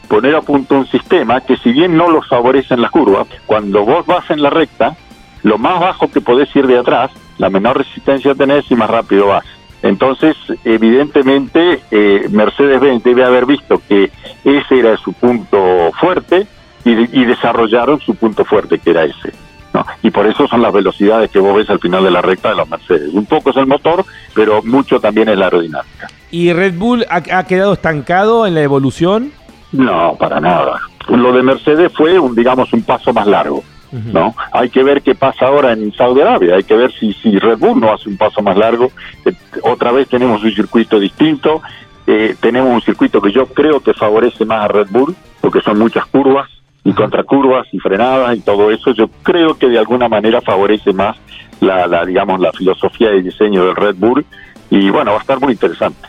poner 0.08 0.36
a 0.38 0.42
punto 0.42 0.74
un 0.74 0.88
sistema 0.88 1.42
que 1.42 1.56
si 1.58 1.72
bien 1.72 1.96
no 1.96 2.10
los 2.10 2.28
favorece 2.28 2.74
en 2.74 2.82
las 2.82 2.90
curvas, 2.90 3.28
cuando 3.46 3.86
vos 3.86 4.08
vas 4.08 4.28
en 4.32 4.42
la 4.42 4.50
recta, 4.50 4.98
lo 5.44 5.60
más 5.60 5.80
bajo 5.80 6.10
que 6.10 6.20
podés 6.20 6.54
ir 6.56 6.66
de 6.66 6.80
atrás, 6.80 7.12
la 7.38 7.52
menor 7.52 7.78
resistencia 7.78 8.34
tenés 8.34 8.72
y 8.72 8.76
más 8.76 8.90
rápido 8.90 9.28
vas. 9.28 9.46
Entonces, 9.84 10.36
evidentemente, 10.64 11.82
eh, 11.92 12.28
Mercedes-Benz 12.30 13.04
debe 13.04 13.24
haber 13.24 13.46
visto 13.46 13.82
que 13.88 14.12
ese 14.44 14.80
era 14.80 14.98
su 14.98 15.14
punto 15.14 15.92
fuerte 16.00 16.48
y, 16.84 16.92
y 16.92 17.26
desarrollaron 17.26 18.00
su 18.00 18.16
punto 18.16 18.44
fuerte, 18.44 18.80
que 18.80 18.90
era 18.90 19.04
ese. 19.04 19.32
¿no? 19.74 19.86
Y 20.02 20.10
por 20.10 20.26
eso 20.26 20.48
son 20.48 20.62
las 20.62 20.74
velocidades 20.74 21.30
que 21.30 21.40
vos 21.40 21.56
ves 21.56 21.70
al 21.70 21.80
final 21.80 22.04
de 22.04 22.12
la 22.12 22.22
recta 22.22 22.50
de 22.50 22.56
los 22.56 22.70
Mercedes. 22.70 23.14
Un 23.14 23.26
poco 23.26 23.52
es 23.52 23.58
el 23.58 23.68
motor, 23.68 24.04
pero 24.34 24.64
mucho 24.64 25.00
también 25.00 25.30
es 25.30 25.38
la 25.38 25.46
aerodinámica. 25.46 26.08
¿Y 26.32 26.52
Red 26.54 26.76
Bull 26.78 27.06
ha, 27.10 27.18
ha 27.38 27.44
quedado 27.46 27.74
estancado 27.74 28.48
en 28.48 28.56
la 28.56 28.62
evolución? 28.62 29.32
No, 29.72 30.16
para 30.16 30.40
nada. 30.40 30.80
Lo 31.10 31.32
de 31.32 31.44
Mercedes 31.44 31.92
fue, 31.94 32.20
un, 32.20 32.36
digamos, 32.36 32.72
un 32.74 32.82
paso 32.82 33.14
más 33.14 33.28
largo. 33.28 33.64
¿No? 33.92 34.36
Hay 34.52 34.70
que 34.70 34.84
ver 34.84 35.02
qué 35.02 35.16
pasa 35.16 35.48
ahora 35.48 35.74
en 35.74 35.94
Saudi 35.94 36.22
Arabia, 36.22 36.56
hay 36.56 36.64
que 36.64 36.76
ver 36.76 36.92
si, 36.92 37.14
si 37.14 37.38
Red 37.40 37.58
Bull 37.58 37.80
no 37.80 37.94
hace 37.94 38.10
un 38.10 38.18
paso 38.18 38.42
más 38.42 38.58
largo. 38.58 38.92
Eh, 39.26 39.34
otra 39.64 39.92
vez 39.92 40.08
tenemos 40.08 40.44
un 40.44 40.52
circuito 40.52 41.00
distinto, 41.00 41.62
eh, 42.06 42.36
tenemos 42.40 42.74
un 42.74 42.82
circuito 42.82 43.22
que 43.22 43.32
yo 43.32 43.48
creo 43.48 43.80
que 43.80 43.94
favorece 43.94 44.46
más 44.46 44.66
a 44.66 44.68
Red 44.68 44.88
Bull, 44.90 45.16
porque 45.42 45.62
son 45.62 45.80
muchas 45.80 46.06
curvas 46.06 46.50
y 46.84 46.94
contracurvas 46.94 47.68
y 47.72 47.80
frenadas 47.80 48.38
y 48.38 48.42
todo 48.42 48.72
eso. 48.72 48.92
Yo 48.94 49.10
creo 49.24 49.58
que 49.58 49.68
de 49.68 49.80
alguna 49.80 50.08
manera 50.08 50.42
favorece 50.42 50.94
más 50.94 51.18
la, 51.60 51.88
la 51.88 52.06
digamos, 52.06 52.40
la 52.40 52.52
filosofía 52.52 53.10
de 53.10 53.22
diseño 53.22 53.66
del 53.66 53.76
Red 53.76 53.96
Bull 53.98 54.26
y 54.70 54.90
bueno, 54.90 55.12
va 55.12 55.18
a 55.18 55.22
estar 55.22 55.40
muy 55.40 55.54
interesante. 55.54 56.08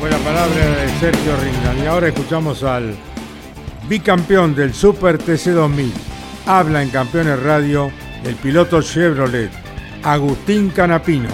Buena 0.00 0.16
palabra 0.18 0.54
de 0.54 0.88
Sergio 1.00 1.32
Ringland. 1.36 1.84
Y 1.84 1.86
ahora 1.86 2.08
escuchamos 2.08 2.62
al 2.62 2.94
bicampeón 3.88 4.54
del 4.54 4.72
Super 4.72 5.18
TC 5.18 5.50
2000. 5.52 5.92
Habla 6.50 6.82
en 6.82 6.88
Campeones 6.88 7.38
Radio 7.42 7.92
el 8.24 8.34
piloto 8.36 8.80
Chevrolet, 8.80 9.50
Agustín 10.02 10.70
Canapino. 10.70 11.28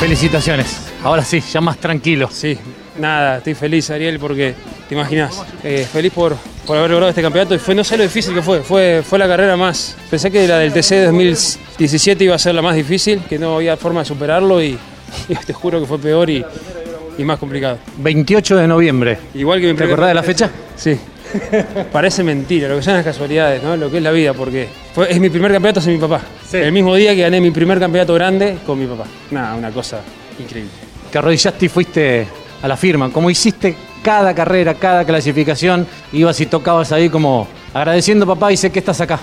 Felicitaciones. 0.00 0.90
Ahora 1.04 1.26
sí, 1.26 1.40
ya 1.40 1.60
más 1.60 1.76
tranquilo. 1.76 2.30
Sí, 2.32 2.56
nada, 2.98 3.36
estoy 3.36 3.52
feliz, 3.52 3.90
Ariel, 3.90 4.18
porque 4.18 4.54
te 4.88 4.94
imaginas, 4.94 5.44
eh, 5.62 5.86
feliz 5.92 6.10
por, 6.10 6.38
por 6.66 6.78
haber 6.78 6.90
logrado 6.90 7.10
este 7.10 7.20
campeonato 7.20 7.54
y 7.54 7.58
fue 7.58 7.74
no 7.74 7.84
sé 7.84 7.98
lo 7.98 8.04
difícil 8.04 8.34
que 8.34 8.40
fue, 8.40 8.62
fue, 8.62 9.02
fue 9.06 9.18
la 9.18 9.28
carrera 9.28 9.58
más. 9.58 9.94
Pensé 10.08 10.30
que 10.30 10.48
la 10.48 10.58
del 10.58 10.72
TC 10.72 11.04
2017 11.04 12.24
iba 12.24 12.34
a 12.34 12.38
ser 12.38 12.54
la 12.54 12.62
más 12.62 12.74
difícil, 12.76 13.20
que 13.28 13.38
no 13.38 13.56
había 13.56 13.76
forma 13.76 14.00
de 14.00 14.06
superarlo 14.06 14.62
y, 14.62 14.78
y 15.28 15.34
te 15.34 15.52
juro 15.52 15.80
que 15.80 15.86
fue 15.86 15.98
peor 15.98 16.30
y, 16.30 16.42
y 17.18 17.24
más 17.24 17.38
complicado. 17.38 17.78
28 17.98 18.56
de 18.56 18.66
noviembre. 18.66 19.18
Igual 19.34 19.60
que 19.60 19.72
mi 19.72 19.74
¿Te 19.78 19.84
acordás 19.84 20.08
de 20.08 20.14
la 20.14 20.22
fecha? 20.22 20.50
Sí. 20.76 20.98
Parece 21.92 22.22
mentira, 22.22 22.68
lo 22.68 22.76
que 22.76 22.82
son 22.82 22.94
las 22.94 23.04
casualidades, 23.04 23.62
¿no? 23.62 23.76
Lo 23.76 23.90
que 23.90 23.96
es 23.98 24.02
la 24.02 24.10
vida, 24.10 24.34
porque 24.34 24.68
fue- 24.94 25.10
es 25.10 25.18
mi 25.18 25.30
primer 25.30 25.50
campeonato 25.52 25.80
sin 25.80 25.94
mi 25.94 25.98
papá. 25.98 26.20
El 26.52 26.72
mismo 26.72 26.94
día 26.94 27.14
que 27.14 27.22
gané 27.22 27.40
mi 27.40 27.50
primer 27.50 27.78
campeonato 27.78 28.14
grande 28.14 28.58
con 28.66 28.78
mi 28.78 28.86
papá. 28.86 29.04
Nada, 29.30 29.54
una 29.54 29.70
cosa 29.70 30.00
increíble. 30.38 30.70
Te 31.10 31.18
arrodillaste 31.18 31.66
y 31.66 31.68
fuiste 31.68 32.26
a 32.62 32.68
la 32.68 32.76
firma. 32.76 33.10
Como 33.10 33.30
hiciste 33.30 33.74
cada 34.02 34.34
carrera, 34.34 34.74
cada 34.74 35.04
clasificación, 35.04 35.86
ibas 36.12 36.38
y 36.40 36.46
tocabas 36.46 36.92
ahí 36.92 37.08
como 37.08 37.46
agradeciendo 37.72 38.26
papá 38.26 38.52
y 38.52 38.56
sé 38.56 38.70
que 38.70 38.80
estás 38.80 39.00
acá. 39.00 39.18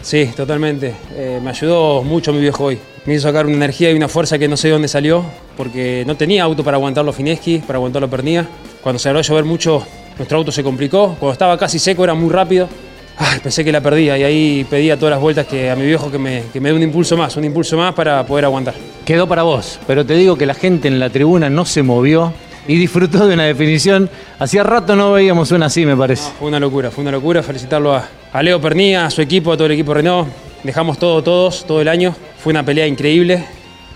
Sí, 0.00 0.30
totalmente. 0.36 0.94
Eh, 1.14 1.38
me 1.42 1.50
ayudó 1.50 2.02
mucho 2.02 2.32
mi 2.32 2.40
viejo 2.40 2.64
hoy. 2.64 2.78
Me 3.04 3.14
hizo 3.14 3.22
sacar 3.22 3.46
una 3.46 3.56
energía 3.56 3.90
y 3.90 3.94
una 3.94 4.06
fuerza 4.06 4.38
que 4.38 4.46
no 4.46 4.56
sé 4.56 4.68
de 4.68 4.74
dónde 4.74 4.86
salió, 4.86 5.24
porque 5.56 6.04
no 6.06 6.16
tenía 6.16 6.44
auto 6.44 6.62
para 6.62 6.76
aguantarlo 6.76 7.12
Fineski, 7.12 7.58
para 7.58 7.78
aguantarlo 7.78 8.08
Pernía. 8.08 8.46
Cuando 8.80 9.00
se 9.00 9.08
abrió 9.08 9.18
a 9.18 9.22
llover 9.22 9.44
mucho, 9.44 9.84
nuestro 10.16 10.38
auto 10.38 10.52
se 10.52 10.62
complicó. 10.62 11.16
Cuando 11.18 11.32
estaba 11.32 11.58
casi 11.58 11.80
seco 11.80 12.04
era 12.04 12.14
muy 12.14 12.30
rápido. 12.30 12.68
Ay, 13.16 13.40
pensé 13.40 13.64
que 13.64 13.72
la 13.72 13.80
perdía 13.80 14.16
y 14.16 14.22
ahí 14.22 14.66
pedía 14.70 14.96
todas 14.96 15.10
las 15.10 15.20
vueltas 15.20 15.46
que 15.46 15.70
a 15.70 15.76
mi 15.76 15.84
viejo 15.84 16.10
que 16.10 16.18
me, 16.18 16.44
que 16.52 16.60
me 16.60 16.70
dé 16.70 16.76
un 16.76 16.82
impulso 16.82 17.16
más, 17.16 17.36
un 17.36 17.44
impulso 17.44 17.76
más 17.76 17.92
para 17.92 18.24
poder 18.24 18.44
aguantar. 18.44 18.74
Quedó 19.04 19.26
para 19.26 19.42
vos, 19.42 19.80
pero 19.86 20.06
te 20.06 20.14
digo 20.14 20.36
que 20.36 20.46
la 20.46 20.54
gente 20.54 20.88
en 20.88 20.98
la 20.98 21.10
tribuna 21.10 21.50
no 21.50 21.64
se 21.64 21.82
movió 21.82 22.32
y 22.66 22.76
disfrutó 22.76 23.26
de 23.26 23.34
una 23.34 23.44
definición. 23.44 24.08
Hacía 24.38 24.62
rato 24.62 24.96
no 24.96 25.12
veíamos 25.12 25.50
una 25.50 25.66
así, 25.66 25.84
me 25.84 25.96
parece. 25.96 26.30
Fue 26.38 26.48
una 26.48 26.60
locura, 26.60 26.90
fue 26.90 27.02
una 27.02 27.10
locura 27.10 27.42
felicitarlo 27.42 27.94
a, 27.94 28.08
a 28.32 28.42
Leo 28.42 28.60
Pernía, 28.60 29.06
a 29.06 29.10
su 29.10 29.20
equipo, 29.20 29.52
a 29.52 29.56
todo 29.56 29.66
el 29.66 29.72
equipo 29.72 29.92
Renault. 29.92 30.28
Dejamos 30.62 30.98
todo, 30.98 31.22
todos, 31.22 31.66
todo 31.66 31.80
el 31.80 31.88
año. 31.88 32.14
Fue 32.38 32.52
una 32.52 32.64
pelea 32.64 32.86
increíble. 32.86 33.44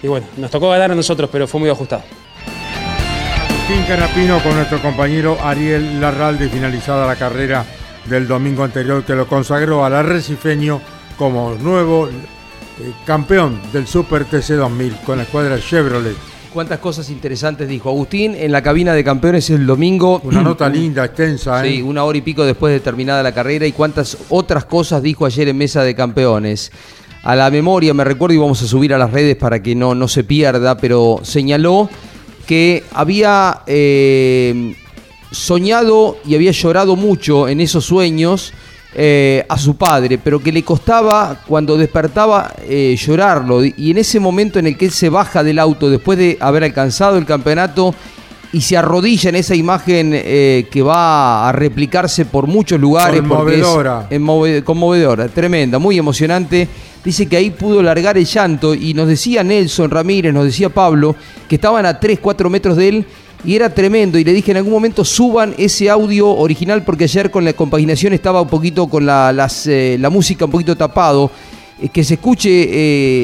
Y 0.02 0.08
bueno, 0.08 0.26
nos 0.36 0.50
tocó 0.50 0.70
ganar 0.70 0.92
a 0.92 0.94
nosotros, 0.94 1.28
pero 1.32 1.46
fue 1.46 1.60
muy 1.60 1.70
ajustado. 1.70 2.02
Agustín 3.66 3.84
Canapino 3.88 4.40
con 4.44 4.54
nuestro 4.54 4.80
compañero 4.80 5.38
Ariel 5.42 6.00
Larralde 6.00 6.48
finalizada 6.48 7.04
la 7.04 7.16
carrera 7.16 7.64
del 8.04 8.28
domingo 8.28 8.62
anterior 8.62 9.04
que 9.04 9.14
lo 9.14 9.26
consagró 9.26 9.84
al 9.84 9.94
arrecifeño 9.94 10.80
como 11.16 11.52
nuevo 11.54 12.08
eh, 12.08 12.92
campeón 13.04 13.60
del 13.72 13.88
Super 13.88 14.24
TC 14.24 14.50
2000 14.50 14.96
con 15.04 15.18
la 15.18 15.24
escuadra 15.24 15.58
Chevrolet. 15.58 16.16
Cuántas 16.56 16.78
cosas 16.78 17.10
interesantes 17.10 17.68
dijo 17.68 17.90
Agustín 17.90 18.34
en 18.34 18.50
la 18.50 18.62
cabina 18.62 18.94
de 18.94 19.04
campeones 19.04 19.50
el 19.50 19.66
domingo. 19.66 20.22
Una 20.24 20.40
nota 20.40 20.70
linda, 20.70 21.04
extensa, 21.04 21.62
¿eh? 21.62 21.70
Sí, 21.70 21.82
una 21.82 22.02
hora 22.02 22.16
y 22.16 22.22
pico 22.22 22.46
después 22.46 22.72
de 22.72 22.80
terminada 22.80 23.22
la 23.22 23.32
carrera 23.32 23.66
y 23.66 23.72
cuántas 23.72 24.16
otras 24.30 24.64
cosas 24.64 25.02
dijo 25.02 25.26
ayer 25.26 25.48
en 25.48 25.58
mesa 25.58 25.84
de 25.84 25.94
campeones. 25.94 26.72
A 27.24 27.36
la 27.36 27.50
memoria 27.50 27.92
me 27.92 28.04
recuerdo 28.04 28.36
y 28.36 28.38
vamos 28.38 28.62
a 28.62 28.66
subir 28.66 28.94
a 28.94 28.98
las 28.98 29.10
redes 29.10 29.36
para 29.36 29.62
que 29.62 29.74
no, 29.74 29.94
no 29.94 30.08
se 30.08 30.24
pierda, 30.24 30.78
pero 30.78 31.20
señaló 31.24 31.90
que 32.46 32.84
había 32.94 33.60
eh, 33.66 34.74
soñado 35.30 36.16
y 36.24 36.36
había 36.36 36.52
llorado 36.52 36.96
mucho 36.96 37.48
en 37.48 37.60
esos 37.60 37.84
sueños 37.84 38.54
eh, 38.98 39.44
a 39.46 39.58
su 39.58 39.76
padre, 39.76 40.16
pero 40.16 40.40
que 40.42 40.50
le 40.50 40.62
costaba 40.62 41.42
cuando 41.46 41.76
despertaba 41.76 42.54
eh, 42.66 42.96
llorarlo. 42.98 43.62
Y 43.62 43.90
en 43.90 43.98
ese 43.98 44.18
momento 44.18 44.58
en 44.58 44.68
el 44.68 44.78
que 44.78 44.86
él 44.86 44.90
se 44.90 45.10
baja 45.10 45.44
del 45.44 45.58
auto 45.58 45.90
después 45.90 46.18
de 46.18 46.38
haber 46.40 46.64
alcanzado 46.64 47.18
el 47.18 47.26
campeonato 47.26 47.94
y 48.52 48.62
se 48.62 48.74
arrodilla 48.74 49.28
en 49.28 49.36
esa 49.36 49.54
imagen 49.54 50.12
eh, 50.14 50.66
que 50.70 50.80
va 50.80 51.46
a 51.46 51.52
replicarse 51.52 52.24
por 52.24 52.46
muchos 52.46 52.80
lugares. 52.80 53.20
porque 53.28 53.56
es 53.60 53.62
Conmovedora. 53.62 54.64
conmovedora, 54.64 55.28
tremenda, 55.28 55.78
muy 55.78 55.98
emocionante. 55.98 56.66
Dice 57.04 57.26
que 57.26 57.36
ahí 57.36 57.50
pudo 57.50 57.82
largar 57.82 58.16
el 58.16 58.24
llanto 58.24 58.74
y 58.74 58.94
nos 58.94 59.08
decía 59.08 59.44
Nelson 59.44 59.90
Ramírez, 59.90 60.32
nos 60.32 60.46
decía 60.46 60.70
Pablo, 60.70 61.14
que 61.46 61.56
estaban 61.56 61.84
a 61.84 62.00
3, 62.00 62.18
4 62.18 62.48
metros 62.48 62.78
de 62.78 62.88
él 62.88 63.06
y 63.46 63.54
era 63.56 63.70
tremendo. 63.72 64.18
Y 64.18 64.24
le 64.24 64.32
dije 64.32 64.50
en 64.50 64.56
algún 64.58 64.72
momento 64.72 65.04
suban 65.04 65.54
ese 65.56 65.88
audio 65.88 66.28
original 66.28 66.82
porque 66.82 67.04
ayer 67.04 67.30
con 67.30 67.44
la 67.44 67.52
compaginación 67.52 68.12
estaba 68.12 68.42
un 68.42 68.48
poquito 68.48 68.86
con 68.88 69.06
la, 69.06 69.48
eh, 69.66 69.96
la 70.00 70.10
música 70.10 70.44
un 70.44 70.50
poquito 70.50 70.76
tapado. 70.76 71.30
Eh, 71.80 71.88
que 71.90 72.02
se 72.04 72.14
escuche 72.14 72.48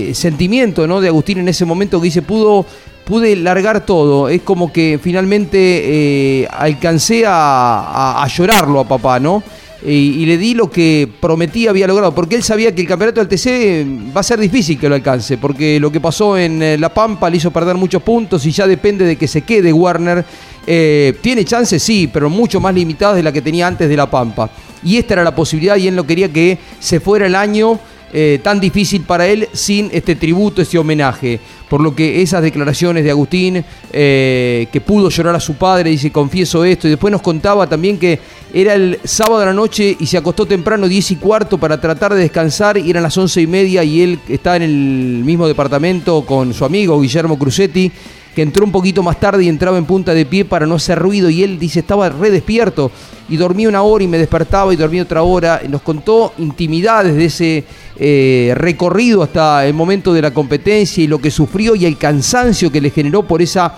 eh, 0.09 0.15
sentimiento 0.15 0.87
¿no? 0.87 1.01
de 1.01 1.09
Agustín 1.09 1.39
en 1.39 1.49
ese 1.49 1.65
momento 1.65 1.99
que 2.01 2.05
dice, 2.05 2.23
pudo, 2.23 2.65
pude 3.05 3.35
largar 3.37 3.85
todo. 3.85 4.29
Es 4.29 4.43
como 4.43 4.73
que 4.73 4.99
finalmente 5.03 6.47
alcancé 6.51 7.25
a- 7.27 8.23
a 8.23 8.29
llorarlo 8.29 8.81
a 8.81 8.85
papá, 8.89 9.19
¿no? 9.19 9.43
Y, 9.85 9.91
y 9.91 10.27
le 10.27 10.39
di 10.39 10.55
lo 10.55 10.71
que 10.71 11.09
prometí 11.21 11.67
había 11.67 11.89
logrado, 11.89 12.15
porque 12.15 12.37
él 12.37 12.43
sabía 12.43 12.73
que 12.73 12.83
el 12.83 12.87
campeonato 12.87 13.25
del 13.25 13.29
TC 13.29 14.15
va 14.17 14.21
a 14.21 14.23
ser 14.23 14.39
difícil 14.39 14.79
que 14.79 14.89
lo 14.89 14.95
alcance, 14.95 15.39
porque 15.39 15.81
lo 15.81 15.91
que 15.91 16.01
pasó 16.01 16.39
en 16.39 16.63
eh, 16.63 16.79
La 16.79 16.89
Pampa 16.95 17.29
le 17.29 17.39
hizo 17.39 17.51
perder 17.51 17.77
muchos 17.77 18.03
puntos 18.03 18.47
y 18.47 18.53
ya 18.53 18.67
depende 18.67 19.05
de 19.05 19.17
que 19.17 19.27
se 19.27 19.43
quede 19.43 19.73
Warner. 19.73 20.25
Eh, 20.67 21.17
tiene 21.21 21.45
chances, 21.45 21.83
sí, 21.83 22.09
pero 22.13 22.31
mucho 22.31 22.61
más 22.61 22.73
limitadas 22.73 23.17
de 23.17 23.25
la 23.25 23.33
que 23.33 23.43
tenía 23.43 23.67
antes 23.67 23.89
de 23.89 23.97
La 23.97 24.09
Pampa. 24.09 24.49
y 24.85 24.97
esta 24.97 25.15
era 25.15 25.25
la 25.25 25.35
posibilidad 25.35 25.77
y 25.77 25.89
él 25.89 25.97
no 25.97 26.07
quería 26.07 26.33
que 26.33 26.59
se 26.79 27.01
fuera 27.01 27.27
el 27.27 27.35
año 27.35 27.81
eh, 28.13 28.41
tan 28.43 28.61
difícil 28.61 29.03
para 29.03 29.27
él 29.27 29.49
sin 29.53 29.89
este 29.93 30.17
tributo, 30.17 30.61
este 30.61 30.79
homenaje. 30.79 31.41
Por 31.69 31.81
lo 31.81 31.95
que 31.95 32.21
esas 32.21 32.43
declaraciones 32.43 33.05
de 33.05 33.11
Agustín, 33.11 33.65
eh, 33.91 34.67
que 34.71 34.81
pudo 34.83 35.09
llorar 35.09 35.35
a 35.35 35.41
su 35.41 35.55
padre, 35.55 35.89
dice, 35.89 36.13
confieso 36.13 36.65
esto, 36.65 36.87
y 36.87 36.91
después 36.91 37.11
nos 37.11 37.23
contaba 37.23 37.67
también 37.67 37.99
que 37.99 38.19
era 38.53 38.75
el 38.75 39.01
sábado 39.05 39.41
de 39.41 39.47
la 39.47 39.55
noche 39.55 39.97
y 39.99 40.07
se 40.07 40.19
acostó 40.19 40.45
temprano, 40.45 40.87
10 40.87 41.13
y 41.13 41.17
cuarto, 41.17 41.57
para 41.57 41.81
tratar 41.81 42.13
de 42.13 42.21
descansar, 42.21 42.77
y 42.77 42.91
eran 42.91 43.03
las 43.03 43.17
11 43.17 43.41
y 43.41 43.47
media 43.47 43.83
y 43.85 44.03
él 44.03 44.19
está 44.29 44.57
en 44.57 44.63
el 44.63 45.23
mismo 45.25 45.49
departamento 45.49 46.27
con 46.27 46.53
su 46.53 46.67
amigo 46.67 47.01
Guillermo 47.01 47.39
Crucetti 47.39 47.91
que 48.35 48.43
entró 48.43 48.65
un 48.65 48.73
poquito 48.73 49.03
más 49.03 49.21
tarde 49.21 49.45
y 49.45 49.49
entraba 49.49 49.79
en 49.79 49.85
punta 49.85 50.15
de 50.15 50.25
pie 50.25 50.45
para 50.45 50.67
no 50.67 50.77
hacer 50.77 50.99
ruido 50.99 51.29
y 51.29 51.43
él 51.43 51.59
dice 51.59 51.81
estaba 51.81 52.09
re 52.09 52.31
despierto 52.31 52.91
y 53.29 53.37
dormía 53.37 53.69
una 53.69 53.83
hora 53.83 54.05
y 54.05 54.09
me 54.09 54.19
despertaba 54.19 54.73
y 54.73 54.77
dormía 54.77 55.03
otra 55.03 55.23
hora. 55.23 55.61
Nos 55.69 55.83
contó 55.83 56.33
intimidades 56.39 57.15
de 57.15 57.25
ese 57.25 57.65
eh, 57.97 58.53
recorrido 58.57 59.23
hasta 59.23 59.67
el 59.67 59.75
momento 59.75 60.13
de 60.13 60.23
la 60.23 60.33
competencia 60.33 61.05
y 61.05 61.07
lo 61.07 61.19
que 61.19 61.31
sufrió 61.31 61.75
y 61.75 61.85
el 61.85 61.99
cansancio 61.99 62.73
que 62.73 62.81
le 62.81 62.91
generó 62.91 63.23
por 63.23 63.43
esa 63.43 63.75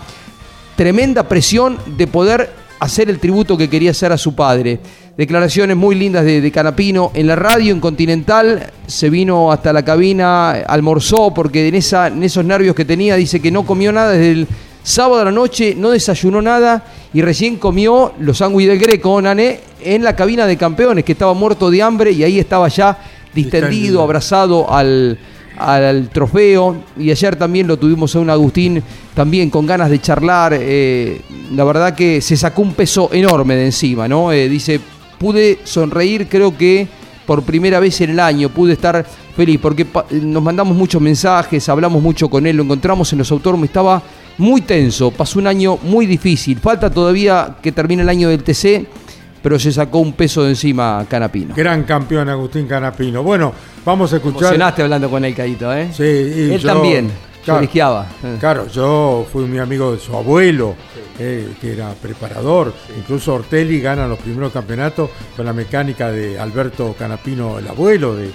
tremenda 0.77 1.29
presión 1.29 1.79
de 1.97 2.07
poder 2.07 2.51
hacer 2.81 3.09
el 3.09 3.19
tributo 3.19 3.57
que 3.57 3.69
quería 3.69 3.91
hacer 3.91 4.13
a 4.13 4.19
su 4.19 4.35
padre. 4.35 4.81
Declaraciones 5.17 5.77
muy 5.77 5.95
lindas 5.95 6.25
de, 6.25 6.41
de, 6.41 6.51
Canapino. 6.51 7.13
En 7.15 7.29
la 7.29 7.37
radio, 7.37 7.73
en 7.73 7.79
Continental, 7.79 8.73
se 8.89 9.11
vino 9.11 9.53
hasta 9.53 9.73
la 9.73 9.85
cabina, 9.85 10.51
almorzó, 10.67 11.33
porque 11.33 11.69
en, 11.69 11.77
esa, 11.77 12.09
en 12.09 12.25
esos 12.25 12.45
nervios 12.45 12.75
que 12.75 12.85
tenía, 12.85 13.15
dice 13.15 13.41
que 13.41 13.53
no 13.53 13.65
comió 13.65 13.93
nada 13.93 14.11
desde 14.11 14.33
el 14.33 14.49
sábado 14.83 15.23
a 15.23 15.25
la 15.27 15.31
noche, 15.31 15.77
no 15.77 15.91
desayunó 15.91 16.43
nada 16.43 16.85
y 17.13 17.23
recién 17.23 17.57
comió 17.57 18.13
los 18.19 18.39
sándwiches 18.39 18.71
del 18.71 18.81
Greco, 18.81 19.23
Nané, 19.23 19.61
en 19.81 20.03
la 20.03 20.17
cabina 20.17 20.47
de 20.49 20.57
campeones, 20.57 21.05
que 21.05 21.13
estaba 21.13 21.33
muerto 21.33 21.71
de 21.71 21.81
hambre 21.81 22.11
y 22.11 22.25
ahí 22.25 22.41
estaba 22.41 22.67
ya 22.67 22.99
distendido, 23.33 24.03
abrazado 24.03 24.69
al, 24.73 25.17
al 25.57 26.09
trofeo. 26.11 26.77
Y 26.99 27.13
ayer 27.13 27.37
también 27.37 27.69
lo 27.69 27.77
tuvimos 27.77 28.17
a 28.17 28.19
un 28.19 28.31
Agustín 28.31 28.83
también 29.15 29.49
con 29.49 29.65
ganas 29.65 29.91
de 29.91 30.01
charlar 30.01 30.57
eh, 30.59 31.21
la 31.53 31.63
verdad 31.63 31.95
que 31.95 32.21
se 32.21 32.37
sacó 32.37 32.63
un 32.63 32.75
peso 32.75 33.11
enorme 33.13 33.55
de 33.55 33.67
encima 33.67 34.09
no 34.09 34.33
eh, 34.33 34.49
dice 34.49 34.81
pude 35.19 35.59
sonreír 35.65 36.29
creo 36.29 36.57
que 36.57 36.87
por 37.27 37.43
primera 37.43 37.81
vez 37.81 38.01
en 38.01 38.11
el 38.11 38.21
año 38.21 38.49
pude 38.49 38.75
estar 38.75 39.05
feliz 39.37 39.59
porque 39.61 39.87
nos 40.23 40.43
mandamos 40.43 40.77
muchos 40.77 41.01
mensajes 41.01 41.69
hablamos 41.69 42.03
mucho 42.03 42.29
con 42.29 42.47
él 42.47 42.57
lo 42.57 42.63
encontramos 42.65 43.13
en 43.13 43.19
los 43.21 43.31
autónomos 43.31 43.67
estaba 43.67 44.03
muy 44.39 44.61
tenso 44.61 45.11
pasó 45.11 45.39
un 45.39 45.47
año 45.47 45.79
muy 45.83 46.07
difícil 46.07 46.59
falta 46.59 46.91
todavía 46.91 47.57
que 47.63 47.73
termine 47.73 48.03
el 48.03 48.09
año 48.09 48.29
del 48.29 48.43
TC 48.43 48.87
pero 49.43 49.59
se 49.59 49.71
sacó 49.73 49.99
un 49.99 50.15
peso 50.15 50.43
de 50.45 50.51
encima 50.51 51.05
Canapino. 51.07 51.55
Gran 51.55 51.83
campeón 51.83 52.31
Agustín 52.31 52.67
Canapino. 52.67 53.23
Bueno, 53.23 53.53
vamos 53.85 54.11
a 54.15 54.17
escuchar. 54.17 54.41
Emocionaste 54.41 54.81
hablando 54.81 55.11
con 55.11 55.23
el 55.23 55.35
Caíto, 55.35 55.71
¿eh? 55.71 55.91
Sí, 55.93 56.03
y 56.03 56.53
Él 56.55 56.59
yo- 56.61 56.67
también, 56.73 57.11
Claro, 57.45 57.59
colegiaba. 57.61 58.07
Claro, 58.41 58.67
yo 58.69 59.27
fui 59.31 59.45
muy 59.45 59.59
amigo 59.59 59.93
de 59.93 59.99
su 59.99 60.17
abuelo, 60.17 60.75
eh, 61.19 61.49
que 61.61 61.73
era 61.73 61.93
preparador. 61.95 62.73
Incluso 62.99 63.35
Ortelli 63.35 63.81
gana 63.81 64.07
los 64.09 64.19
primeros 64.19 64.53
campeonatos 64.53 65.11
con 65.37 65.47
la 65.47 65.53
mecánica 65.53 66.11
de 66.11 66.39
Alberto 66.39 66.95
Canapino, 66.99 67.59
el 67.59 67.69
abuelo 67.69 68.15
de. 68.17 68.27
eh, 68.27 68.33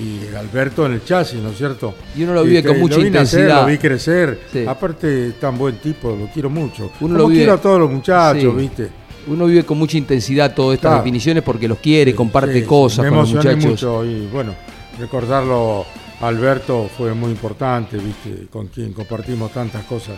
y, 0.00 0.34
Alberto 0.36 0.84
en 0.86 0.92
el 0.92 1.04
chasis, 1.04 1.40
¿no 1.40 1.50
es 1.50 1.56
cierto? 1.56 1.94
Y 2.14 2.24
uno 2.24 2.34
lo 2.34 2.44
vive 2.44 2.62
que 2.62 2.68
con 2.68 2.80
mucha 2.80 2.96
lo 2.98 3.02
vi 3.04 3.10
nacer, 3.10 3.40
intensidad. 3.40 3.62
lo 3.62 3.66
vi 3.68 3.78
crecer. 3.78 4.40
Sí. 4.52 4.64
Aparte, 4.66 5.28
es 5.28 5.40
tan 5.40 5.56
buen 5.56 5.76
tipo, 5.76 6.10
lo 6.14 6.26
quiero 6.26 6.50
mucho. 6.50 6.84
Uno 6.84 6.92
Como 7.00 7.18
lo 7.18 7.26
vive- 7.28 7.38
quiero 7.40 7.52
a 7.54 7.58
todos 7.60 7.80
los 7.80 7.90
muchachos, 7.90 8.42
Sí. 8.54 8.60
¿viste? 8.60 8.88
Uno 9.28 9.46
vive 9.46 9.64
con 9.64 9.78
mucha 9.78 9.96
intensidad 9.96 10.52
todas 10.54 10.74
estas 10.74 10.90
Claro. 10.90 11.02
definiciones 11.04 11.42
porque 11.44 11.68
los 11.68 11.78
quiere, 11.78 12.14
comparte 12.14 12.60
Sí, 12.60 12.66
cosas 12.66 13.04
me 13.04 13.08
con 13.10 13.18
los 13.20 13.32
muchachos. 13.32 13.64
mucho 13.64 14.04
y 14.04 14.26
bueno, 14.26 14.54
recordarlo 14.98 15.84
Alberto 16.20 16.88
fue 16.96 17.14
muy 17.14 17.30
importante, 17.30 17.96
viste, 17.98 18.46
con 18.50 18.66
quien 18.68 18.92
compartimos 18.92 19.52
tantas 19.52 19.84
cosas 19.84 20.14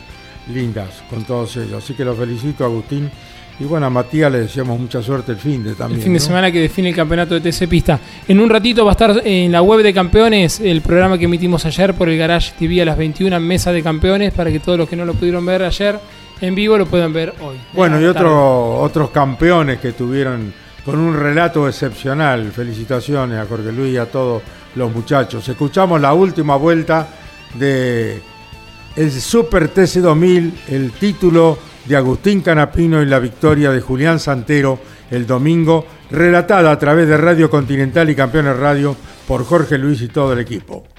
lindas 0.52 1.02
con 1.10 1.24
todos 1.24 1.56
ellos. 1.56 1.82
Así 1.82 1.94
que 1.94 2.04
los 2.04 2.16
felicito 2.18 2.64
Agustín 2.64 3.10
y 3.60 3.64
bueno, 3.64 3.86
a 3.86 3.90
Matías 3.90 4.32
le 4.32 4.40
deseamos 4.40 4.78
mucha 4.80 5.00
suerte 5.00 5.30
el 5.32 5.38
fin 5.38 5.62
de 5.62 5.74
también. 5.74 6.00
El 6.00 6.04
fin 6.04 6.12
de 6.12 6.18
¿no? 6.18 6.24
semana 6.24 6.50
que 6.50 6.60
define 6.60 6.88
el 6.88 6.94
campeonato 6.96 7.38
de 7.38 7.40
TC 7.52 7.68
Pista. 7.68 8.00
En 8.26 8.40
un 8.40 8.50
ratito 8.50 8.84
va 8.84 8.90
a 8.90 8.94
estar 8.94 9.22
en 9.24 9.52
la 9.52 9.62
web 9.62 9.82
de 9.82 9.94
campeones 9.94 10.58
el 10.60 10.80
programa 10.80 11.16
que 11.18 11.26
emitimos 11.26 11.64
ayer 11.64 11.94
por 11.94 12.08
el 12.08 12.18
Garage 12.18 12.52
TV 12.58 12.82
a 12.82 12.84
las 12.84 12.98
21 12.98 13.36
en 13.36 13.42
Mesa 13.46 13.70
de 13.72 13.82
Campeones 13.82 14.32
para 14.32 14.50
que 14.50 14.58
todos 14.58 14.76
los 14.78 14.88
que 14.88 14.96
no 14.96 15.04
lo 15.04 15.14
pudieron 15.14 15.46
ver 15.46 15.62
ayer 15.62 15.98
en 16.40 16.54
vivo 16.56 16.76
lo 16.76 16.86
puedan 16.86 17.12
ver 17.12 17.32
hoy. 17.40 17.56
Bueno, 17.72 18.00
y 18.00 18.04
otro- 18.06 18.80
otros 18.80 19.10
campeones 19.10 19.78
que 19.78 19.92
tuvieron 19.92 20.52
con 20.84 20.98
un 20.98 21.16
relato 21.16 21.68
excepcional. 21.68 22.50
Felicitaciones 22.50 23.38
a 23.38 23.46
Jorge 23.46 23.70
Luis 23.70 23.94
y 23.94 23.98
a 23.98 24.06
todos 24.06 24.42
los 24.74 24.92
muchachos. 24.92 25.48
Escuchamos 25.48 26.00
la 26.00 26.12
última 26.12 26.56
vuelta 26.56 27.06
de 27.54 28.20
el 28.96 29.10
Super 29.10 29.68
TC 29.68 30.00
2000, 30.00 30.54
el 30.68 30.92
título 30.92 31.58
de 31.86 31.96
Agustín 31.96 32.40
Canapino 32.40 33.02
y 33.02 33.06
la 33.06 33.18
victoria 33.18 33.70
de 33.70 33.80
Julián 33.80 34.20
Santero 34.20 34.78
el 35.10 35.26
domingo, 35.26 35.86
relatada 36.10 36.70
a 36.70 36.78
través 36.78 37.08
de 37.08 37.16
Radio 37.16 37.50
Continental 37.50 38.08
y 38.10 38.14
Campeones 38.14 38.56
Radio 38.56 38.96
por 39.28 39.44
Jorge 39.44 39.78
Luis 39.78 40.02
y 40.02 40.08
todo 40.08 40.32
el 40.32 40.40
equipo. 40.40 40.93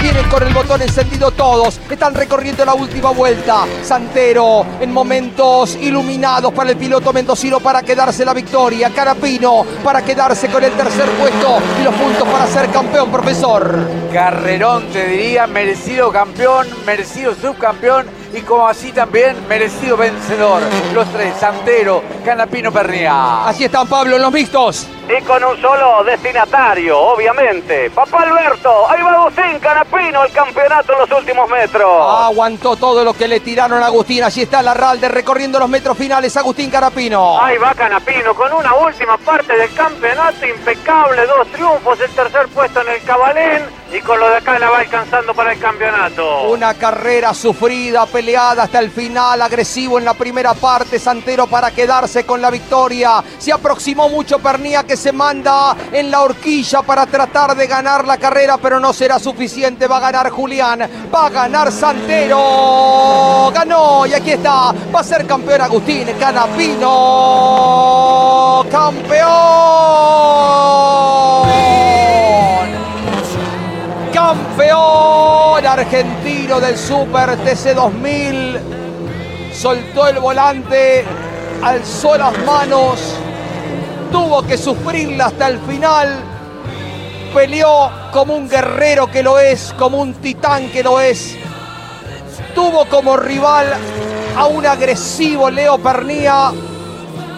Vienen 0.00 0.28
con 0.28 0.42
el 0.44 0.54
botón 0.54 0.80
encendido 0.80 1.30
todos. 1.32 1.80
Están 1.90 2.14
recorriendo 2.14 2.64
la 2.64 2.74
última 2.74 3.10
vuelta. 3.10 3.66
Santero 3.82 4.64
en 4.80 4.92
momentos 4.92 5.76
iluminados 5.76 6.52
para 6.52 6.70
el 6.70 6.76
piloto 6.76 7.12
mendocino 7.12 7.58
para 7.58 7.82
quedarse 7.82 8.24
la 8.24 8.32
victoria. 8.32 8.90
Carapino 8.90 9.64
para 9.82 10.02
quedarse 10.02 10.48
con 10.48 10.62
el 10.62 10.72
tercer 10.72 11.08
puesto 11.10 11.58
y 11.80 11.84
los 11.84 11.94
puntos 11.94 12.28
para 12.28 12.46
ser 12.46 12.70
campeón, 12.70 13.10
profesor. 13.10 13.88
Carrerón, 14.12 14.86
te 14.92 15.06
diría, 15.08 15.46
merecido 15.46 16.12
campeón, 16.12 16.66
merecido 16.86 17.34
subcampeón 17.34 18.17
y 18.32 18.40
como 18.42 18.68
así 18.68 18.92
también 18.92 19.36
merecido 19.48 19.96
vencedor. 19.96 20.62
Los 20.92 21.10
tres, 21.12 21.34
Santero, 21.36 22.02
Canapino, 22.24 22.72
Pernía. 22.72 23.46
Así 23.46 23.64
están, 23.64 23.86
Pablo, 23.86 24.16
en 24.16 24.22
los 24.22 24.32
mixtos. 24.32 24.86
Y 25.08 25.22
con 25.22 25.42
un 25.42 25.58
solo 25.60 26.04
destinatario, 26.04 26.98
obviamente. 26.98 27.90
Papá 27.90 28.24
Alberto, 28.24 28.90
ahí 28.90 29.02
va 29.02 29.12
Agustín 29.12 29.58
Canapino, 29.58 30.24
el 30.24 30.32
campeonato 30.32 30.92
en 30.92 30.98
los 30.98 31.10
últimos 31.18 31.48
metros. 31.48 32.22
Aguantó 32.22 32.76
todo 32.76 33.02
lo 33.02 33.14
que 33.14 33.26
le 33.26 33.40
tiraron 33.40 33.82
a 33.82 33.86
Agustín. 33.86 34.22
Allí 34.22 34.42
está 34.42 34.60
Larralde 34.60 35.08
recorriendo 35.08 35.58
los 35.58 35.68
metros 35.68 35.96
finales. 35.96 36.36
Agustín 36.36 36.70
Carapino. 36.70 37.42
Ahí 37.42 37.56
va 37.56 37.74
Canapino 37.74 38.34
con 38.34 38.52
una 38.52 38.74
última 38.74 39.16
parte 39.16 39.56
del 39.56 39.72
campeonato 39.72 40.46
impecable, 40.46 41.26
dos 41.26 41.46
triunfos, 41.48 42.00
el 42.00 42.10
tercer 42.10 42.48
puesto 42.48 42.82
en 42.82 42.88
el 42.88 43.02
Cabalén 43.02 43.77
y 43.92 44.00
con 44.00 44.18
lo 44.20 44.28
de 44.28 44.36
acá 44.36 44.58
la 44.58 44.70
va 44.70 44.80
alcanzando 44.80 45.34
para 45.34 45.52
el 45.52 45.58
campeonato. 45.58 46.48
Una 46.50 46.74
carrera 46.74 47.32
sufrida, 47.32 48.04
peleada 48.06 48.64
hasta 48.64 48.80
el 48.80 48.90
final, 48.90 49.40
agresivo 49.40 49.98
en 49.98 50.04
la 50.04 50.14
primera 50.14 50.54
parte, 50.54 50.98
Santero 50.98 51.46
para 51.46 51.70
quedarse 51.70 52.24
con 52.26 52.42
la 52.42 52.50
victoria. 52.50 53.22
Se 53.38 53.52
aproximó 53.52 54.08
mucho 54.08 54.38
Pernía 54.38 54.84
que 54.84 54.96
se 54.96 55.12
manda 55.12 55.76
en 55.92 56.10
la 56.10 56.22
horquilla 56.22 56.82
para 56.82 57.06
tratar 57.06 57.56
de 57.56 57.66
ganar 57.66 58.06
la 58.06 58.18
carrera, 58.18 58.58
pero 58.58 58.78
no 58.78 58.92
será 58.92 59.18
suficiente. 59.18 59.86
Va 59.86 59.96
a 59.98 60.00
ganar 60.00 60.28
Julián, 60.30 60.80
va 61.14 61.26
a 61.26 61.30
ganar 61.30 61.72
Santero. 61.72 63.50
Ganó 63.54 64.06
y 64.06 64.12
aquí 64.14 64.32
está, 64.32 64.74
va 64.94 65.00
a 65.00 65.04
ser 65.04 65.26
campeón 65.26 65.62
Agustín 65.62 66.08
Canapino. 66.18 66.96
Campeón. 68.70 69.28
Campeón 74.28 75.66
argentino 75.66 76.60
del 76.60 76.76
Super 76.76 77.34
TC 77.38 77.74
2000. 77.74 78.60
Soltó 79.54 80.06
el 80.06 80.18
volante, 80.18 81.02
alzó 81.62 82.18
las 82.18 82.36
manos, 82.44 83.00
tuvo 84.12 84.42
que 84.42 84.58
sufrirla 84.58 85.28
hasta 85.28 85.48
el 85.48 85.58
final. 85.60 86.18
Peleó 87.32 87.90
como 88.12 88.34
un 88.34 88.50
guerrero 88.50 89.10
que 89.10 89.22
lo 89.22 89.38
es, 89.38 89.72
como 89.78 89.96
un 89.96 90.12
titán 90.12 90.68
que 90.68 90.82
lo 90.82 91.00
es. 91.00 91.34
Tuvo 92.54 92.84
como 92.84 93.16
rival 93.16 93.72
a 94.36 94.44
un 94.44 94.66
agresivo 94.66 95.48
Leo 95.48 95.78
Pernía 95.78 96.52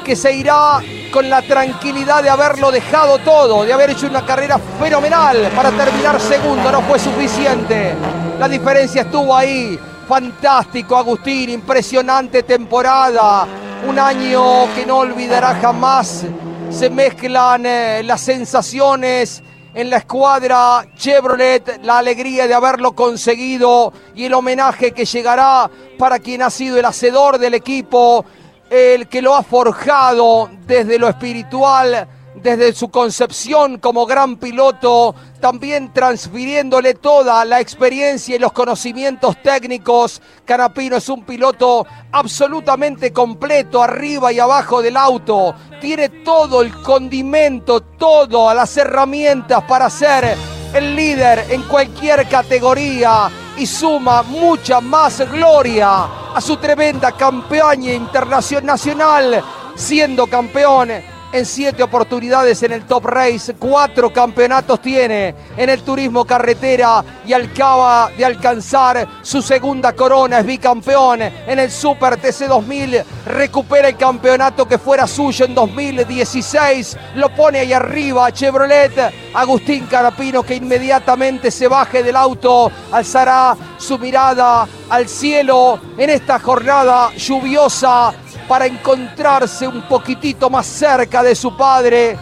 que 0.04 0.16
se 0.16 0.32
irá 0.32 0.80
con 1.12 1.28
la 1.28 1.42
tranquilidad 1.42 2.22
de 2.22 2.30
haberlo 2.30 2.70
dejado 2.70 3.18
todo, 3.18 3.64
de 3.64 3.72
haber 3.72 3.90
hecho 3.90 4.06
una 4.06 4.24
carrera 4.24 4.58
fenomenal 4.78 5.50
para 5.54 5.70
terminar 5.70 6.20
segundo, 6.20 6.70
no 6.70 6.82
fue 6.82 6.98
suficiente. 6.98 7.94
La 8.38 8.48
diferencia 8.48 9.02
estuvo 9.02 9.34
ahí. 9.34 9.78
Fantástico, 10.08 10.96
Agustín, 10.96 11.50
impresionante 11.50 12.42
temporada. 12.42 13.46
Un 13.86 13.98
año 13.98 14.72
que 14.74 14.84
no 14.84 14.98
olvidará 14.98 15.54
jamás. 15.60 16.24
Se 16.70 16.90
mezclan 16.90 17.64
eh, 17.66 18.02
las 18.04 18.20
sensaciones 18.20 19.42
en 19.72 19.90
la 19.90 19.98
escuadra 19.98 20.86
Chevrolet, 20.96 21.80
la 21.84 21.98
alegría 21.98 22.46
de 22.48 22.54
haberlo 22.54 22.92
conseguido 22.92 23.92
y 24.14 24.24
el 24.24 24.34
homenaje 24.34 24.92
que 24.92 25.04
llegará 25.04 25.70
para 25.98 26.18
quien 26.18 26.42
ha 26.42 26.50
sido 26.50 26.78
el 26.78 26.84
hacedor 26.84 27.38
del 27.38 27.54
equipo 27.54 28.24
el 28.70 29.08
que 29.08 29.20
lo 29.20 29.34
ha 29.34 29.42
forjado 29.42 30.48
desde 30.64 30.96
lo 30.96 31.08
espiritual, 31.08 32.06
desde 32.36 32.72
su 32.72 32.88
concepción 32.88 33.78
como 33.78 34.06
gran 34.06 34.36
piloto, 34.36 35.14
también 35.40 35.92
transfiriéndole 35.92 36.94
toda 36.94 37.44
la 37.44 37.60
experiencia 37.60 38.36
y 38.36 38.38
los 38.38 38.52
conocimientos 38.52 39.42
técnicos. 39.42 40.22
Canapino 40.44 40.96
es 40.96 41.08
un 41.08 41.24
piloto 41.24 41.84
absolutamente 42.12 43.12
completo, 43.12 43.82
arriba 43.82 44.32
y 44.32 44.38
abajo 44.38 44.80
del 44.80 44.96
auto. 44.96 45.54
Tiene 45.80 46.08
todo 46.08 46.62
el 46.62 46.72
condimento, 46.82 47.80
todas 47.80 48.54
las 48.54 48.76
herramientas 48.76 49.64
para 49.64 49.90
ser 49.90 50.36
el 50.72 50.94
líder 50.94 51.46
en 51.50 51.62
cualquier 51.62 52.28
categoría 52.28 53.28
y 53.56 53.66
suma 53.66 54.22
mucha 54.22 54.80
más 54.80 55.20
gloria 55.30 56.04
a 56.34 56.40
su 56.40 56.56
tremenda 56.56 57.12
campaña 57.12 57.92
internacional, 57.92 59.42
siendo 59.74 60.26
campeón 60.26 60.90
en 61.32 61.46
siete 61.46 61.82
oportunidades 61.82 62.62
en 62.62 62.72
el 62.72 62.84
Top 62.84 63.06
Race, 63.06 63.54
cuatro 63.54 64.12
campeonatos 64.12 64.80
tiene 64.80 65.34
en 65.56 65.70
el 65.70 65.82
turismo 65.82 66.24
carretera 66.24 67.04
y 67.24 67.32
acaba 67.32 68.10
de 68.16 68.24
alcanzar 68.24 69.06
su 69.22 69.40
segunda 69.40 69.92
corona, 69.92 70.40
es 70.40 70.46
bicampeón 70.46 71.22
en 71.22 71.58
el 71.58 71.70
Super 71.70 72.16
TC 72.16 72.46
2000, 72.48 73.02
recupera 73.26 73.88
el 73.88 73.96
campeonato 73.96 74.66
que 74.66 74.78
fuera 74.78 75.06
suyo 75.06 75.44
en 75.44 75.54
2016, 75.54 76.96
lo 77.14 77.34
pone 77.34 77.60
ahí 77.60 77.72
arriba 77.72 78.32
Chevrolet, 78.32 79.12
Agustín 79.34 79.86
Carapino 79.86 80.42
que 80.42 80.56
inmediatamente 80.56 81.50
se 81.50 81.68
baje 81.68 82.02
del 82.02 82.16
auto, 82.16 82.70
alzará 82.90 83.56
su 83.78 83.98
mirada 83.98 84.66
al 84.88 85.08
cielo 85.08 85.78
en 85.96 86.10
esta 86.10 86.38
jornada 86.40 87.12
lluviosa 87.14 88.12
para 88.50 88.66
encontrarse 88.66 89.68
un 89.68 89.82
poquitito 89.82 90.50
más 90.50 90.66
cerca 90.66 91.22
de 91.22 91.36
su 91.36 91.56
padre. 91.56 92.18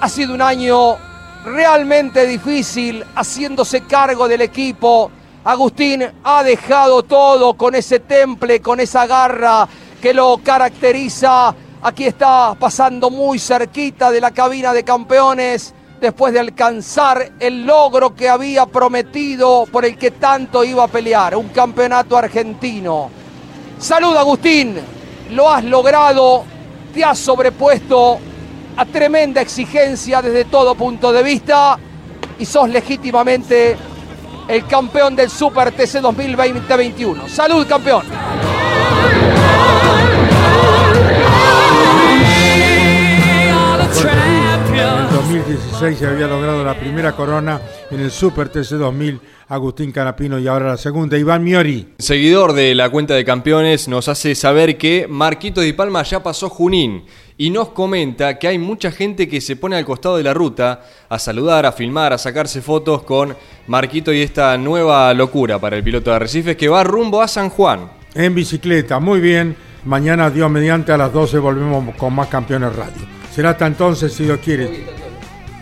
Ha 0.00 0.08
sido 0.08 0.32
un 0.32 0.40
año 0.40 0.96
realmente 1.44 2.28
difícil 2.28 3.04
haciéndose 3.16 3.80
cargo 3.80 4.28
del 4.28 4.42
equipo. 4.42 5.10
Agustín 5.42 6.04
ha 6.22 6.44
dejado 6.44 7.02
todo 7.02 7.54
con 7.54 7.74
ese 7.74 7.98
temple, 7.98 8.62
con 8.62 8.78
esa 8.78 9.04
garra 9.08 9.66
que 10.00 10.14
lo 10.14 10.38
caracteriza. 10.44 11.52
Aquí 11.82 12.04
está 12.06 12.54
pasando 12.54 13.10
muy 13.10 13.40
cerquita 13.40 14.12
de 14.12 14.20
la 14.20 14.30
cabina 14.30 14.72
de 14.72 14.84
campeones 14.84 15.74
después 16.00 16.32
de 16.32 16.38
alcanzar 16.38 17.32
el 17.40 17.66
logro 17.66 18.14
que 18.14 18.28
había 18.28 18.66
prometido 18.66 19.66
por 19.72 19.84
el 19.84 19.98
que 19.98 20.12
tanto 20.12 20.62
iba 20.62 20.84
a 20.84 20.88
pelear, 20.88 21.34
un 21.34 21.48
campeonato 21.48 22.16
argentino. 22.16 23.10
Salud 23.80 24.16
Agustín, 24.16 24.78
lo 25.34 25.50
has 25.50 25.64
logrado, 25.64 26.44
te 26.92 27.04
has 27.04 27.18
sobrepuesto 27.18 28.18
a 28.76 28.84
tremenda 28.86 29.40
exigencia 29.40 30.22
desde 30.22 30.44
todo 30.44 30.74
punto 30.74 31.12
de 31.12 31.22
vista 31.22 31.76
y 32.38 32.46
sos 32.46 32.68
legítimamente 32.70 33.76
el 34.46 34.66
campeón 34.66 35.16
del 35.16 35.30
Super 35.30 35.72
TC 35.72 36.00
2020-21. 36.02 37.28
Salud, 37.28 37.66
campeón. 37.66 38.04
En 44.72 44.80
el 44.80 45.10
2016 45.10 45.98
se 45.98 46.06
había 46.06 46.26
logrado 46.26 46.64
la 46.64 46.78
primera 46.78 47.12
corona 47.12 47.60
en 47.90 48.00
el 48.00 48.10
Super 48.10 48.48
TC 48.48 48.72
2000 48.72 49.20
Agustín 49.48 49.92
Canapino 49.92 50.38
y 50.38 50.48
ahora 50.48 50.68
la 50.68 50.76
segunda, 50.78 51.18
Iván 51.18 51.44
Miori. 51.44 51.94
Seguidor 51.98 52.54
de 52.54 52.74
la 52.74 52.88
cuenta 52.88 53.14
de 53.14 53.26
campeones 53.26 53.88
nos 53.88 54.08
hace 54.08 54.34
saber 54.34 54.78
que 54.78 55.06
Marquito 55.08 55.60
Di 55.60 55.74
Palma 55.74 56.02
ya 56.02 56.22
pasó 56.22 56.48
Junín 56.48 57.04
y 57.36 57.50
nos 57.50 57.68
comenta 57.68 58.38
que 58.38 58.48
hay 58.48 58.58
mucha 58.58 58.90
gente 58.90 59.28
que 59.28 59.42
se 59.42 59.56
pone 59.56 59.76
al 59.76 59.84
costado 59.84 60.16
de 60.16 60.22
la 60.22 60.32
ruta 60.32 60.82
a 61.10 61.18
saludar, 61.18 61.66
a 61.66 61.72
filmar, 61.72 62.14
a 62.14 62.18
sacarse 62.18 62.62
fotos 62.62 63.02
con 63.02 63.36
Marquito 63.66 64.12
y 64.14 64.22
esta 64.22 64.56
nueva 64.56 65.12
locura 65.12 65.58
para 65.58 65.76
el 65.76 65.84
piloto 65.84 66.10
de 66.10 66.16
Arrecifes 66.16 66.56
que 66.56 66.68
va 66.68 66.82
rumbo 66.82 67.20
a 67.20 67.28
San 67.28 67.50
Juan. 67.50 67.90
En 68.14 68.34
bicicleta, 68.34 68.98
muy 68.98 69.20
bien. 69.20 69.56
Mañana, 69.84 70.30
Dios 70.30 70.50
mediante, 70.50 70.92
a 70.92 70.96
las 70.96 71.12
12 71.12 71.38
volvemos 71.38 71.94
con 71.96 72.14
más 72.14 72.28
Campeones 72.28 72.74
Radio. 72.74 73.02
Será 73.30 73.50
hasta 73.50 73.66
entonces, 73.66 74.10
si 74.14 74.24
Dios 74.24 74.38
quiere. 74.42 74.86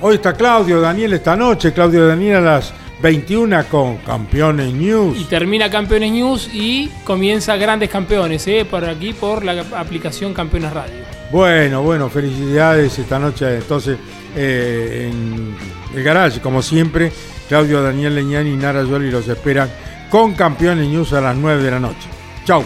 Hoy 0.00 0.16
está 0.16 0.34
Claudio 0.34 0.80
Daniel 0.80 1.14
esta 1.14 1.34
noche, 1.34 1.72
Claudio 1.72 2.06
Daniel 2.06 2.36
a 2.36 2.40
las 2.40 2.74
21 3.02 3.64
con 3.64 3.96
Campeones 3.98 4.72
News. 4.72 5.18
Y 5.20 5.24
termina 5.24 5.68
Campeones 5.68 6.12
News 6.12 6.48
y 6.52 6.88
comienza 7.04 7.56
Grandes 7.56 7.90
Campeones, 7.90 8.46
¿eh? 8.46 8.64
por 8.64 8.84
aquí 8.84 9.12
por 9.12 9.44
la 9.44 9.64
aplicación 9.76 10.32
Campeones 10.32 10.72
Radio. 10.72 10.94
Bueno, 11.32 11.82
bueno, 11.82 12.08
felicidades 12.08 12.96
esta 12.98 13.18
noche 13.18 13.56
entonces 13.56 13.98
eh, 14.36 15.10
en 15.10 15.56
el 15.96 16.04
garage, 16.04 16.40
como 16.40 16.62
siempre. 16.62 17.12
Claudio 17.48 17.82
Daniel 17.82 18.14
Leñani 18.14 18.50
y 18.50 18.56
Nara 18.56 18.84
Yoli 18.84 19.10
los 19.10 19.28
esperan 19.28 19.68
con 20.08 20.34
Campeones 20.34 20.88
News 20.88 21.12
a 21.12 21.20
las 21.20 21.36
9 21.36 21.62
de 21.62 21.70
la 21.72 21.80
noche. 21.80 22.08
Chau, 22.44 22.64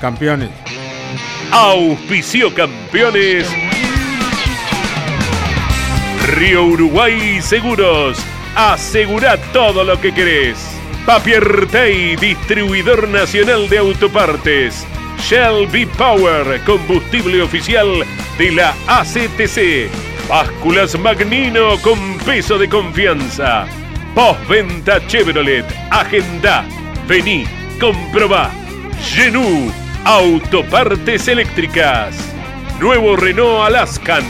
campeones. 0.00 0.50
Auspicio 1.50 2.54
Campeones. 2.54 3.48
Río 6.36 6.64
Uruguay 6.66 7.42
Seguros. 7.42 8.18
Asegura 8.54 9.38
todo 9.52 9.82
lo 9.82 9.98
que 9.98 10.12
querés. 10.12 10.58
Papier 11.06 11.66
Tay, 11.68 12.16
distribuidor 12.16 13.08
nacional 13.08 13.68
de 13.68 13.78
autopartes. 13.78 14.86
Shell 15.18 15.68
V-Power, 15.72 16.60
combustible 16.64 17.40
oficial 17.40 18.04
de 18.36 18.52
la 18.52 18.74
ACTC. 18.86 19.88
Básculas 20.28 20.98
Magnino 20.98 21.78
con 21.80 22.18
peso 22.18 22.58
de 22.58 22.68
confianza. 22.68 23.66
Postventa 24.14 25.04
Chevrolet. 25.06 25.64
Agenda. 25.90 26.66
Vení, 27.08 27.44
comprobá. 27.80 28.50
Genú, 29.00 29.72
autopartes 30.04 31.26
eléctricas. 31.26 32.14
Nuevo 32.78 33.16
Renault 33.16 33.66
Alaskan. 33.66 34.24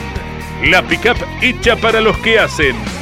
La 0.65 0.81
pickup 0.83 1.17
hecha 1.41 1.75
para 1.75 2.01
los 2.01 2.17
que 2.19 2.39
hacen. 2.39 3.02